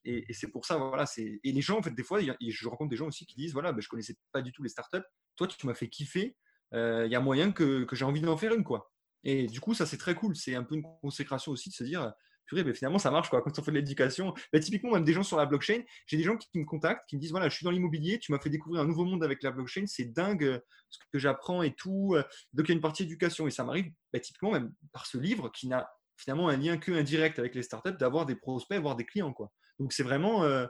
et, 0.04 0.32
c'est 0.32 0.48
pour 0.48 0.64
ça, 0.64 0.76
voilà. 0.76 1.04
Et 1.18 1.52
les 1.52 1.60
gens, 1.60 1.78
en 1.78 1.82
fait, 1.82 1.94
des 1.94 2.04
fois, 2.04 2.20
je 2.20 2.68
rencontre 2.68 2.90
des 2.90 2.96
gens 2.96 3.08
aussi 3.08 3.26
qui 3.26 3.36
disent 3.36 3.52
voilà, 3.52 3.72
ben, 3.72 3.80
je 3.80 3.88
connaissais 3.88 4.16
pas 4.32 4.42
du 4.42 4.52
tout 4.52 4.62
les 4.62 4.68
startups. 4.68 5.04
Toi, 5.36 5.48
tu 5.48 5.66
m'as 5.66 5.74
fait 5.74 5.88
kiffer. 5.88 6.36
Il 6.72 7.08
y 7.10 7.14
a 7.14 7.20
moyen 7.20 7.52
que, 7.52 7.86
j'ai 7.92 8.04
envie 8.04 8.20
d'en 8.20 8.36
faire 8.36 8.54
une, 8.54 8.64
quoi. 8.64 8.90
Et 9.24 9.46
du 9.46 9.60
coup, 9.60 9.74
ça, 9.74 9.86
c'est 9.86 9.96
très 9.96 10.14
cool. 10.14 10.36
C'est 10.36 10.54
un 10.54 10.62
peu 10.62 10.76
une 10.76 10.84
consécration 11.02 11.50
aussi 11.50 11.70
de 11.70 11.74
se 11.74 11.82
dire 11.82 12.12
purée, 12.46 12.62
mais 12.62 12.74
finalement, 12.74 13.00
ça 13.00 13.10
marche, 13.10 13.28
quoi. 13.28 13.42
Quand 13.42 13.58
on 13.58 13.62
fait 13.62 13.72
de 13.72 13.76
l'éducation, 13.76 14.32
ben, 14.52 14.60
typiquement, 14.60 14.92
même 14.92 15.04
des 15.04 15.12
gens 15.12 15.24
sur 15.24 15.36
la 15.36 15.46
blockchain, 15.46 15.82
j'ai 16.06 16.16
des 16.16 16.22
gens 16.22 16.36
qui, 16.36 16.48
me 16.54 16.64
contactent, 16.64 17.08
qui 17.08 17.16
me 17.16 17.20
disent 17.20 17.32
voilà, 17.32 17.48
je 17.48 17.56
suis 17.56 17.64
dans 17.64 17.72
l'immobilier, 17.72 18.20
tu 18.20 18.30
m'as 18.30 18.38
fait 18.38 18.50
découvrir 18.50 18.82
un 18.82 18.86
nouveau 18.86 19.04
monde 19.04 19.24
avec 19.24 19.42
la 19.42 19.50
blockchain, 19.50 19.84
c'est 19.86 20.12
dingue 20.12 20.60
ce 20.88 20.98
que 21.12 21.18
j'apprends 21.18 21.64
et 21.64 21.74
tout. 21.74 22.16
Donc, 22.52 22.68
il 22.68 22.70
y 22.70 22.72
a 22.72 22.74
une 22.76 22.80
partie 22.80 23.02
éducation. 23.02 23.48
Et 23.48 23.50
ça 23.50 23.64
m'arrive, 23.64 23.90
ben, 24.12 24.20
typiquement, 24.20 24.52
même 24.52 24.72
par 24.92 25.06
ce 25.06 25.18
livre 25.18 25.50
qui 25.50 25.66
n'a 25.66 25.90
finalement 26.16 26.48
un 26.48 26.56
lien 26.56 26.78
que 26.78 26.92
indirect 26.92 27.38
avec 27.38 27.54
les 27.54 27.62
startups, 27.62 27.96
d'avoir 27.98 28.26
des 28.26 28.36
prospects, 28.36 28.80
voire 28.80 28.96
des 28.96 29.04
clients. 29.04 29.32
Quoi. 29.32 29.50
Donc 29.78 29.92
c'est 29.92 30.02
vraiment, 30.02 30.44
euh, 30.44 30.66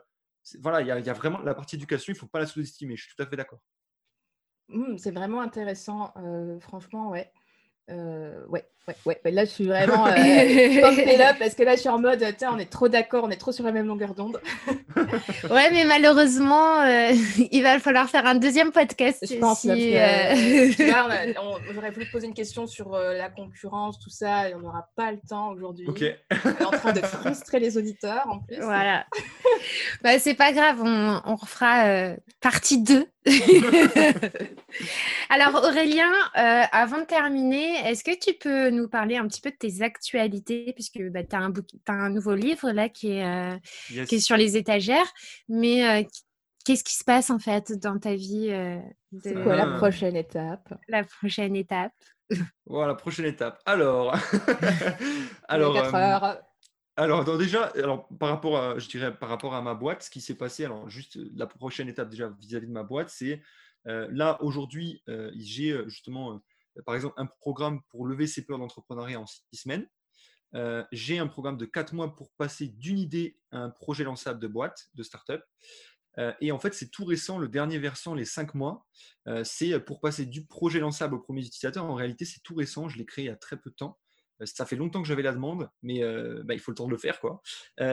voilà, 0.60 0.80
il 0.80 0.86
y, 0.86 1.10
a 1.10 1.12
vraiment 1.12 1.40
la 1.40 1.54
partie 1.54 1.76
éducation, 1.76 2.12
il 2.12 2.16
ne 2.16 2.20
faut 2.20 2.26
pas 2.26 2.40
la 2.40 2.46
sous-estimer. 2.46 2.96
Je 2.96 3.04
suis 3.04 3.14
tout 3.16 3.22
à 3.22 3.26
fait 3.26 3.36
d'accord. 3.36 3.60
Mmh, 4.68 4.98
c'est 4.98 5.12
vraiment 5.12 5.40
intéressant, 5.40 6.12
euh, 6.16 6.58
franchement, 6.60 7.10
ouais. 7.10 7.32
Euh, 7.88 8.44
ouais, 8.48 8.64
ouais, 8.88 8.96
ouais. 9.04 9.30
Là, 9.30 9.44
je 9.44 9.50
suis 9.50 9.66
vraiment 9.66 10.06
euh, 10.08 11.16
là 11.18 11.34
parce 11.34 11.54
que 11.54 11.62
là, 11.62 11.76
je 11.76 11.80
suis 11.80 11.88
en 11.88 12.00
mode, 12.00 12.24
on 12.50 12.58
est 12.58 12.70
trop 12.70 12.88
d'accord, 12.88 13.24
on 13.24 13.30
est 13.30 13.36
trop 13.36 13.52
sur 13.52 13.64
la 13.64 13.70
même 13.70 13.86
longueur 13.86 14.14
d'onde. 14.14 14.40
ouais, 15.50 15.70
mais 15.70 15.84
malheureusement, 15.84 16.80
euh, 16.80 17.12
il 17.52 17.62
va 17.62 17.78
falloir 17.78 18.08
faire 18.08 18.26
un 18.26 18.34
deuxième 18.34 18.72
podcast. 18.72 19.24
Je 19.28 19.36
pense. 19.36 19.60
Si, 19.60 19.96
euh, 19.96 21.32
on, 21.40 21.58
j'aurais 21.72 21.90
voulu 21.90 22.06
poser 22.06 22.26
une 22.26 22.34
question 22.34 22.66
sur 22.66 22.90
la 22.90 23.28
concurrence, 23.28 24.00
tout 24.00 24.10
ça, 24.10 24.48
et 24.48 24.54
on 24.54 24.60
n'aura 24.60 24.88
pas 24.96 25.12
le 25.12 25.18
temps 25.28 25.50
aujourd'hui. 25.50 25.86
Ok. 25.86 26.04
on 26.44 26.48
est 26.50 26.64
en 26.64 26.70
train 26.70 26.92
de 26.92 27.02
frustrer 27.02 27.60
les 27.60 27.78
auditeurs 27.78 28.26
en 28.28 28.40
plus. 28.40 28.58
Voilà. 28.60 29.06
bah, 30.02 30.18
c'est 30.18 30.34
pas 30.34 30.52
grave, 30.52 30.78
on, 30.82 31.20
on 31.24 31.36
refera 31.36 32.16
partie 32.40 32.82
2 32.82 33.06
Alors 35.30 35.64
Aurélien, 35.64 36.12
euh, 36.36 36.62
avant 36.70 37.00
de 37.00 37.06
terminer, 37.06 37.88
est-ce 37.88 38.04
que 38.04 38.16
tu 38.18 38.34
peux 38.34 38.70
nous 38.70 38.88
parler 38.88 39.16
un 39.16 39.26
petit 39.26 39.40
peu 39.40 39.50
de 39.50 39.56
tes 39.56 39.82
actualités, 39.82 40.72
puisque 40.74 41.00
bah, 41.10 41.24
tu 41.24 41.34
as, 41.34 41.50
un 41.88 42.10
nouveau 42.10 42.34
livre 42.34 42.70
là 42.70 42.88
qui 42.88 43.12
est, 43.12 43.24
euh, 43.24 43.56
qui 44.04 44.16
est 44.16 44.20
sur 44.20 44.36
les 44.36 44.56
étagères, 44.56 45.06
mais 45.48 45.88
euh, 45.88 46.04
qu'est-ce 46.64 46.84
qui 46.84 46.94
se 46.94 47.04
passe 47.04 47.30
en 47.30 47.38
fait 47.38 47.72
dans 47.72 47.98
ta 47.98 48.14
vie 48.14 48.54
C'est 49.22 49.34
quoi 49.42 49.56
la 49.56 49.76
prochaine 49.76 50.16
étape? 50.16 50.74
La 50.88 51.04
prochaine 51.04 51.56
étape. 51.56 51.92
Voilà, 52.66 52.88
la 52.88 52.96
prochaine 52.96 53.26
étape. 53.26 53.60
Alors, 53.66 54.16
alors 55.48 55.74
4 55.74 55.94
heures. 55.94 56.38
Alors, 56.98 57.36
déjà, 57.36 57.72
par, 58.18 58.30
rapport 58.30 58.56
à, 58.56 58.78
je 58.78 58.88
dirais, 58.88 59.14
par 59.14 59.28
rapport 59.28 59.54
à 59.54 59.60
ma 59.60 59.74
boîte, 59.74 60.04
ce 60.04 60.10
qui 60.10 60.22
s'est 60.22 60.34
passé, 60.36 60.64
alors 60.64 60.88
juste 60.88 61.18
la 61.34 61.46
prochaine 61.46 61.88
étape 61.88 62.08
déjà 62.08 62.30
vis-à-vis 62.40 62.66
de 62.66 62.72
ma 62.72 62.84
boîte, 62.84 63.10
c'est 63.10 63.42
euh, 63.86 64.08
là, 64.10 64.42
aujourd'hui, 64.42 65.02
euh, 65.08 65.30
j'ai 65.36 65.72
euh, 65.72 65.88
justement, 65.88 66.40
par 66.84 66.94
exemple, 66.94 67.14
un 67.18 67.26
programme 67.26 67.82
pour 67.90 68.06
lever 68.06 68.26
ses 68.26 68.44
peurs 68.44 68.58
d'entrepreneuriat 68.58 69.20
en 69.20 69.26
six 69.26 69.44
semaines. 69.52 69.86
j'ai 70.90 71.18
un 71.18 71.26
programme 71.26 71.58
de 71.58 71.66
quatre 71.66 71.92
mois 71.92 72.14
pour 72.16 72.30
passer 72.32 72.68
d'une 72.68 72.98
idée 72.98 73.38
à 73.50 73.58
un 73.58 73.70
projet 73.70 74.04
lançable 74.04 74.40
de 74.40 74.48
boîte, 74.48 74.88
de 74.94 75.02
start-up. 75.02 75.42
et 76.40 76.50
en 76.50 76.58
fait, 76.58 76.72
c'est 76.72 76.90
tout 76.90 77.04
récent, 77.04 77.38
le 77.38 77.48
dernier 77.48 77.78
versant, 77.78 78.14
les 78.14 78.24
cinq 78.24 78.54
mois, 78.54 78.86
c'est 79.44 79.78
pour 79.80 80.00
passer 80.00 80.24
du 80.24 80.46
projet 80.46 80.80
lançable 80.80 81.14
aux 81.14 81.20
premiers 81.20 81.44
utilisateurs. 81.44 81.84
En 81.84 81.94
réalité, 81.94 82.24
c'est 82.24 82.40
tout 82.42 82.54
récent, 82.54 82.88
je 82.88 82.96
l'ai 82.96 83.04
créé 83.04 83.26
il 83.26 83.28
y 83.28 83.30
a 83.30 83.36
très 83.36 83.58
peu 83.58 83.70
de 83.70 83.74
temps. 83.74 83.98
Ça 84.44 84.66
fait 84.66 84.76
longtemps 84.76 85.02
que 85.02 85.08
j'avais 85.08 85.22
la 85.22 85.32
demande, 85.32 85.70
mais 85.82 86.00
bah, 86.44 86.54
il 86.54 86.60
faut 86.60 86.70
le 86.70 86.76
temps 86.76 86.86
de 86.86 86.90
le 86.90 86.98
faire. 86.98 87.20
Quoi. 87.20 87.40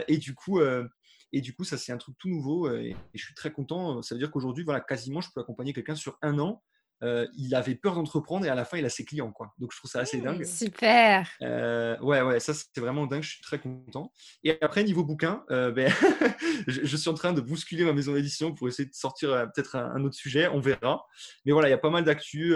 Et, 0.07 0.17
du 0.17 0.35
coup, 0.35 0.59
et 1.31 1.41
du 1.41 1.55
coup, 1.55 1.63
ça, 1.63 1.77
c'est 1.77 1.91
un 1.91 1.97
truc 1.97 2.15
tout 2.17 2.29
nouveau 2.29 2.69
et, 2.71 2.95
je 3.13 3.23
suis 3.23 3.33
très 3.33 3.51
content. 3.51 4.01
Ça 4.01 4.15
veut 4.15 4.19
dire 4.19 4.31
qu'aujourd'hui, 4.31 4.63
voilà, 4.63 4.81
quasiment, 4.81 5.21
je 5.21 5.29
peux 5.33 5.41
accompagner 5.41 5.73
quelqu'un 5.73 5.95
sur 5.95 6.17
un 6.21 6.39
an. 6.39 6.61
il 7.01 7.55
avait 7.55 7.75
peur 7.75 7.95
d'entreprendre 7.95 8.45
et 8.45 8.49
à 8.49 8.55
la 8.55 8.65
fin, 8.65 8.77
il 8.77 8.85
a 8.85 8.89
ses 8.89 9.05
clients. 9.05 9.31
Quoi. 9.31 9.53
Donc, 9.57 9.71
je 9.71 9.77
trouve 9.77 9.89
ça 9.89 9.99
assez 9.99 10.17
mmh, 10.17 10.23
dingue. 10.23 10.45
Super. 10.45 11.29
ouais, 11.41 12.21
ouais, 12.21 12.39
ça, 12.39 12.53
c'est 12.53 12.79
vraiment 12.79 13.07
dingue. 13.07 13.23
Je 13.23 13.31
suis 13.31 13.41
très 13.41 13.59
content. 13.59 14.11
Et 14.43 14.57
après, 14.61 14.83
niveau 14.83 15.03
bouquin, 15.03 15.45
ben, 15.49 15.91
je, 16.67 16.97
suis 16.97 17.09
en 17.09 17.13
train 17.13 17.31
de 17.31 17.41
bousculer 17.41 17.85
ma 17.85 17.93
maison 17.93 18.13
d'édition 18.13 18.53
pour 18.53 18.67
essayer 18.67 18.89
de 18.89 18.95
sortir 18.95 19.29
peut-être 19.55 19.75
un, 19.77 19.95
un, 19.95 20.03
autre 20.03 20.15
sujet. 20.15 20.47
On 20.49 20.59
verra. 20.59 21.05
Mais 21.45 21.53
voilà, 21.53 21.69
il 21.69 21.71
y 21.71 21.75
a 21.75 21.79
pas 21.79 21.89
mal 21.89 22.03
d'actu. 22.03 22.53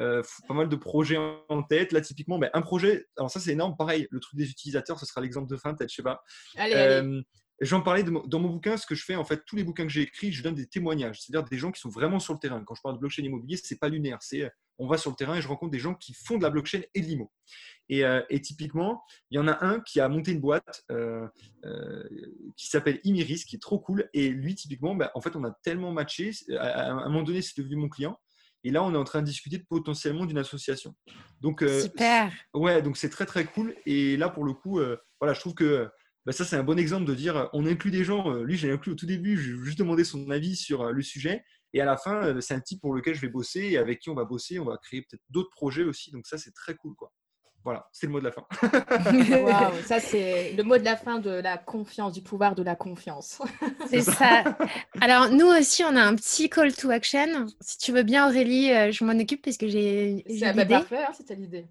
Euh, 0.00 0.22
pas 0.48 0.54
mal 0.54 0.68
de 0.68 0.76
projets 0.76 1.18
en 1.48 1.62
tête. 1.62 1.92
Là, 1.92 2.00
typiquement, 2.00 2.38
ben, 2.38 2.50
un 2.54 2.62
projet, 2.62 3.06
alors 3.16 3.30
ça 3.30 3.40
c'est 3.40 3.52
énorme, 3.52 3.76
pareil, 3.76 4.08
le 4.10 4.20
truc 4.20 4.36
des 4.36 4.50
utilisateurs, 4.50 4.98
ce 4.98 5.06
sera 5.06 5.20
l'exemple 5.20 5.48
de 5.48 5.56
fin, 5.56 5.74
peut-être, 5.74 5.90
je 5.90 5.96
sais 5.96 6.02
pas. 6.02 6.22
Euh, 6.58 7.22
j'en 7.60 7.80
parlais 7.82 8.02
dans 8.02 8.38
mon 8.40 8.50
bouquin, 8.50 8.76
ce 8.76 8.86
que 8.86 8.94
je 8.94 9.04
fais, 9.04 9.14
en 9.14 9.24
fait, 9.24 9.44
tous 9.46 9.56
les 9.56 9.64
bouquins 9.64 9.84
que 9.84 9.92
j'ai 9.92 10.02
écrits, 10.02 10.32
je 10.32 10.42
donne 10.42 10.54
des 10.54 10.66
témoignages, 10.66 11.20
c'est-à-dire 11.20 11.48
des 11.48 11.58
gens 11.58 11.70
qui 11.70 11.80
sont 11.80 11.88
vraiment 11.88 12.18
sur 12.18 12.32
le 12.32 12.38
terrain. 12.40 12.62
Quand 12.66 12.74
je 12.74 12.82
parle 12.82 12.96
de 12.96 13.00
blockchain 13.00 13.22
immobilier, 13.22 13.56
c'est 13.62 13.78
pas 13.78 13.88
lunaire, 13.88 14.18
c'est 14.20 14.42
euh, 14.42 14.48
on 14.78 14.88
va 14.88 14.98
sur 14.98 15.10
le 15.10 15.16
terrain 15.16 15.36
et 15.36 15.40
je 15.40 15.48
rencontre 15.48 15.70
des 15.70 15.78
gens 15.78 15.94
qui 15.94 16.12
font 16.12 16.36
de 16.36 16.42
la 16.42 16.50
blockchain 16.50 16.82
et 16.92 17.00
de 17.00 17.06
l'IMO. 17.06 17.32
Et, 17.88 18.40
typiquement, 18.42 19.02
il 19.30 19.36
y 19.36 19.38
en 19.38 19.48
a 19.48 19.64
un 19.64 19.80
qui 19.80 20.00
a 20.00 20.08
monté 20.08 20.32
une 20.32 20.40
boîte 20.40 20.84
qui 22.56 22.66
s'appelle 22.66 23.00
Imiris, 23.04 23.46
qui 23.46 23.56
est 23.56 23.60
trop 23.62 23.78
cool. 23.78 24.10
Et 24.12 24.28
lui, 24.28 24.54
typiquement, 24.54 24.94
ben, 24.94 25.08
en 25.14 25.22
fait, 25.22 25.34
on 25.34 25.44
a 25.44 25.56
tellement 25.62 25.92
matché. 25.92 26.32
À, 26.58 26.90
un 26.90 27.08
moment 27.08 27.22
donné, 27.22 27.40
c'est 27.40 27.56
devenu 27.56 27.76
mon 27.76 27.88
client. 27.88 28.18
Et 28.64 28.70
là, 28.70 28.82
on 28.82 28.92
est 28.94 28.98
en 28.98 29.04
train 29.04 29.20
de 29.20 29.26
discuter 29.26 29.58
potentiellement 29.58 30.26
d'une 30.26 30.38
association. 30.38 30.94
Donc, 31.40 31.62
euh, 31.62 31.82
Super. 31.82 32.32
Ouais, 32.54 32.82
donc 32.82 32.96
c'est 32.96 33.10
très 33.10 33.26
très 33.26 33.44
cool. 33.44 33.74
Et 33.86 34.16
là, 34.16 34.28
pour 34.28 34.44
le 34.44 34.52
coup, 34.52 34.80
euh, 34.80 34.96
voilà, 35.20 35.34
je 35.34 35.40
trouve 35.40 35.54
que 35.54 35.88
bah, 36.24 36.32
ça, 36.32 36.44
c'est 36.44 36.56
un 36.56 36.64
bon 36.64 36.78
exemple 36.78 37.04
de 37.04 37.14
dire 37.14 37.48
on 37.52 37.66
inclut 37.66 37.90
des 37.90 38.04
gens. 38.04 38.30
Euh, 38.32 38.42
lui, 38.42 38.56
j'ai 38.56 38.70
inclus 38.70 38.92
au 38.92 38.96
tout 38.96 39.06
début, 39.06 39.36
je 39.36 39.62
juste 39.62 39.78
demandé 39.78 40.04
son 40.04 40.30
avis 40.30 40.56
sur 40.56 40.92
le 40.92 41.02
sujet. 41.02 41.44
Et 41.72 41.80
à 41.80 41.84
la 41.84 41.96
fin, 41.96 42.40
c'est 42.40 42.54
un 42.54 42.60
type 42.60 42.80
pour 42.80 42.94
lequel 42.94 43.14
je 43.14 43.20
vais 43.20 43.28
bosser 43.28 43.60
et 43.60 43.76
avec 43.76 44.00
qui 44.00 44.08
on 44.08 44.14
va 44.14 44.24
bosser. 44.24 44.58
On 44.58 44.64
va 44.64 44.78
créer 44.78 45.02
peut-être 45.02 45.22
d'autres 45.28 45.50
projets 45.50 45.84
aussi. 45.84 46.10
Donc, 46.10 46.26
ça, 46.26 46.38
c'est 46.38 46.52
très 46.52 46.74
cool. 46.74 46.94
Quoi. 46.94 47.12
Voilà, 47.66 47.88
c'est 47.90 48.06
le 48.06 48.12
mot 48.12 48.20
de 48.20 48.26
la 48.26 48.30
fin. 48.30 48.46
ça 49.86 49.98
c'est 49.98 50.52
le 50.52 50.62
mot 50.62 50.78
de 50.78 50.84
la 50.84 50.96
fin 50.96 51.18
de 51.18 51.30
la 51.30 51.58
confiance, 51.58 52.12
du 52.12 52.22
pouvoir 52.22 52.54
de 52.54 52.62
la 52.62 52.76
confiance. 52.76 53.42
c'est 53.90 54.02
ça. 54.02 54.44
Alors 55.00 55.30
nous 55.30 55.48
aussi, 55.48 55.82
on 55.82 55.96
a 55.96 56.00
un 56.00 56.14
petit 56.14 56.48
call 56.48 56.72
to 56.72 56.90
action. 56.90 57.48
Si 57.60 57.78
tu 57.78 57.90
veux 57.90 58.04
bien, 58.04 58.28
Aurélie, 58.28 58.70
euh, 58.70 58.92
je 58.92 59.02
m'en 59.02 59.18
occupe 59.18 59.44
parce 59.44 59.56
que 59.56 59.66
j'ai 59.66 60.22
l'idée. 60.28 60.64
Parfait, 60.68 61.02
hein, 61.02 61.12
c'était 61.12 61.34
l'idée. 61.34 61.66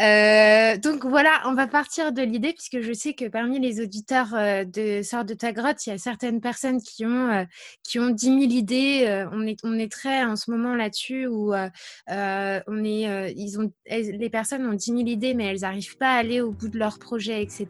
Euh, 0.00 0.76
donc 0.78 1.04
voilà, 1.04 1.42
on 1.46 1.54
va 1.54 1.66
partir 1.66 2.12
de 2.12 2.22
l'idée, 2.22 2.52
puisque 2.52 2.80
je 2.80 2.92
sais 2.92 3.14
que 3.14 3.26
parmi 3.28 3.58
les 3.58 3.80
auditeurs 3.80 4.34
euh, 4.34 4.64
de 4.64 5.02
Sort 5.02 5.24
de 5.24 5.34
ta 5.34 5.52
grotte, 5.52 5.86
il 5.86 5.90
y 5.90 5.92
a 5.92 5.98
certaines 5.98 6.40
personnes 6.40 6.80
qui 6.80 7.04
ont, 7.06 7.30
euh, 7.30 7.44
qui 7.82 7.98
ont 7.98 8.10
10 8.10 8.26
000 8.26 8.38
idées. 8.42 9.26
on, 9.32 9.46
est, 9.46 9.58
on 9.64 9.78
est 9.78 9.90
très 9.90 10.24
en 10.24 10.36
ce 10.36 10.50
moment 10.50 10.74
là-dessus 10.74 11.26
où 11.26 11.52
on 11.54 12.84
est, 12.84 13.34
ils 13.36 13.58
ont, 13.58 13.72
les 13.86 14.30
personnes 14.30 14.66
ont 14.66 14.74
10 14.74 14.84
000 14.84 14.98
idées, 15.06 15.34
mais 15.34 15.46
elles 15.46 15.60
n'arrivent 15.60 15.96
pas 15.96 16.14
à 16.14 16.18
aller 16.18 16.40
au 16.40 16.50
bout 16.50 16.68
de 16.68 16.78
leur 16.78 16.98
projet, 16.98 17.42
etc. 17.42 17.66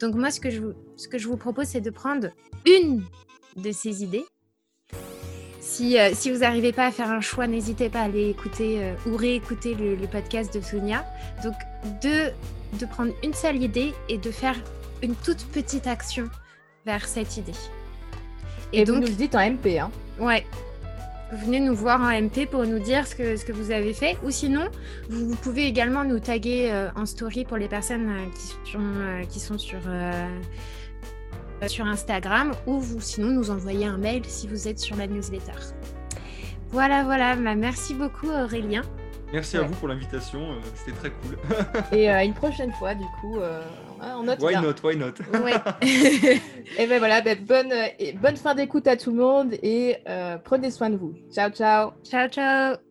Donc 0.00 0.14
moi, 0.14 0.30
ce 0.30 0.40
que 0.40 0.50
je, 0.50 0.62
ce 0.96 1.08
que 1.08 1.18
je 1.18 1.28
vous 1.28 1.36
propose, 1.36 1.66
c'est 1.66 1.80
de 1.80 1.90
prendre 1.90 2.28
une 2.66 3.04
de 3.56 3.70
ces 3.72 4.02
idées 4.02 4.24
euh, 5.80 6.10
si, 6.12 6.30
vous 6.30 6.38
n'arrivez 6.38 6.72
pas 6.72 6.86
à 6.86 6.90
faire 6.90 7.10
un 7.10 7.20
choix, 7.20 7.46
n'hésitez 7.46 7.88
pas 7.88 8.00
à 8.00 8.04
aller 8.04 8.28
écouter 8.28 8.78
euh, 8.80 8.94
ou 9.06 9.16
réécouter 9.16 9.74
le, 9.74 10.06
podcast 10.06 10.54
de 10.54 10.60
Sonia. 10.60 11.04
Donc, 11.42 11.54
de, 12.02 12.30
de 12.78 12.86
prendre 12.86 13.12
une 13.22 13.34
seule 13.34 13.62
idée 13.62 13.92
et 14.08 14.18
de 14.18 14.30
faire 14.30 14.56
une 15.02 15.14
toute 15.14 15.44
petite 15.46 15.86
action 15.86 16.28
vers 16.84 17.06
cette 17.06 17.36
idée. 17.36 17.52
Et, 18.72 18.84
donc, 18.84 18.96
vous 18.96 19.02
nous 19.02 19.08
le 19.08 19.14
dites 19.14 19.34
en 19.34 19.50
MP. 19.50 19.78
Hein. 19.78 19.90
Ouais. 20.18 20.44
Vous 21.32 21.46
venez 21.46 21.60
nous 21.60 21.74
voir 21.74 22.00
en 22.00 22.10
MP 22.10 22.46
pour 22.46 22.64
nous 22.66 22.78
dire 22.78 23.06
ce 23.06 23.14
que, 23.14 23.36
ce 23.36 23.44
que 23.44 23.52
vous 23.52 23.70
avez 23.70 23.94
fait. 23.94 24.16
Ou 24.22 24.30
sinon, 24.30 24.68
vous, 25.08 25.34
pouvez 25.36 25.66
également 25.66 26.04
nous 26.04 26.20
taguer 26.20 26.68
euh, 26.70 26.90
en 26.94 27.06
story 27.06 27.44
pour 27.44 27.56
les 27.56 27.68
personnes 27.68 28.10
qui, 28.34 28.70
sont, 28.72 28.80
qui 29.28 29.40
sont 29.40 29.58
sur 29.58 29.80
sur 31.68 31.86
Instagram 31.86 32.52
ou 32.66 32.78
vous, 32.78 33.00
sinon 33.00 33.28
nous 33.28 33.50
envoyer 33.50 33.86
un 33.86 33.98
mail 33.98 34.22
si 34.26 34.46
vous 34.46 34.68
êtes 34.68 34.78
sur 34.78 34.96
la 34.96 35.06
newsletter. 35.06 35.52
Voilà, 36.70 37.04
voilà. 37.04 37.36
Bah, 37.36 37.54
merci 37.54 37.94
beaucoup 37.94 38.28
Aurélien. 38.28 38.82
Merci 39.32 39.56
à 39.56 39.62
vous 39.62 39.74
pour 39.74 39.88
l'invitation, 39.88 40.52
euh, 40.52 40.60
c'était 40.76 40.96
très 40.96 41.10
cool. 41.10 41.36
Et 41.98 42.08
à 42.08 42.18
euh, 42.18 42.24
une 42.24 42.34
prochaine 42.34 42.72
fois, 42.72 42.94
du 42.94 43.04
coup, 43.20 43.38
on 44.00 44.22
note. 44.22 44.40
Why 44.40 44.54
not, 44.54 44.74
why 44.84 44.96
not? 44.96 45.14
Et 45.82 46.86
ben 46.86 46.98
voilà, 46.98 47.20
ben, 47.20 47.44
bonne, 47.44 47.72
bonne 48.20 48.36
fin 48.36 48.54
d'écoute 48.54 48.86
à 48.86 48.96
tout 48.96 49.10
le 49.10 49.16
monde 49.16 49.54
et 49.62 49.96
prenez 50.44 50.70
soin 50.70 50.90
de 50.90 50.96
vous. 50.96 51.14
Ciao, 51.32 51.50
ciao. 51.50 51.92
Ciao, 52.04 52.28
ciao. 52.28 52.84